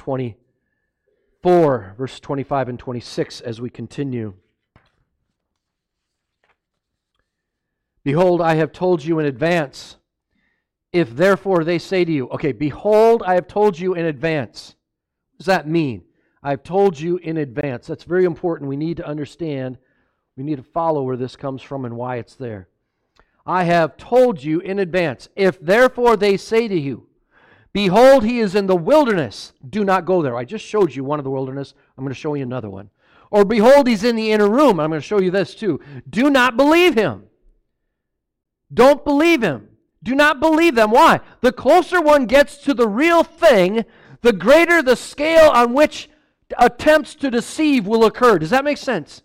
24, 1.43 1.95
verse 1.97 2.20
25 2.20 2.68
and 2.68 2.78
26, 2.78 3.41
as 3.41 3.61
we 3.61 3.70
continue. 3.70 4.34
Behold, 8.05 8.43
I 8.43 8.57
have 8.57 8.72
told 8.72 9.03
you 9.03 9.18
in 9.18 9.26
advance. 9.26 9.97
If 10.93 11.16
therefore 11.16 11.64
they 11.64 11.78
say 11.78 12.05
to 12.05 12.12
you, 12.12 12.28
okay, 12.28 12.53
behold, 12.53 13.22
I 13.24 13.34
have 13.34 13.47
told 13.47 13.78
you 13.78 13.95
in 13.95 14.05
advance. 14.05 14.74
What 15.32 15.38
does 15.38 15.47
that 15.47 15.68
mean? 15.68 16.03
I've 16.43 16.62
told 16.62 17.01
you 17.01 17.16
in 17.18 17.38
advance. 17.38 17.86
That's 17.86 18.05
very 18.05 18.24
important. 18.24 18.68
We 18.68 18.76
need 18.76 18.99
to 18.99 19.07
understand, 19.07 19.78
we 20.36 20.45
need 20.45 20.57
to 20.57 20.62
follow 20.62 21.03
where 21.03 21.16
this 21.16 21.36
comes 21.36 21.62
from 21.62 21.86
and 21.86 21.97
why 21.97 22.16
it's 22.16 22.34
there. 22.34 22.68
I 23.47 23.64
have 23.64 23.97
told 23.97 24.43
you 24.43 24.61
in 24.61 24.78
advance. 24.78 25.28
If 25.36 25.59
therefore 25.59 26.16
they 26.18 26.36
say 26.36 26.68
to 26.68 26.78
you, 26.78 27.07
Behold, 27.73 28.25
he 28.25 28.41
is 28.41 28.55
in 28.55 28.66
the 28.66 28.77
wilderness, 28.77 29.53
do 29.68 29.85
not 29.85 30.05
go 30.05 30.23
there. 30.23 30.37
I 30.37 30.45
just 30.45 30.64
showed 30.64 30.95
you 30.95 31.05
one 31.05 31.21
of 31.21 31.25
the 31.25 31.31
wilderness. 31.31 31.75
I'm 31.97 32.05
going 32.05 32.12
to 32.12 32.21
show 32.21 32.35
you 32.35 32.43
another 32.43 32.68
one. 32.68 32.91
Or 33.31 33.45
behold, 33.45 33.87
he's 33.87 34.03
in 34.03 34.16
the 34.16 34.33
inner 34.33 34.49
room. 34.49 34.81
I'm 34.81 34.91
going 34.91 35.01
to 35.01 35.07
show 35.07 35.21
you 35.21 35.31
this 35.31 35.55
too. 35.55 35.81
Do 36.09 36.31
not 36.31 36.57
believe 36.57 36.95
him. 36.95 37.27
Don't 38.73 39.05
believe 39.05 39.43
him. 39.43 39.68
Do 40.03 40.14
not 40.14 40.41
believe 40.41 40.75
them. 40.75 40.91
Why? 40.91 41.21
The 41.41 41.53
closer 41.53 42.01
one 42.01 42.27
gets 42.27 42.57
to 42.59 42.75
the 42.75 42.89
real 42.89 43.23
thing, 43.23 43.85
the 44.23 44.33
greater 44.33 44.83
the 44.83 44.97
scale 44.97 45.51
on 45.51 45.75
which 45.75 46.09
attempts 46.59 47.14
to 47.16 47.31
deceive 47.31 47.87
will 47.87 48.05
occur. 48.05 48.39
Does 48.39 48.51
that 48.51 48.64
make 48.64 48.79
sense? 48.79 49.23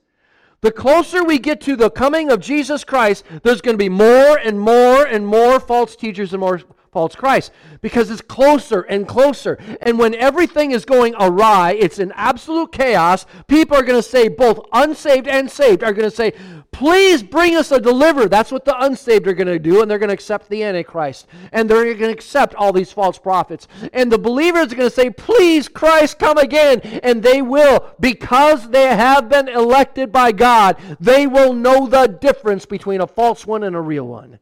The 0.61 0.71
closer 0.71 1.23
we 1.23 1.37
get 1.37 1.61
to 1.61 1.75
the 1.75 1.89
coming 1.89 2.31
of 2.31 2.39
Jesus 2.39 2.83
Christ, 2.83 3.23
there's 3.43 3.61
going 3.61 3.75
to 3.75 3.83
be 3.83 3.89
more 3.89 4.37
and 4.37 4.59
more 4.59 5.05
and 5.05 5.25
more 5.25 5.59
false 5.59 5.95
teachers 5.95 6.33
and 6.33 6.39
more 6.39 6.61
false 6.95 7.13
Christ 7.13 7.51
because 7.81 8.09
it's 8.09 8.21
closer 8.21 8.83
and 8.83 9.05
closer. 9.05 9.59
And 9.81 9.99
when 9.99 10.15
everything 10.15 10.71
is 10.71 10.85
going 10.85 11.13
awry, 11.19 11.73
it's 11.73 11.99
in 11.99 12.13
absolute 12.15 12.71
chaos. 12.71 13.25
People 13.47 13.75
are 13.75 13.83
going 13.83 14.01
to 14.01 14.09
say, 14.09 14.29
both 14.29 14.65
unsaved 14.71 15.27
and 15.27 15.51
saved, 15.51 15.83
are 15.83 15.91
going 15.91 16.09
to 16.09 16.15
say, 16.15 16.31
Please 16.71 17.23
bring 17.23 17.55
us 17.55 17.71
a 17.71 17.79
deliverer. 17.79 18.27
That's 18.27 18.51
what 18.51 18.65
the 18.65 18.77
unsaved 18.83 19.27
are 19.27 19.33
going 19.33 19.47
to 19.47 19.59
do, 19.59 19.81
and 19.81 19.89
they're 19.89 19.97
going 19.97 20.09
to 20.09 20.13
accept 20.13 20.49
the 20.49 20.61
Antichrist. 20.61 21.25
And 21.53 21.69
they're 21.69 21.85
going 21.85 21.97
to 21.97 22.09
accept 22.09 22.53
all 22.55 22.73
these 22.73 22.91
false 22.91 23.17
prophets. 23.17 23.69
And 23.93 24.11
the 24.11 24.17
believers 24.17 24.73
are 24.73 24.75
going 24.75 24.89
to 24.89 24.95
say, 24.95 25.09
Please, 25.09 25.69
Christ, 25.69 26.19
come 26.19 26.37
again. 26.37 26.81
And 26.81 27.23
they 27.23 27.41
will. 27.41 27.95
Because 28.01 28.69
they 28.69 28.87
have 28.87 29.29
been 29.29 29.47
elected 29.47 30.11
by 30.11 30.33
God, 30.33 30.75
they 30.99 31.27
will 31.27 31.53
know 31.53 31.87
the 31.87 32.07
difference 32.07 32.65
between 32.65 32.99
a 32.99 33.07
false 33.07 33.47
one 33.47 33.63
and 33.63 33.75
a 33.75 33.81
real 33.81 34.07
one. 34.07 34.39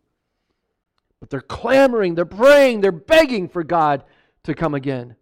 But 1.23 1.29
they're 1.29 1.39
clamoring, 1.39 2.15
they're 2.15 2.25
praying, 2.25 2.81
they're 2.81 2.91
begging 2.91 3.47
for 3.47 3.63
God 3.63 4.03
to 4.43 4.53
come 4.53 4.73
again. 4.73 5.15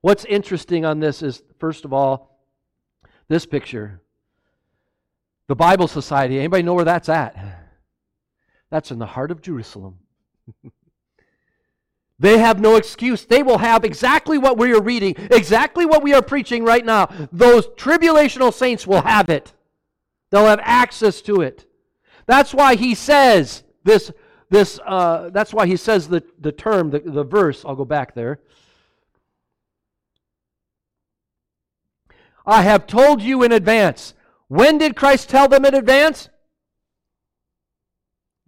What's 0.00 0.24
interesting 0.24 0.84
on 0.84 0.98
this 0.98 1.22
is, 1.22 1.44
first 1.60 1.84
of 1.84 1.92
all, 1.92 2.40
this 3.28 3.46
picture. 3.46 4.00
The 5.46 5.54
Bible 5.54 5.86
Society, 5.86 6.40
anybody 6.40 6.64
know 6.64 6.74
where 6.74 6.84
that's 6.84 7.08
at? 7.08 7.36
That's 8.70 8.90
in 8.90 8.98
the 8.98 9.06
heart 9.06 9.30
of 9.30 9.42
Jerusalem. 9.42 10.00
they 12.18 12.38
have 12.38 12.58
no 12.58 12.74
excuse. 12.74 13.24
They 13.24 13.44
will 13.44 13.58
have 13.58 13.84
exactly 13.84 14.38
what 14.38 14.58
we 14.58 14.74
are 14.74 14.82
reading, 14.82 15.14
exactly 15.30 15.86
what 15.86 16.02
we 16.02 16.14
are 16.14 16.22
preaching 16.22 16.64
right 16.64 16.84
now. 16.84 17.06
Those 17.30 17.68
tribulational 17.68 18.52
saints 18.52 18.88
will 18.88 19.02
have 19.02 19.28
it. 19.28 19.52
They'll 20.30 20.46
have 20.46 20.58
access 20.64 21.22
to 21.22 21.42
it. 21.42 21.64
That's 22.26 22.52
why 22.52 22.74
he 22.74 22.96
says 22.96 23.62
this. 23.84 24.10
This. 24.54 24.78
Uh, 24.86 25.30
that's 25.30 25.52
why 25.52 25.66
he 25.66 25.76
says 25.76 26.06
the, 26.06 26.22
the 26.38 26.52
term, 26.52 26.90
the, 26.90 27.00
the 27.00 27.24
verse. 27.24 27.64
I'll 27.64 27.74
go 27.74 27.84
back 27.84 28.14
there. 28.14 28.38
I 32.46 32.62
have 32.62 32.86
told 32.86 33.20
you 33.20 33.42
in 33.42 33.50
advance. 33.50 34.14
When 34.46 34.78
did 34.78 34.94
Christ 34.94 35.28
tell 35.28 35.48
them 35.48 35.64
in 35.64 35.74
advance? 35.74 36.28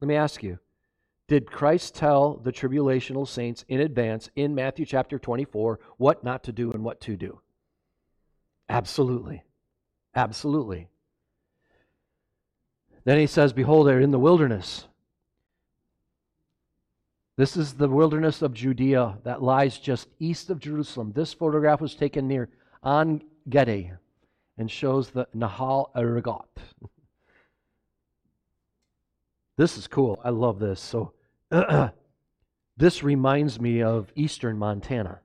Let 0.00 0.07
me 0.07 0.14
ask 0.14 0.44
you. 0.44 0.61
Did 1.26 1.50
Christ 1.50 1.96
tell 1.96 2.36
the 2.36 2.52
tribulational 2.52 3.26
saints 3.26 3.64
in 3.66 3.80
advance 3.80 4.30
in 4.36 4.54
Matthew 4.54 4.86
chapter 4.86 5.18
24 5.18 5.80
what 5.96 6.22
not 6.22 6.44
to 6.44 6.52
do 6.52 6.70
and 6.70 6.84
what 6.84 7.00
to 7.00 7.16
do? 7.16 7.40
Absolutely. 8.68 9.42
Absolutely. 10.14 10.86
Then 13.02 13.18
he 13.18 13.26
says, 13.26 13.52
Behold, 13.52 13.88
they're 13.88 14.00
in 14.00 14.12
the 14.12 14.20
wilderness. 14.20 14.86
This 17.37 17.57
is 17.57 17.74
the 17.74 17.89
wilderness 17.89 18.41
of 18.41 18.55
Judea 18.55 19.18
that 19.24 19.43
lies 19.43 19.78
just 19.78 20.09
east 20.18 20.49
of 20.49 20.59
Jerusalem. 20.59 21.12
This 21.14 21.34
photograph 21.34 21.82
was 21.82 21.95
taken 21.95 22.26
near 22.26 22.49
En 22.84 23.22
Gedi 23.51 23.93
and 24.57 24.70
shows 24.70 25.11
the 25.11 25.28
Nahal 25.37 25.91
Arugot. 25.95 26.47
this 29.59 29.76
is 29.76 29.87
cool. 29.87 30.18
I 30.24 30.30
love 30.30 30.59
this. 30.59 30.80
So, 30.80 31.12
this 32.78 33.03
reminds 33.03 33.61
me 33.61 33.82
of 33.82 34.11
eastern 34.14 34.57
Montana. 34.57 35.20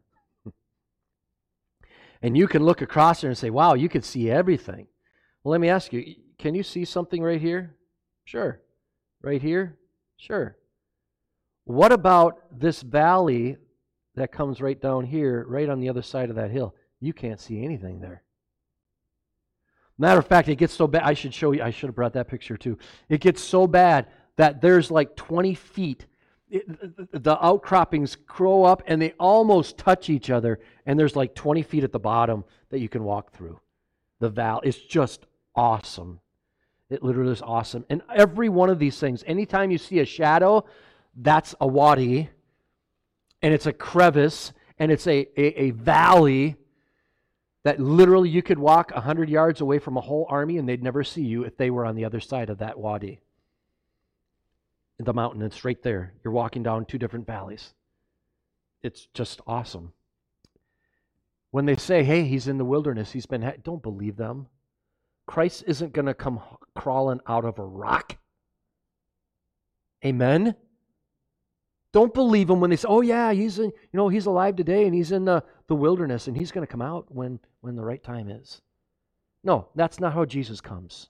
and 2.22 2.38
you 2.38 2.46
can 2.46 2.66
look 2.66 2.82
across 2.82 3.22
there 3.22 3.30
and 3.30 3.38
say, 3.38 3.50
wow, 3.50 3.74
you 3.74 3.88
could 3.88 4.04
see 4.04 4.30
everything. 4.30 4.88
Well, 5.44 5.54
let 5.54 5.62
me 5.62 5.70
ask 5.70 5.94
you 5.94 6.16
can 6.38 6.56
you 6.56 6.64
see 6.64 6.84
something 6.84 7.24
right 7.24 7.40
here? 7.40 7.76
Sure. 8.26 8.60
Right 9.22 9.42
here? 9.42 9.78
Sure. 10.18 10.58
What 11.66 11.92
about 11.92 12.42
this 12.52 12.82
valley 12.82 13.58
that 14.16 14.32
comes 14.32 14.62
right 14.62 14.80
down 14.80 15.06
here, 15.06 15.46
right 15.48 15.70
on 15.70 15.80
the 15.80 15.90
other 15.90 16.02
side 16.02 16.30
of 16.30 16.36
that 16.36 16.52
hill? 16.52 16.76
You 17.00 17.14
can't 17.14 17.40
see 17.40 17.64
anything 17.64 18.00
there. 18.00 18.24
Matter 19.98 20.20
of 20.20 20.28
fact, 20.28 20.50
it 20.50 20.56
gets 20.56 20.74
so 20.74 20.88
bad. 20.88 21.04
I 21.04 21.14
should 21.14 21.34
show 21.34 21.52
you. 21.52 21.62
I 21.62 21.70
should 21.70 21.88
have 21.88 21.96
brought 21.96 22.14
that 22.14 22.28
picture 22.28 22.58
too. 22.58 22.78
It 23.08 23.22
gets 23.22 23.42
so 23.42 23.68
bad 23.68 24.08
that 24.36 24.62
there's 24.62 24.90
like 24.90 25.16
20 25.16 25.54
feet. 25.54 26.08
It, 26.50 27.24
the 27.24 27.38
outcroppings 27.46 28.16
grow 28.16 28.64
up 28.64 28.82
and 28.88 29.02
they 29.02 29.14
almost 29.20 29.78
touch 29.78 30.10
each 30.10 30.30
other, 30.30 30.60
and 30.86 31.00
there's 31.00 31.16
like 31.16 31.36
20 31.36 31.62
feet 31.62 31.84
at 31.84 31.92
the 31.92 32.00
bottom 32.00 32.44
that 32.70 32.80
you 32.80 32.90
can 32.90 33.04
walk 33.04 33.32
through. 33.32 33.60
The 34.20 34.30
valley. 34.30 34.62
It's 34.70 34.80
just 34.80 35.28
awesome. 35.56 36.20
It 36.90 37.04
literally 37.04 37.32
is 37.32 37.42
awesome. 37.42 37.86
And 37.90 38.02
every 38.14 38.50
one 38.50 38.70
of 38.70 38.80
these 38.80 39.00
things, 39.00 39.24
anytime 39.28 39.72
you 39.72 39.78
see 39.78 40.00
a 40.00 40.06
shadow, 40.06 40.66
that's 41.16 41.56
a 41.60 41.68
wadi, 41.68 42.30
and 43.42 43.54
it's 43.54 43.66
a 43.66 43.74
crevice, 43.74 44.54
and 44.78 44.92
it's 44.92 45.08
a, 45.08 45.28
a, 45.38 45.62
a 45.64 45.72
valley 45.72 46.58
that 47.64 47.80
literally 47.80 48.30
you 48.30 48.42
could 48.42 48.58
walk 48.58 48.92
100 48.92 49.30
yards 49.30 49.62
away 49.62 49.80
from 49.80 49.98
a 49.98 50.02
whole 50.02 50.26
army 50.30 50.58
and 50.58 50.68
they'd 50.68 50.82
never 50.82 51.04
see 51.04 51.22
you 51.22 51.44
if 51.44 51.58
they 51.58 51.70
were 51.70 51.86
on 51.86 51.96
the 51.96 52.06
other 52.06 52.20
side 52.20 52.50
of 52.50 52.58
that 52.58 52.80
wadi. 52.80 53.20
The 54.98 55.14
mountain, 55.14 55.42
it's 55.42 55.66
right 55.66 55.82
there. 55.82 56.14
You're 56.24 56.34
walking 56.34 56.64
down 56.64 56.86
two 56.86 56.98
different 56.98 57.26
valleys. 57.26 57.74
It's 58.84 59.08
just 59.14 59.42
awesome. 59.48 59.94
When 61.52 61.66
they 61.66 61.76
say, 61.76 62.04
hey, 62.04 62.24
he's 62.24 62.48
in 62.48 62.58
the 62.58 62.66
wilderness, 62.66 63.12
he's 63.12 63.26
been, 63.26 63.54
don't 63.64 63.82
believe 63.82 64.16
them. 64.16 64.48
Christ 65.26 65.64
isn't 65.68 65.94
going 65.94 66.06
to 66.06 66.14
come 66.14 66.40
crawling 66.76 67.20
out 67.28 67.46
of 67.46 67.60
a 67.60 67.66
rock. 67.66 68.18
Amen? 70.06 70.56
Don't 71.94 72.14
believe 72.14 72.48
them 72.48 72.62
when 72.62 72.70
they 72.70 72.76
say, 72.78 72.88
"Oh 72.88 73.02
yeah, 73.02 73.34
he's 73.34 73.60
in, 73.60 73.66
you 73.66 73.98
know 73.98 74.08
he's 74.08 74.26
alive 74.26 74.56
today 74.56 74.86
and 74.86 74.96
he's 74.96 75.12
in 75.12 75.26
the, 75.26 75.44
the 75.68 75.76
wilderness 75.76 76.28
and 76.28 76.38
he's 76.38 76.52
going 76.52 76.66
to 76.66 76.72
come 76.72 76.82
out 76.82 77.14
when 77.14 77.40
when 77.60 77.76
the 77.76 77.84
right 77.84 78.02
time 78.02 78.30
is." 78.30 78.62
No, 79.44 79.70
that's 79.76 80.00
not 80.00 80.14
how 80.14 80.24
Jesus 80.26 80.62
comes. 80.62 81.10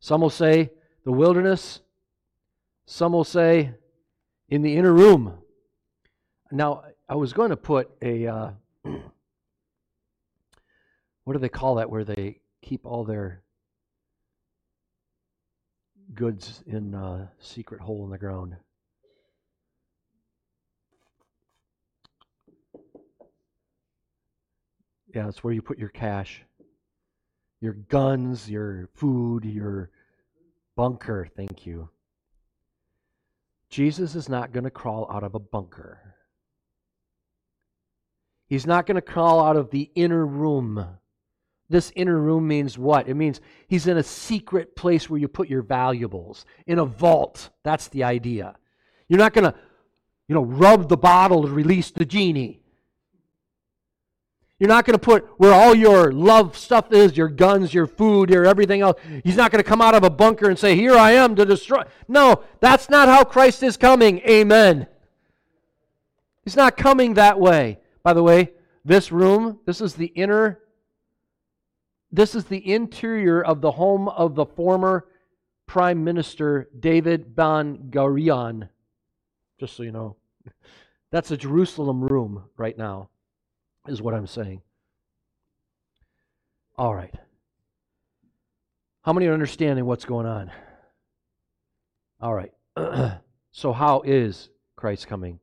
Some 0.00 0.20
will 0.20 0.30
say 0.30 0.70
the 1.04 1.12
wilderness. 1.12 1.80
Some 2.84 3.12
will 3.12 3.24
say 3.24 3.72
in 4.48 4.62
the 4.62 4.76
inner 4.76 4.92
room. 4.92 5.38
Now, 6.50 6.84
I 7.08 7.16
was 7.16 7.32
going 7.32 7.50
to 7.50 7.56
put 7.56 7.90
a, 8.02 8.26
uh, 8.26 8.50
what 11.24 11.32
do 11.32 11.38
they 11.38 11.48
call 11.48 11.76
that, 11.76 11.90
where 11.90 12.04
they 12.04 12.40
keep 12.62 12.86
all 12.86 13.04
their 13.04 13.42
goods 16.14 16.62
in 16.66 16.94
a 16.94 17.30
secret 17.38 17.80
hole 17.80 18.04
in 18.04 18.10
the 18.10 18.18
ground? 18.18 18.56
Yeah, 25.14 25.28
it's 25.28 25.42
where 25.42 25.54
you 25.54 25.62
put 25.62 25.78
your 25.78 25.88
cash, 25.88 26.42
your 27.60 27.72
guns, 27.72 28.50
your 28.50 28.90
food, 28.94 29.44
your 29.44 29.90
bunker. 30.76 31.26
Thank 31.34 31.64
you. 31.64 31.88
Jesus 33.70 34.14
is 34.14 34.28
not 34.28 34.52
going 34.52 34.64
to 34.64 34.70
crawl 34.70 35.10
out 35.10 35.24
of 35.24 35.34
a 35.34 35.38
bunker. 35.40 36.14
He's 38.46 38.66
not 38.66 38.86
going 38.86 38.96
to 38.96 39.02
crawl 39.02 39.40
out 39.40 39.56
of 39.56 39.70
the 39.70 39.90
inner 39.94 40.24
room. 40.24 40.86
This 41.68 41.92
inner 41.96 42.18
room 42.18 42.46
means 42.46 42.78
what? 42.78 43.08
It 43.08 43.14
means 43.14 43.40
he's 43.66 43.86
in 43.86 43.96
a 43.96 44.02
secret 44.02 44.76
place 44.76 45.10
where 45.10 45.18
you 45.18 45.26
put 45.26 45.48
your 45.48 45.62
valuables, 45.62 46.44
in 46.66 46.78
a 46.78 46.84
vault. 46.84 47.50
That's 47.64 47.88
the 47.88 48.04
idea. 48.04 48.56
You're 49.08 49.18
not 49.18 49.32
going 49.32 49.50
to, 49.50 49.54
you 50.28 50.34
know, 50.34 50.44
rub 50.44 50.88
the 50.88 50.96
bottle 50.96 51.42
to 51.42 51.48
release 51.48 51.90
the 51.90 52.04
genie. 52.04 52.62
You're 54.58 54.68
not 54.68 54.86
going 54.86 54.94
to 54.94 55.04
put 55.04 55.28
where 55.38 55.52
all 55.52 55.74
your 55.74 56.12
love 56.12 56.56
stuff 56.56 56.90
is, 56.90 57.16
your 57.16 57.28
guns, 57.28 57.74
your 57.74 57.86
food, 57.86 58.30
your 58.30 58.46
everything 58.46 58.80
else. 58.80 58.98
He's 59.22 59.36
not 59.36 59.50
going 59.50 59.62
to 59.62 59.68
come 59.68 59.82
out 59.82 59.94
of 59.94 60.02
a 60.02 60.08
bunker 60.08 60.48
and 60.48 60.58
say, 60.58 60.76
Here 60.76 60.96
I 60.96 61.12
am 61.12 61.36
to 61.36 61.44
destroy. 61.44 61.82
No, 62.08 62.42
that's 62.60 62.88
not 62.88 63.08
how 63.08 63.24
Christ 63.24 63.62
is 63.62 63.76
coming. 63.76 64.20
Amen. 64.20 64.86
He's 66.44 66.56
not 66.56 66.76
coming 66.76 67.14
that 67.14 67.38
way. 67.38 67.80
By 68.02 68.14
the 68.14 68.22
way, 68.22 68.52
this 68.84 69.12
room, 69.12 69.58
this 69.66 69.80
is 69.80 69.94
the 69.94 70.06
inner, 70.06 70.60
this 72.16 72.34
is 72.34 72.46
the 72.46 72.72
interior 72.72 73.42
of 73.42 73.60
the 73.60 73.72
home 73.72 74.08
of 74.08 74.34
the 74.34 74.46
former 74.46 75.06
Prime 75.66 76.02
Minister 76.02 76.68
David 76.78 77.36
Ben 77.36 77.90
Gurion. 77.90 78.70
Just 79.60 79.76
so 79.76 79.82
you 79.82 79.92
know. 79.92 80.16
That's 81.10 81.30
a 81.30 81.36
Jerusalem 81.36 82.02
room 82.02 82.44
right 82.56 82.76
now 82.76 83.10
is 83.86 84.00
what 84.00 84.14
I'm 84.14 84.26
saying. 84.26 84.62
All 86.78 86.94
right. 86.94 87.14
How 89.02 89.12
many 89.12 89.26
are 89.26 89.34
understanding 89.34 89.84
what's 89.84 90.04
going 90.04 90.26
on? 90.26 90.50
All 92.20 92.34
right. 92.34 92.52
so, 93.52 93.72
how 93.72 94.02
is 94.04 94.48
Christ 94.74 95.06
coming? 95.06 95.38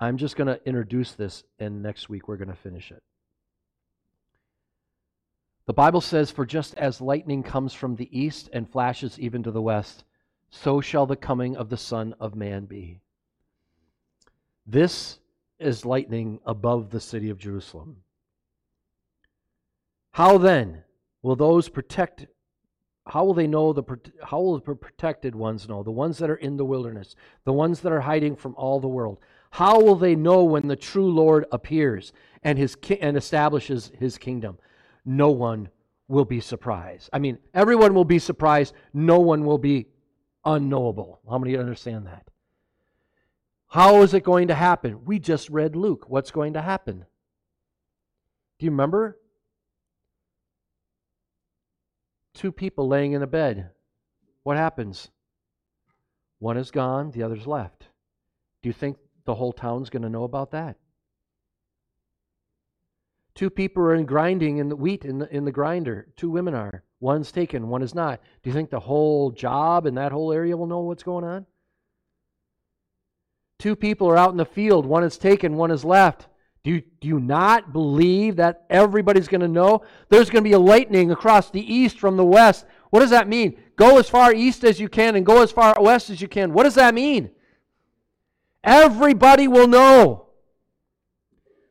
I'm 0.00 0.16
just 0.16 0.36
going 0.36 0.48
to 0.48 0.60
introduce 0.66 1.12
this, 1.12 1.44
and 1.58 1.82
next 1.82 2.08
week 2.08 2.26
we're 2.26 2.36
going 2.36 2.48
to 2.48 2.54
finish 2.54 2.90
it. 2.90 3.02
The 5.70 5.74
Bible 5.74 6.00
says, 6.00 6.32
For 6.32 6.44
just 6.44 6.74
as 6.74 7.00
lightning 7.00 7.44
comes 7.44 7.72
from 7.72 7.94
the 7.94 8.08
east 8.10 8.48
and 8.52 8.68
flashes 8.68 9.20
even 9.20 9.44
to 9.44 9.52
the 9.52 9.62
west, 9.62 10.02
so 10.50 10.80
shall 10.80 11.06
the 11.06 11.14
coming 11.14 11.56
of 11.56 11.68
the 11.68 11.76
Son 11.76 12.12
of 12.18 12.34
Man 12.34 12.64
be. 12.64 12.98
This 14.66 15.20
is 15.60 15.84
lightning 15.84 16.40
above 16.44 16.90
the 16.90 16.98
city 16.98 17.30
of 17.30 17.38
Jerusalem. 17.38 17.98
How 20.10 20.38
then 20.38 20.82
will 21.22 21.36
those 21.36 21.68
protect 21.68 22.26
how 23.06 23.24
will 23.24 23.34
they 23.34 23.46
know 23.46 23.72
the 23.72 23.84
how 24.24 24.40
will 24.40 24.58
the 24.58 24.74
protected 24.74 25.36
ones 25.36 25.68
know 25.68 25.84
the 25.84 25.92
ones 25.92 26.18
that 26.18 26.30
are 26.30 26.34
in 26.34 26.56
the 26.56 26.64
wilderness 26.64 27.14
the 27.44 27.52
ones 27.52 27.80
that 27.80 27.92
are 27.92 28.00
hiding 28.00 28.34
from 28.34 28.56
all 28.56 28.80
the 28.80 28.88
world 28.88 29.18
how 29.52 29.80
will 29.80 29.96
they 29.96 30.16
know 30.16 30.42
when 30.42 30.66
the 30.66 30.76
true 30.76 31.10
lord 31.10 31.44
appears 31.52 32.12
and 32.42 32.58
his 32.58 32.76
and 33.00 33.16
establishes 33.16 33.90
his 33.98 34.18
kingdom 34.18 34.58
no 35.04 35.30
one 35.30 35.68
will 36.08 36.24
be 36.24 36.40
surprised 36.40 37.08
i 37.12 37.18
mean 37.18 37.38
everyone 37.54 37.94
will 37.94 38.04
be 38.04 38.18
surprised 38.18 38.74
no 38.92 39.20
one 39.20 39.44
will 39.44 39.58
be 39.58 39.86
unknowable 40.44 41.20
how 41.28 41.38
many 41.38 41.56
understand 41.56 42.06
that 42.06 42.30
how 43.70 44.02
is 44.02 44.14
it 44.14 44.24
going 44.24 44.48
to 44.48 44.54
happen? 44.54 45.04
We 45.04 45.20
just 45.20 45.48
read 45.48 45.76
Luke. 45.76 46.06
What's 46.08 46.32
going 46.32 46.54
to 46.54 46.60
happen? 46.60 47.06
Do 48.58 48.66
you 48.66 48.72
remember? 48.72 49.16
Two 52.34 52.50
people 52.50 52.88
laying 52.88 53.12
in 53.12 53.22
a 53.22 53.28
bed. 53.28 53.70
What 54.42 54.56
happens? 54.56 55.10
One 56.40 56.56
is 56.56 56.72
gone, 56.72 57.12
the 57.12 57.22
other's 57.22 57.46
left. 57.46 57.86
Do 58.60 58.68
you 58.68 58.72
think 58.72 58.96
the 59.24 59.36
whole 59.36 59.52
town's 59.52 59.88
going 59.88 60.02
to 60.02 60.08
know 60.08 60.24
about 60.24 60.50
that? 60.50 60.76
Two 63.40 63.48
people 63.48 63.82
are 63.84 63.94
in 63.94 64.04
grinding 64.04 64.58
in 64.58 64.68
the 64.68 64.76
wheat 64.76 65.06
in 65.06 65.20
the, 65.20 65.34
in 65.34 65.46
the 65.46 65.50
grinder. 65.50 66.08
Two 66.14 66.28
women 66.28 66.52
are. 66.52 66.84
One's 67.00 67.32
taken, 67.32 67.70
one 67.70 67.80
is 67.80 67.94
not. 67.94 68.20
Do 68.42 68.50
you 68.50 68.52
think 68.52 68.68
the 68.68 68.78
whole 68.78 69.30
job 69.30 69.86
in 69.86 69.94
that 69.94 70.12
whole 70.12 70.30
area 70.30 70.54
will 70.54 70.66
know 70.66 70.80
what's 70.80 71.02
going 71.02 71.24
on? 71.24 71.46
Two 73.58 73.74
people 73.74 74.10
are 74.10 74.18
out 74.18 74.32
in 74.32 74.36
the 74.36 74.44
field, 74.44 74.84
one 74.84 75.04
is 75.04 75.16
taken, 75.16 75.56
one 75.56 75.70
is 75.70 75.86
left. 75.86 76.26
Do 76.64 76.70
you, 76.72 76.82
do 77.00 77.08
you 77.08 77.18
not 77.18 77.72
believe 77.72 78.36
that 78.36 78.66
everybody's 78.68 79.26
going 79.26 79.40
to 79.40 79.48
know? 79.48 79.84
There's 80.10 80.28
going 80.28 80.44
to 80.44 80.50
be 80.50 80.52
a 80.52 80.58
lightning 80.58 81.10
across 81.10 81.50
the 81.50 81.64
east 81.74 81.98
from 81.98 82.18
the 82.18 82.24
west. 82.26 82.66
What 82.90 83.00
does 83.00 83.08
that 83.08 83.26
mean? 83.26 83.58
Go 83.76 83.98
as 83.98 84.10
far 84.10 84.34
east 84.34 84.64
as 84.64 84.78
you 84.78 84.90
can 84.90 85.16
and 85.16 85.24
go 85.24 85.40
as 85.40 85.50
far 85.50 85.80
west 85.80 86.10
as 86.10 86.20
you 86.20 86.28
can. 86.28 86.52
What 86.52 86.64
does 86.64 86.74
that 86.74 86.92
mean? 86.92 87.30
Everybody 88.62 89.48
will 89.48 89.66
know. 89.66 90.26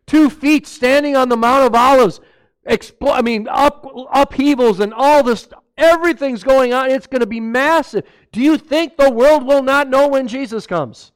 Two 0.10 0.32
feet 0.32 0.66
standing 0.66 1.16
on 1.16 1.30
the 1.30 1.38
Mount 1.38 1.68
of 1.68 1.76
Olives. 1.76 2.20
I 2.66 3.22
mean, 3.22 3.48
up, 3.48 3.86
upheavals 4.12 4.80
and 4.80 4.92
all 4.92 5.22
this. 5.22 5.48
Everything's 5.78 6.44
going 6.44 6.74
on. 6.74 6.90
It's 6.90 7.06
going 7.06 7.22
to 7.22 7.28
be 7.28 7.40
massive. 7.40 8.06
Do 8.32 8.42
you 8.42 8.58
think 8.58 8.98
the 8.98 9.12
world 9.12 9.46
will 9.46 9.62
not 9.62 9.88
know 9.88 10.08
when 10.08 10.28
Jesus 10.28 10.66
comes? 10.66 11.12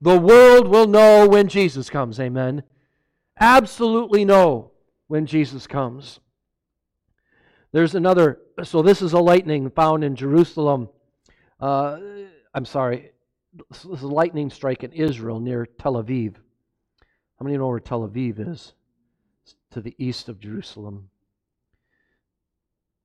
The 0.00 0.18
world 0.18 0.66
will 0.66 0.88
know 0.88 1.28
when 1.28 1.46
Jesus 1.46 1.88
comes. 1.88 2.18
Amen. 2.18 2.64
Absolutely 3.38 4.24
know 4.24 4.72
when 5.06 5.26
Jesus 5.26 5.68
comes. 5.68 6.18
There's 7.70 7.94
another, 7.94 8.40
so 8.64 8.82
this 8.82 9.02
is 9.02 9.12
a 9.12 9.20
lightning 9.20 9.70
found 9.70 10.02
in 10.02 10.16
Jerusalem. 10.16 10.88
Uh, 11.60 11.98
I'm 12.52 12.64
sorry, 12.64 13.12
this 13.70 13.84
is 13.84 14.02
a 14.02 14.08
lightning 14.08 14.50
strike 14.50 14.82
in 14.82 14.90
Israel 14.90 15.38
near 15.38 15.64
Tel 15.64 15.94
Aviv. 15.94 16.34
How 17.38 17.44
many 17.44 17.56
know 17.56 17.68
where 17.68 17.80
Tel 17.80 18.08
Aviv 18.08 18.38
is? 18.38 18.72
It's 19.44 19.56
to 19.72 19.80
the 19.80 19.94
east 19.98 20.28
of 20.28 20.40
Jerusalem. 20.40 21.10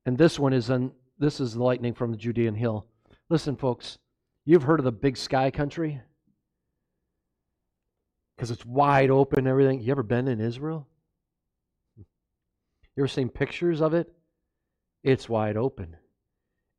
And 0.06 0.18
this 0.18 0.40
one 0.40 0.54
is 0.54 0.70
on, 0.70 0.92
this 1.20 1.40
is 1.40 1.54
the 1.54 1.64
lightning 1.64 1.94
from 1.94 2.12
the 2.12 2.18
Judean 2.18 2.56
hill. 2.56 2.88
Listen, 3.30 3.56
folks, 3.56 3.98
you've 4.46 4.64
heard 4.64 4.80
of 4.80 4.86
the 4.86 4.92
big 4.92 5.18
sky 5.18 5.52
country? 5.52 6.02
because 8.42 8.50
it's 8.50 8.66
wide 8.66 9.12
open 9.12 9.46
everything. 9.46 9.82
You 9.82 9.92
ever 9.92 10.02
been 10.02 10.28
in 10.28 10.42
Israel? 10.42 10.88
You 11.96 13.04
ever 13.04 13.08
seen 13.08 13.30
pictures 13.30 13.82
of 13.82 13.94
it? 13.94 14.12
It's 15.04 15.30
wide 15.30 15.58
open. 15.58 15.96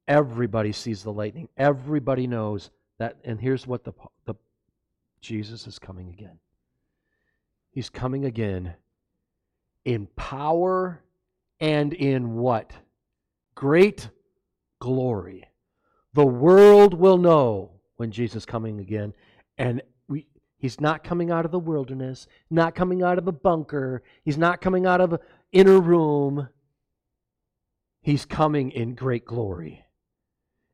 Everybody 0.09 0.73
sees 0.73 1.05
the 1.05 1.13
lightning. 1.13 1.49
Everybody 1.57 2.27
knows 2.27 2.71
that. 2.99 3.19
And 3.23 3.41
here's 3.41 3.65
what 3.65 3.85
the, 3.85 3.93
the 4.25 4.35
Jesus 5.21 5.69
is 5.69 5.79
coming 5.79 6.09
again. 6.09 6.37
He's 7.73 7.91
coming 7.91 8.25
again 8.25 8.75
in 9.85 10.07
power 10.15 11.03
and 11.59 11.93
in 11.93 12.35
what? 12.35 12.73
Great 13.55 14.09
glory. 14.79 15.49
The 16.13 16.27
world 16.27 16.95
will 16.95 17.19
know 17.19 17.71
when 17.97 18.11
Jesus 18.11 18.45
coming 18.45 18.79
again, 18.81 19.15
and 19.57 19.81
we, 20.09 20.27
He's 20.59 20.81
not 20.81 21.03
coming 21.03 21.31
out 21.31 21.45
of 21.45 21.51
the 21.51 21.59
wilderness, 21.59 22.29
not 22.51 22.75
coming 22.75 23.03
out 23.03 23.19
of 23.19 23.27
a 23.27 23.33
bunker, 23.33 24.03
he's 24.25 24.39
not 24.39 24.61
coming 24.61 24.87
out 24.87 25.01
of 25.01 25.15
an 25.15 25.19
inner 25.51 25.81
room. 25.81 26.49
He's 28.01 28.25
coming 28.25 28.71
in 28.71 28.95
great 28.95 29.25
glory. 29.25 29.85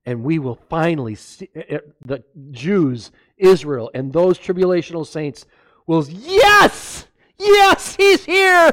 And 0.04 0.24
we 0.24 0.38
will 0.38 0.58
finally 0.68 1.14
see 1.14 1.48
eh, 1.54 1.62
eh, 1.68 1.78
the 2.04 2.24
Jews, 2.50 3.12
Israel, 3.36 3.90
and 3.94 4.12
those 4.12 4.38
tribulational 4.38 5.06
saints 5.06 5.46
will, 5.88 6.08
yes, 6.08 7.08
yes, 7.36 7.96
he's 7.96 8.24
here. 8.24 8.70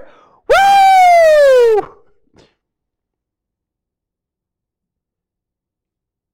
Woo! 0.47 1.95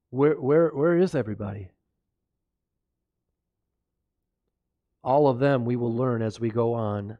Where, 0.09 0.33
where, 0.33 0.69
where 0.69 0.97
is 0.97 1.15
everybody? 1.15 1.69
all 5.03 5.27
of 5.27 5.39
them 5.39 5.65
we 5.65 5.75
will 5.75 5.93
learn 5.93 6.21
as 6.21 6.39
we 6.39 6.49
go 6.49 6.73
on 6.73 7.17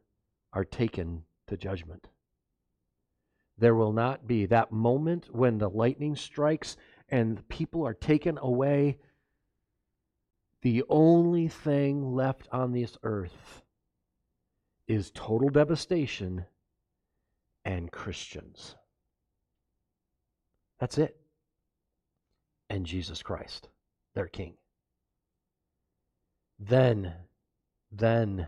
are 0.54 0.66
taken 0.66 1.24
to 1.48 1.58
judgment. 1.58 2.08
There 3.58 3.76
will 3.76 3.94
not 3.94 4.28
be 4.28 4.46
that 4.48 4.72
moment 4.72 5.28
when 5.32 5.58
the 5.58 5.70
lightning 5.70 6.16
strikes 6.16 6.78
and 7.10 7.48
people 7.50 7.86
are 7.86 7.94
taken 7.94 8.38
away. 8.42 8.98
The 10.62 10.84
only 10.90 11.48
thing 11.48 12.16
left 12.16 12.48
on 12.52 12.72
this 12.72 12.98
earth 13.04 13.64
is 14.88 15.12
total 15.12 15.50
devastation 15.50 16.46
and 17.66 17.92
Christians. 17.92 18.76
That's 20.80 20.98
it. 20.98 21.18
And 22.70 22.86
Jesus 22.86 23.24
Christ, 23.24 23.70
their 24.14 24.28
King. 24.28 24.54
Then, 26.60 27.14
then, 27.92 28.48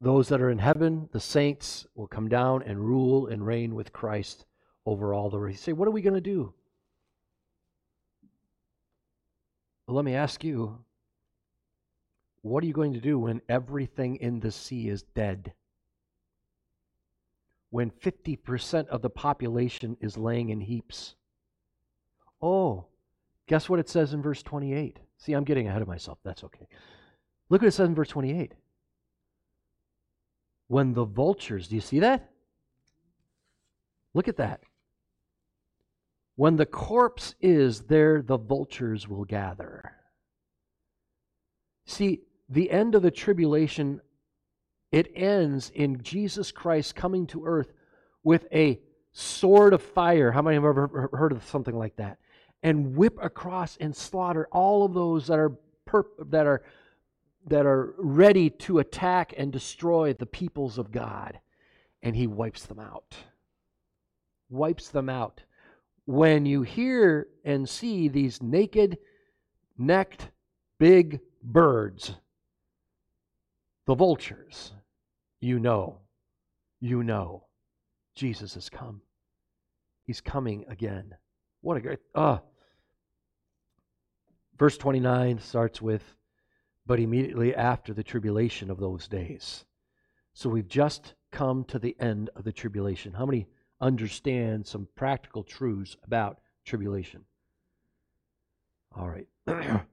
those 0.00 0.28
that 0.28 0.42
are 0.42 0.50
in 0.50 0.58
heaven, 0.58 1.08
the 1.12 1.20
saints, 1.20 1.86
will 1.94 2.06
come 2.06 2.28
down 2.28 2.62
and 2.62 2.78
rule 2.78 3.26
and 3.26 3.46
reign 3.46 3.74
with 3.74 3.92
Christ 3.92 4.44
over 4.84 5.14
all 5.14 5.30
the 5.30 5.38
earth. 5.38 5.52
You 5.52 5.56
say, 5.56 5.72
what 5.72 5.88
are 5.88 5.92
we 5.92 6.02
going 6.02 6.14
to 6.14 6.20
do? 6.20 6.52
Well, 9.86 9.96
let 9.96 10.04
me 10.04 10.14
ask 10.14 10.42
you, 10.42 10.78
what 12.42 12.62
are 12.62 12.66
you 12.66 12.72
going 12.72 12.92
to 12.92 13.00
do 13.00 13.18
when 13.18 13.40
everything 13.48 14.16
in 14.16 14.40
the 14.40 14.50
sea 14.50 14.88
is 14.88 15.02
dead? 15.02 15.52
When 17.70 17.90
50% 17.90 18.88
of 18.88 19.02
the 19.02 19.10
population 19.10 19.96
is 20.00 20.16
laying 20.16 20.50
in 20.50 20.60
heaps? 20.60 21.14
Oh, 22.42 22.86
guess 23.46 23.68
what 23.68 23.78
it 23.78 23.88
says 23.88 24.12
in 24.12 24.22
verse 24.22 24.42
28? 24.42 24.98
See, 25.18 25.32
I'm 25.32 25.44
getting 25.44 25.68
ahead 25.68 25.82
of 25.82 25.88
myself. 25.88 26.18
That's 26.24 26.44
okay. 26.44 26.66
Look 27.48 27.62
what 27.62 27.68
it 27.68 27.72
says 27.72 27.88
in 27.88 27.94
verse 27.94 28.08
28. 28.08 28.52
When 30.68 30.94
the 30.94 31.04
vultures, 31.04 31.68
do 31.68 31.76
you 31.76 31.80
see 31.80 32.00
that? 32.00 32.30
Look 34.14 34.26
at 34.28 34.36
that. 34.38 34.60
When 36.36 36.56
the 36.56 36.66
corpse 36.66 37.34
is 37.40 37.82
there, 37.82 38.22
the 38.22 38.36
vultures 38.36 39.08
will 39.08 39.24
gather. 39.24 39.92
See, 41.86 42.20
the 42.48 42.70
end 42.70 42.94
of 42.94 43.02
the 43.02 43.10
tribulation, 43.10 44.00
it 44.92 45.10
ends 45.14 45.70
in 45.74 46.02
Jesus 46.02 46.52
Christ 46.52 46.94
coming 46.94 47.26
to 47.28 47.46
earth 47.46 47.72
with 48.22 48.46
a 48.52 48.80
sword 49.12 49.72
of 49.72 49.82
fire. 49.82 50.30
How 50.30 50.42
many 50.42 50.56
have 50.56 50.64
ever 50.64 51.08
heard 51.12 51.32
of 51.32 51.46
something 51.46 51.74
like 51.74 51.96
that? 51.96 52.18
And 52.62 52.96
whip 52.96 53.18
across 53.22 53.76
and 53.78 53.96
slaughter 53.96 54.46
all 54.52 54.84
of 54.84 54.92
those 54.92 55.26
that 55.28 55.38
are 55.38 55.56
perp- 55.88 56.30
that 56.30 56.46
are 56.46 56.62
that 57.46 57.64
are 57.64 57.94
ready 57.98 58.50
to 58.50 58.80
attack 58.80 59.32
and 59.36 59.52
destroy 59.52 60.12
the 60.12 60.26
peoples 60.26 60.78
of 60.78 60.90
God. 60.90 61.38
And 62.02 62.16
he 62.16 62.26
wipes 62.26 62.66
them 62.66 62.80
out. 62.80 63.14
Wipes 64.50 64.88
them 64.88 65.08
out. 65.08 65.42
When 66.06 66.46
you 66.46 66.62
hear 66.62 67.28
and 67.44 67.68
see 67.68 68.08
these 68.08 68.42
naked, 68.42 68.98
necked, 69.76 70.30
big 70.78 71.20
birds, 71.42 72.14
the 73.86 73.94
vultures, 73.94 74.72
you 75.40 75.58
know, 75.58 75.98
you 76.80 77.02
know, 77.02 77.44
Jesus 78.14 78.54
has 78.54 78.68
come. 78.68 79.02
He's 80.04 80.20
coming 80.20 80.64
again. 80.68 81.14
What 81.60 81.76
a 81.76 81.80
great. 81.80 81.98
Uh, 82.14 82.38
verse 84.58 84.78
29 84.78 85.40
starts 85.40 85.82
with, 85.82 86.02
but 86.86 87.00
immediately 87.00 87.54
after 87.54 87.92
the 87.92 88.04
tribulation 88.04 88.70
of 88.70 88.78
those 88.78 89.08
days. 89.08 89.64
So 90.32 90.48
we've 90.48 90.68
just 90.68 91.14
come 91.32 91.64
to 91.64 91.78
the 91.78 91.96
end 91.98 92.30
of 92.36 92.44
the 92.44 92.52
tribulation. 92.52 93.12
How 93.12 93.26
many 93.26 93.48
understand 93.80 94.66
some 94.66 94.88
practical 94.94 95.42
truths 95.42 95.96
about 96.04 96.40
tribulation? 96.64 97.24
All 98.96 99.08
right. 99.08 99.28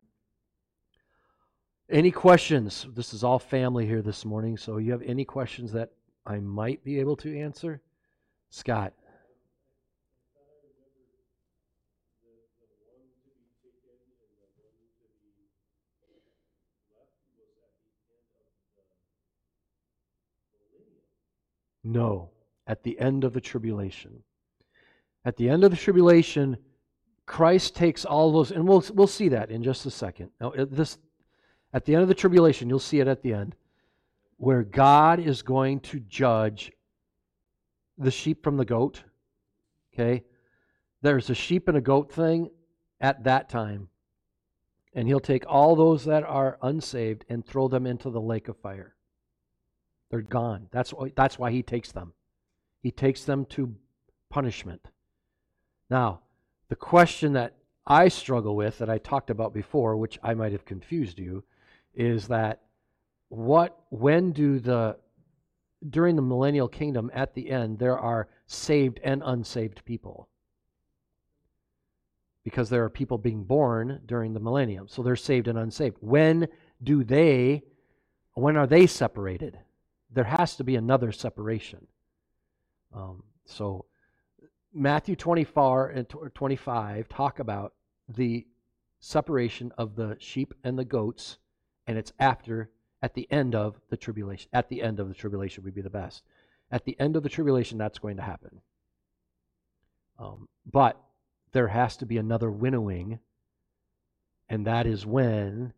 any 1.89 2.11
questions? 2.11 2.87
This 2.93 3.13
is 3.13 3.23
all 3.23 3.39
family 3.39 3.85
here 3.85 4.01
this 4.01 4.25
morning, 4.25 4.57
so 4.57 4.77
you 4.77 4.91
have 4.91 5.01
any 5.01 5.25
questions 5.25 5.71
that 5.73 5.91
I 6.25 6.39
might 6.39 6.83
be 6.83 6.99
able 6.99 7.17
to 7.17 7.37
answer? 7.37 7.81
Scott. 8.49 8.93
No, 21.85 22.32
at 22.67 22.83
the 22.83 22.99
end 22.99 23.23
of 23.23 23.33
the 23.33 23.41
tribulation. 23.41 24.23
At 25.25 25.37
the 25.37 25.49
end 25.49 25.63
of 25.63 25.71
the 25.71 25.77
tribulation, 25.77 26.57
Christ 27.25 27.75
takes 27.75 28.05
all 28.05 28.31
those, 28.31 28.51
and 28.51 28.67
we'll, 28.67 28.83
we'll 28.93 29.07
see 29.07 29.29
that 29.29 29.49
in 29.49 29.63
just 29.63 29.85
a 29.85 29.91
second. 29.91 30.29
Now, 30.39 30.53
this, 30.55 30.97
at 31.73 31.85
the 31.85 31.93
end 31.93 32.01
of 32.01 32.07
the 32.07 32.15
tribulation, 32.15 32.69
you'll 32.69 32.79
see 32.79 32.99
it 32.99 33.07
at 33.07 33.21
the 33.21 33.33
end, 33.33 33.55
where 34.37 34.63
God 34.63 35.19
is 35.19 35.41
going 35.41 35.79
to 35.81 35.99
judge 36.01 36.71
the 37.97 38.11
sheep 38.11 38.43
from 38.43 38.57
the 38.57 38.65
goat. 38.65 39.03
Okay? 39.93 40.23
There's 41.01 41.29
a 41.29 41.35
sheep 41.35 41.67
and 41.67 41.77
a 41.77 41.81
goat 41.81 42.11
thing 42.11 42.49
at 42.99 43.23
that 43.23 43.49
time. 43.49 43.89
And 44.93 45.07
he'll 45.07 45.19
take 45.19 45.45
all 45.47 45.75
those 45.75 46.05
that 46.05 46.23
are 46.23 46.57
unsaved 46.61 47.25
and 47.29 47.45
throw 47.45 47.67
them 47.67 47.87
into 47.87 48.09
the 48.09 48.21
lake 48.21 48.47
of 48.47 48.57
fire. 48.57 48.95
They're 50.11 50.21
gone. 50.21 50.67
That's 50.71 50.91
why, 50.91 51.11
that's 51.15 51.39
why 51.39 51.51
he 51.51 51.63
takes 51.63 51.91
them. 51.91 52.13
He 52.83 52.91
takes 52.91 53.23
them 53.23 53.45
to 53.45 53.75
punishment. 54.29 54.85
Now, 55.89 56.19
the 56.69 56.75
question 56.75 57.33
that 57.33 57.55
I 57.87 58.09
struggle 58.09 58.55
with, 58.55 58.77
that 58.77 58.89
I 58.89 58.99
talked 58.99 59.31
about 59.31 59.53
before, 59.53 59.97
which 59.97 60.19
I 60.21 60.35
might 60.35 60.51
have 60.51 60.65
confused 60.65 61.17
you, 61.17 61.43
is 61.95 62.27
that 62.27 62.61
what, 63.29 63.79
when 63.89 64.31
do 64.31 64.59
the, 64.59 64.97
during 65.89 66.15
the 66.15 66.21
millennial 66.21 66.67
kingdom 66.67 67.09
at 67.13 67.33
the 67.33 67.49
end, 67.49 67.79
there 67.79 67.97
are 67.97 68.29
saved 68.45 68.99
and 69.03 69.23
unsaved 69.25 69.83
people? 69.85 70.29
Because 72.43 72.69
there 72.69 72.83
are 72.83 72.89
people 72.89 73.17
being 73.17 73.43
born 73.43 74.01
during 74.05 74.33
the 74.33 74.39
millennium. 74.39 74.87
So 74.87 75.01
they're 75.01 75.15
saved 75.15 75.47
and 75.47 75.57
unsaved. 75.57 75.97
When 76.01 76.47
do 76.83 77.03
they, 77.03 77.63
when 78.33 78.57
are 78.57 78.67
they 78.67 78.85
separated? 78.87 79.57
there 80.13 80.23
has 80.23 80.55
to 80.57 80.63
be 80.63 80.75
another 80.75 81.11
separation. 81.11 81.87
Um, 82.93 83.23
so 83.45 83.85
Matthew 84.73 85.15
24 85.15 85.89
and 85.89 86.13
25 86.33 87.09
talk 87.09 87.39
about 87.39 87.73
the 88.07 88.45
separation 88.99 89.71
of 89.77 89.95
the 89.95 90.15
sheep 90.19 90.53
and 90.63 90.77
the 90.77 90.85
goats, 90.85 91.37
and 91.87 91.97
it's 91.97 92.13
after, 92.19 92.71
at 93.01 93.13
the 93.13 93.29
end 93.31 93.53
of 93.53 93.79
the 93.89 93.97
tribulation. 93.97 94.49
At 94.53 94.69
the 94.69 94.81
end 94.81 94.99
of 94.99 95.09
the 95.09 95.13
tribulation 95.13 95.63
would 95.63 95.75
be 95.75 95.81
the 95.81 95.89
best. 95.89 96.23
At 96.71 96.85
the 96.85 96.99
end 96.99 97.15
of 97.15 97.23
the 97.23 97.29
tribulation, 97.29 97.77
that's 97.77 97.99
going 97.99 98.15
to 98.17 98.23
happen. 98.23 98.61
Um, 100.17 100.47
but 100.65 100.99
there 101.51 101.67
has 101.67 101.97
to 101.97 102.05
be 102.05 102.17
another 102.17 102.49
winnowing, 102.49 103.19
and 104.49 104.65
that 104.65 104.87
is 104.87 105.05
when 105.05 105.73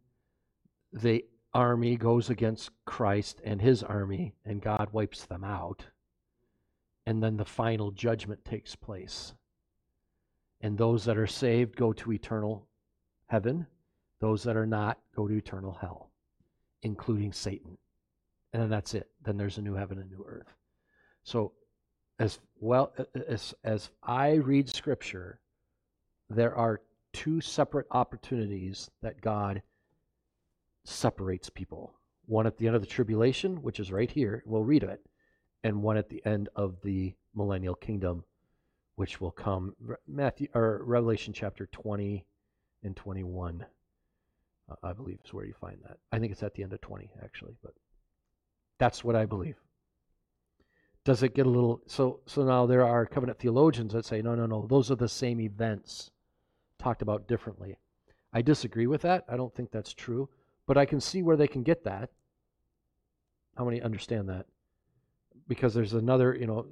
the 0.94 1.26
army 1.54 1.98
goes 1.98 2.30
against 2.30 2.70
Christ 2.86 3.42
and 3.44 3.62
his 3.62 3.82
army, 3.82 4.36
and 4.46 4.62
God 4.62 4.90
wipes 4.92 5.26
them 5.26 5.44
out. 5.44 5.88
And 7.06 7.22
then 7.22 7.38
the 7.38 7.46
final 7.46 7.92
judgment 7.92 8.44
takes 8.46 8.76
place. 8.76 9.34
And 10.62 10.78
those 10.78 11.06
that 11.06 11.18
are 11.18 11.28
saved 11.28 11.76
go 11.76 11.94
to 11.94 12.12
eternal 12.12 12.68
heaven, 13.28 13.68
those 14.20 14.44
that 14.44 14.58
are 14.58 14.66
not 14.66 15.00
go 15.16 15.28
to 15.28 15.36
eternal 15.36 15.74
hell, 15.74 16.10
including 16.82 17.32
Satan. 17.32 17.78
And 18.54 18.62
then 18.62 18.70
that's 18.70 18.94
it. 18.94 19.10
Then 19.24 19.38
there's 19.38 19.58
a 19.58 19.62
new 19.62 19.76
heaven 19.76 20.00
and 20.00 20.10
new 20.10 20.26
earth. 20.28 20.56
So, 21.24 21.52
as 22.18 22.40
well 22.60 22.94
as, 23.28 23.54
as 23.64 23.90
I 24.02 24.36
read 24.36 24.70
Scripture, 24.70 25.40
there 26.30 26.56
are 26.56 26.82
two 27.12 27.42
separate 27.42 27.88
opportunities 27.92 28.90
that 29.02 29.22
God 29.22 29.62
separates 30.86 31.50
people. 31.50 31.94
One 32.28 32.48
at 32.48 32.58
the 32.58 32.68
end 32.68 32.76
of 32.76 32.82
the 32.82 32.88
tribulation, 32.88 33.62
which 33.62 33.80
is 33.80 33.92
right 33.92 34.10
here, 34.10 34.44
we'll 34.46 34.64
read 34.64 34.84
it, 34.84 35.06
and 35.66 35.82
one 35.82 35.98
at 35.98 36.10
the 36.10 36.24
end 36.28 36.48
of 36.56 36.80
the 36.84 37.16
millennial 37.34 37.74
kingdom, 37.74 38.24
which 38.98 39.20
will 39.20 39.32
come. 39.32 39.76
Matthew 40.08 40.48
or 40.54 40.84
Revelation 40.86 41.34
chapter 41.34 41.66
20 41.66 42.24
and 42.84 42.96
21, 42.96 43.66
uh, 44.70 44.76
I 44.84 44.94
believe 44.94 45.18
is 45.26 45.34
where 45.34 45.44
you 45.44 45.56
find 45.60 45.80
that. 45.84 45.98
I 46.12 46.20
think 46.20 46.32
it's 46.32 46.44
at 46.44 46.54
the 46.54 46.62
end 46.62 46.74
of 46.74 46.82
20 46.82 47.10
actually, 47.24 47.56
but 47.64 47.74
that's 48.78 49.04
what 49.04 49.16
I 49.16 49.26
believe. 49.26 49.56
Does 51.04 51.24
it 51.24 51.34
get 51.34 51.48
a 51.48 51.50
little 51.50 51.82
so 51.88 52.20
so 52.28 52.44
now 52.44 52.68
there 52.68 52.86
are 52.86 53.08
covenant 53.08 53.40
theologians 53.40 53.94
that 53.94 54.06
say 54.06 54.22
no 54.22 54.36
no 54.36 54.46
no 54.46 54.68
those 54.68 54.92
are 54.92 54.96
the 54.96 55.10
same 55.10 55.40
events 55.42 56.12
talked 56.78 57.02
about 57.02 57.28
differently. 57.28 57.80
I 58.32 58.44
disagree 58.44 58.86
with 58.86 59.02
that. 59.02 59.26
I 59.28 59.36
don't 59.36 59.54
think 59.54 59.72
that's 59.72 59.94
true. 59.94 60.30
But 60.68 60.78
I 60.78 60.86
can 60.86 61.02
see 61.02 61.24
where 61.24 61.38
they 61.38 61.48
can 61.48 61.64
get 61.64 61.86
that. 61.86 62.12
How 63.58 63.66
many 63.66 63.82
understand 63.82 64.30
that? 64.30 64.46
Because 65.48 65.74
there's 65.74 65.94
another, 65.94 66.36
you 66.36 66.48
know, 66.48 66.66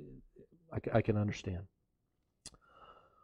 I, 0.72 0.98
I 0.98 1.02
can 1.02 1.18
understand. 1.18 1.60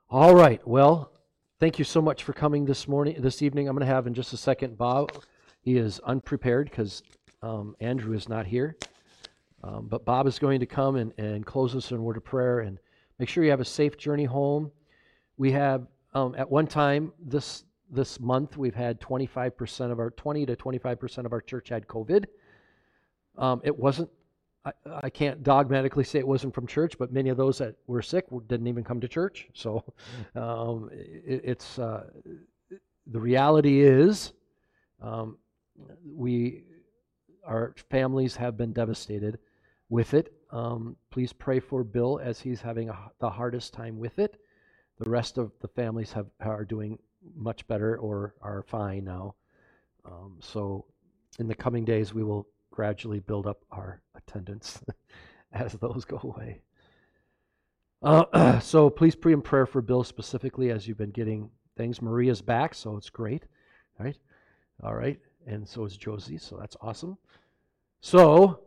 All 0.09 0.35
right. 0.35 0.65
Well, 0.67 1.11
thank 1.59 1.79
you 1.79 1.85
so 1.85 2.01
much 2.01 2.23
for 2.23 2.33
coming 2.33 2.65
this 2.65 2.87
morning, 2.87 3.21
this 3.21 3.41
evening. 3.41 3.67
I'm 3.67 3.75
going 3.75 3.87
to 3.87 3.93
have 3.93 4.07
in 4.07 4.13
just 4.13 4.33
a 4.33 4.37
second 4.37 4.77
Bob. 4.77 5.11
He 5.61 5.77
is 5.77 5.99
unprepared 5.99 6.69
because 6.69 7.03
um, 7.41 7.75
Andrew 7.79 8.15
is 8.15 8.29
not 8.29 8.45
here. 8.45 8.77
Um, 9.63 9.87
but 9.87 10.05
Bob 10.05 10.25
is 10.27 10.39
going 10.39 10.59
to 10.61 10.65
come 10.65 10.95
and, 10.95 11.13
and 11.17 11.45
close 11.45 11.75
us 11.75 11.91
in 11.91 11.97
a 11.97 12.01
word 12.01 12.17
of 12.17 12.23
prayer 12.23 12.61
and 12.61 12.79
make 13.17 13.27
sure 13.27 13.43
you 13.43 13.49
have 13.49 13.59
a 13.59 13.65
safe 13.65 13.97
journey 13.97 14.23
home. 14.23 14.71
We 15.37 15.51
have, 15.51 15.85
um, 16.13 16.33
at 16.37 16.49
one 16.49 16.67
time 16.67 17.13
this 17.19 17.65
this 17.91 18.19
month, 18.19 18.55
we've 18.55 18.75
had 18.75 19.01
25% 19.01 19.91
of 19.91 19.99
our 19.99 20.11
20 20.11 20.45
to 20.45 20.55
25% 20.55 21.25
of 21.25 21.33
our 21.33 21.41
church 21.41 21.69
had 21.69 21.87
COVID. 21.87 22.25
Um, 23.37 23.61
it 23.63 23.77
wasn't. 23.77 24.09
I, 24.66 24.72
I 25.03 25.10
can't 25.10 25.43
dogmatically 25.43 26.03
say 26.03 26.20
it 26.20 26.28
wasn't 26.28 26.53
from 26.53 26.68
church, 26.68 26.97
but 26.97 27.14
many 27.14 27.30
of 27.30 27.38
those 27.38 27.57
that 27.60 27.76
were 27.88 28.01
sick 28.01 28.26
didn't 28.47 28.68
even 28.68 28.84
come 28.84 28.99
to 29.01 29.07
church. 29.07 29.47
So 29.53 29.84
um, 30.36 30.89
it, 30.91 31.41
it's 31.43 31.80
uh, 31.80 32.05
the 33.07 33.20
reality 33.20 33.82
is 33.82 34.34
um, 35.01 35.38
we 36.05 36.64
our 37.45 37.74
families 37.89 38.36
have 38.36 38.57
been 38.57 38.74
devastated 38.74 39.39
with 39.89 40.14
it. 40.14 40.34
Um, 40.51 40.95
please 41.10 41.34
pray 41.34 41.60
for 41.60 41.84
Bill 41.84 42.20
as 42.22 42.39
he's 42.39 42.62
having 42.62 42.89
a, 42.89 42.97
the 43.20 43.30
hardest 43.30 43.74
time 43.74 43.97
with 43.97 44.20
it. 44.20 44.39
The 44.99 45.10
rest 45.10 45.38
of 45.38 45.51
the 45.62 45.68
families 45.68 46.12
have 46.12 46.28
are 46.41 46.66
doing 46.66 46.99
much 47.36 47.68
better 47.68 47.97
or 47.97 48.36
are 48.41 48.64
fine 48.64 49.05
now. 49.05 49.36
Um, 50.05 50.38
so, 50.39 50.86
in 51.39 51.47
the 51.47 51.55
coming 51.55 51.86
days, 51.86 52.14
we 52.14 52.24
will 52.24 52.47
gradually 52.80 53.19
build 53.19 53.45
up 53.45 53.65
our 53.73 54.01
attendance 54.15 54.82
as 55.51 55.73
those 55.73 56.05
go 56.05 56.17
away. 56.23 56.61
Uh, 58.01 58.57
so, 58.61 58.89
please 58.89 59.17
pray 59.17 59.34
in 59.34 59.41
prayer 59.41 59.65
for 59.65 59.82
Bill 59.82 60.01
specifically 60.01 60.71
as 60.71 60.88
you've 60.88 60.97
been 60.97 61.11
getting 61.11 61.49
things. 61.75 62.01
Maria's 62.01 62.41
back, 62.41 62.73
so 62.73 62.95
it's 62.95 63.09
great. 63.09 63.43
Right? 63.99 64.17
All 64.82 64.95
right. 64.95 65.19
And 65.45 65.67
so 65.67 65.84
is 65.84 65.97
Josie, 65.97 66.38
so 66.38 66.55
that's 66.55 66.77
awesome. 66.80 67.17
So, 67.99 68.61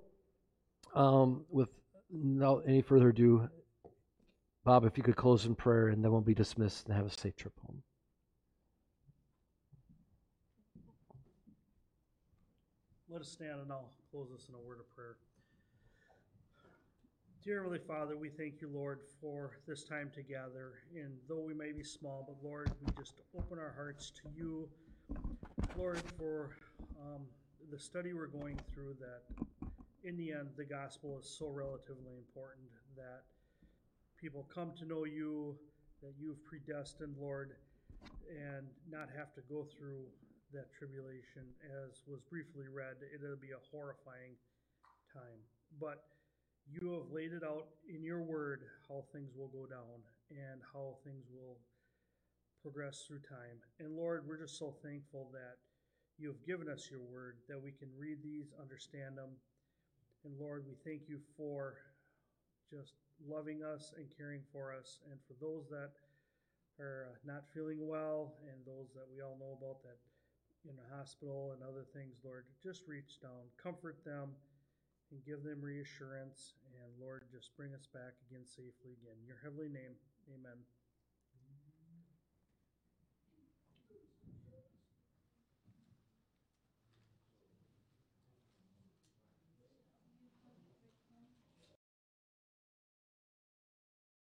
um, 0.94 1.46
with 1.48 1.70
no 2.10 2.58
any 2.66 2.82
further 2.82 3.08
ado, 3.08 3.48
Bob, 4.62 4.84
if 4.84 4.98
you 4.98 5.02
could 5.02 5.16
close 5.16 5.46
in 5.46 5.54
prayer, 5.54 5.88
and 5.88 6.04
then 6.04 6.12
we'll 6.12 6.20
be 6.20 6.34
dismissed 6.34 6.86
and 6.86 6.94
have 6.94 7.06
a 7.06 7.10
safe 7.10 7.34
trip 7.36 7.58
home. 7.66 7.82
Let 13.12 13.20
us 13.20 13.28
stand 13.28 13.60
and 13.60 13.70
I'll 13.70 13.90
close 14.10 14.28
this 14.32 14.48
in 14.48 14.54
a 14.54 14.66
word 14.66 14.78
of 14.80 14.88
prayer. 14.96 15.16
Dear 17.44 17.58
Heavenly 17.58 17.78
Father, 17.86 18.16
we 18.16 18.30
thank 18.30 18.62
you, 18.62 18.70
Lord, 18.72 19.00
for 19.20 19.58
this 19.68 19.84
time 19.84 20.10
together. 20.14 20.78
And 20.96 21.18
though 21.28 21.40
we 21.40 21.52
may 21.52 21.72
be 21.72 21.84
small, 21.84 22.24
but 22.26 22.42
Lord, 22.42 22.70
we 22.80 22.90
just 22.98 23.20
open 23.36 23.58
our 23.58 23.74
hearts 23.76 24.10
to 24.22 24.30
you, 24.34 24.66
Lord, 25.76 26.02
for 26.16 26.56
um, 26.98 27.20
the 27.70 27.78
study 27.78 28.14
we're 28.14 28.28
going 28.28 28.58
through. 28.72 28.96
That 28.98 29.68
in 30.04 30.16
the 30.16 30.32
end, 30.32 30.48
the 30.56 30.64
gospel 30.64 31.18
is 31.20 31.28
so 31.28 31.50
relatively 31.50 32.16
important 32.16 32.64
that 32.96 33.24
people 34.18 34.48
come 34.54 34.72
to 34.78 34.86
know 34.86 35.04
you, 35.04 35.54
that 36.02 36.14
you've 36.18 36.42
predestined, 36.46 37.16
Lord, 37.20 37.56
and 38.30 38.68
not 38.90 39.10
have 39.14 39.34
to 39.34 39.42
go 39.50 39.66
through 39.76 40.06
that 40.53 40.72
tribulation, 40.72 41.48
as 41.84 42.05
was 42.07 42.20
briefly 42.28 42.68
read, 42.68 42.96
it'll 43.03 43.36
be 43.36 43.53
a 43.53 43.62
horrifying 43.72 44.36
time. 45.12 45.40
But 45.80 46.05
you 46.68 46.92
have 46.92 47.11
laid 47.11 47.32
it 47.32 47.42
out 47.42 47.66
in 47.88 48.05
your 48.05 48.22
word 48.22 48.62
how 48.88 49.05
things 49.12 49.32
will 49.36 49.48
go 49.48 49.66
down 49.66 50.05
and 50.30 50.61
how 50.72 50.96
things 51.05 51.26
will 51.32 51.59
progress 52.62 53.05
through 53.07 53.20
time. 53.26 53.59
And 53.80 53.96
Lord, 53.96 54.24
we're 54.26 54.38
just 54.38 54.59
so 54.59 54.74
thankful 54.82 55.30
that 55.32 55.59
you 56.18 56.28
have 56.28 56.44
given 56.46 56.68
us 56.68 56.88
your 56.90 57.03
word, 57.03 57.38
that 57.48 57.61
we 57.61 57.72
can 57.72 57.88
read 57.98 58.22
these, 58.22 58.53
understand 58.61 59.18
them. 59.18 59.30
And 60.24 60.38
Lord, 60.38 60.64
we 60.68 60.76
thank 60.84 61.09
you 61.09 61.18
for 61.36 61.74
just 62.70 62.94
loving 63.26 63.64
us 63.64 63.92
and 63.96 64.07
caring 64.16 64.40
for 64.53 64.72
us. 64.72 65.00
And 65.11 65.18
for 65.26 65.34
those 65.42 65.68
that 65.70 65.90
are 66.78 67.18
not 67.26 67.44
feeling 67.53 67.86
well 67.86 68.34
and 68.46 68.57
those 68.64 68.94
that 68.94 69.07
we 69.12 69.20
all 69.20 69.36
know 69.40 69.59
about 69.59 69.82
that 69.82 69.98
in 70.68 70.76
the 70.76 70.88
hospital 70.96 71.52
and 71.52 71.62
other 71.62 71.84
things, 71.94 72.22
Lord, 72.24 72.44
just 72.62 72.86
reach 72.86 73.20
down, 73.20 73.50
comfort 73.58 74.04
them, 74.04 74.30
and 75.10 75.24
give 75.24 75.42
them 75.42 75.60
reassurance. 75.60 76.54
And 76.82 76.90
Lord, 77.00 77.22
just 77.30 77.56
bring 77.56 77.74
us 77.74 77.86
back 77.92 78.14
again 78.28 78.46
safely 78.46 78.94
again. 78.98 79.18
In 79.20 79.26
your 79.26 79.40
heavenly 79.42 79.68
name, 79.68 79.94
amen. 80.30 80.58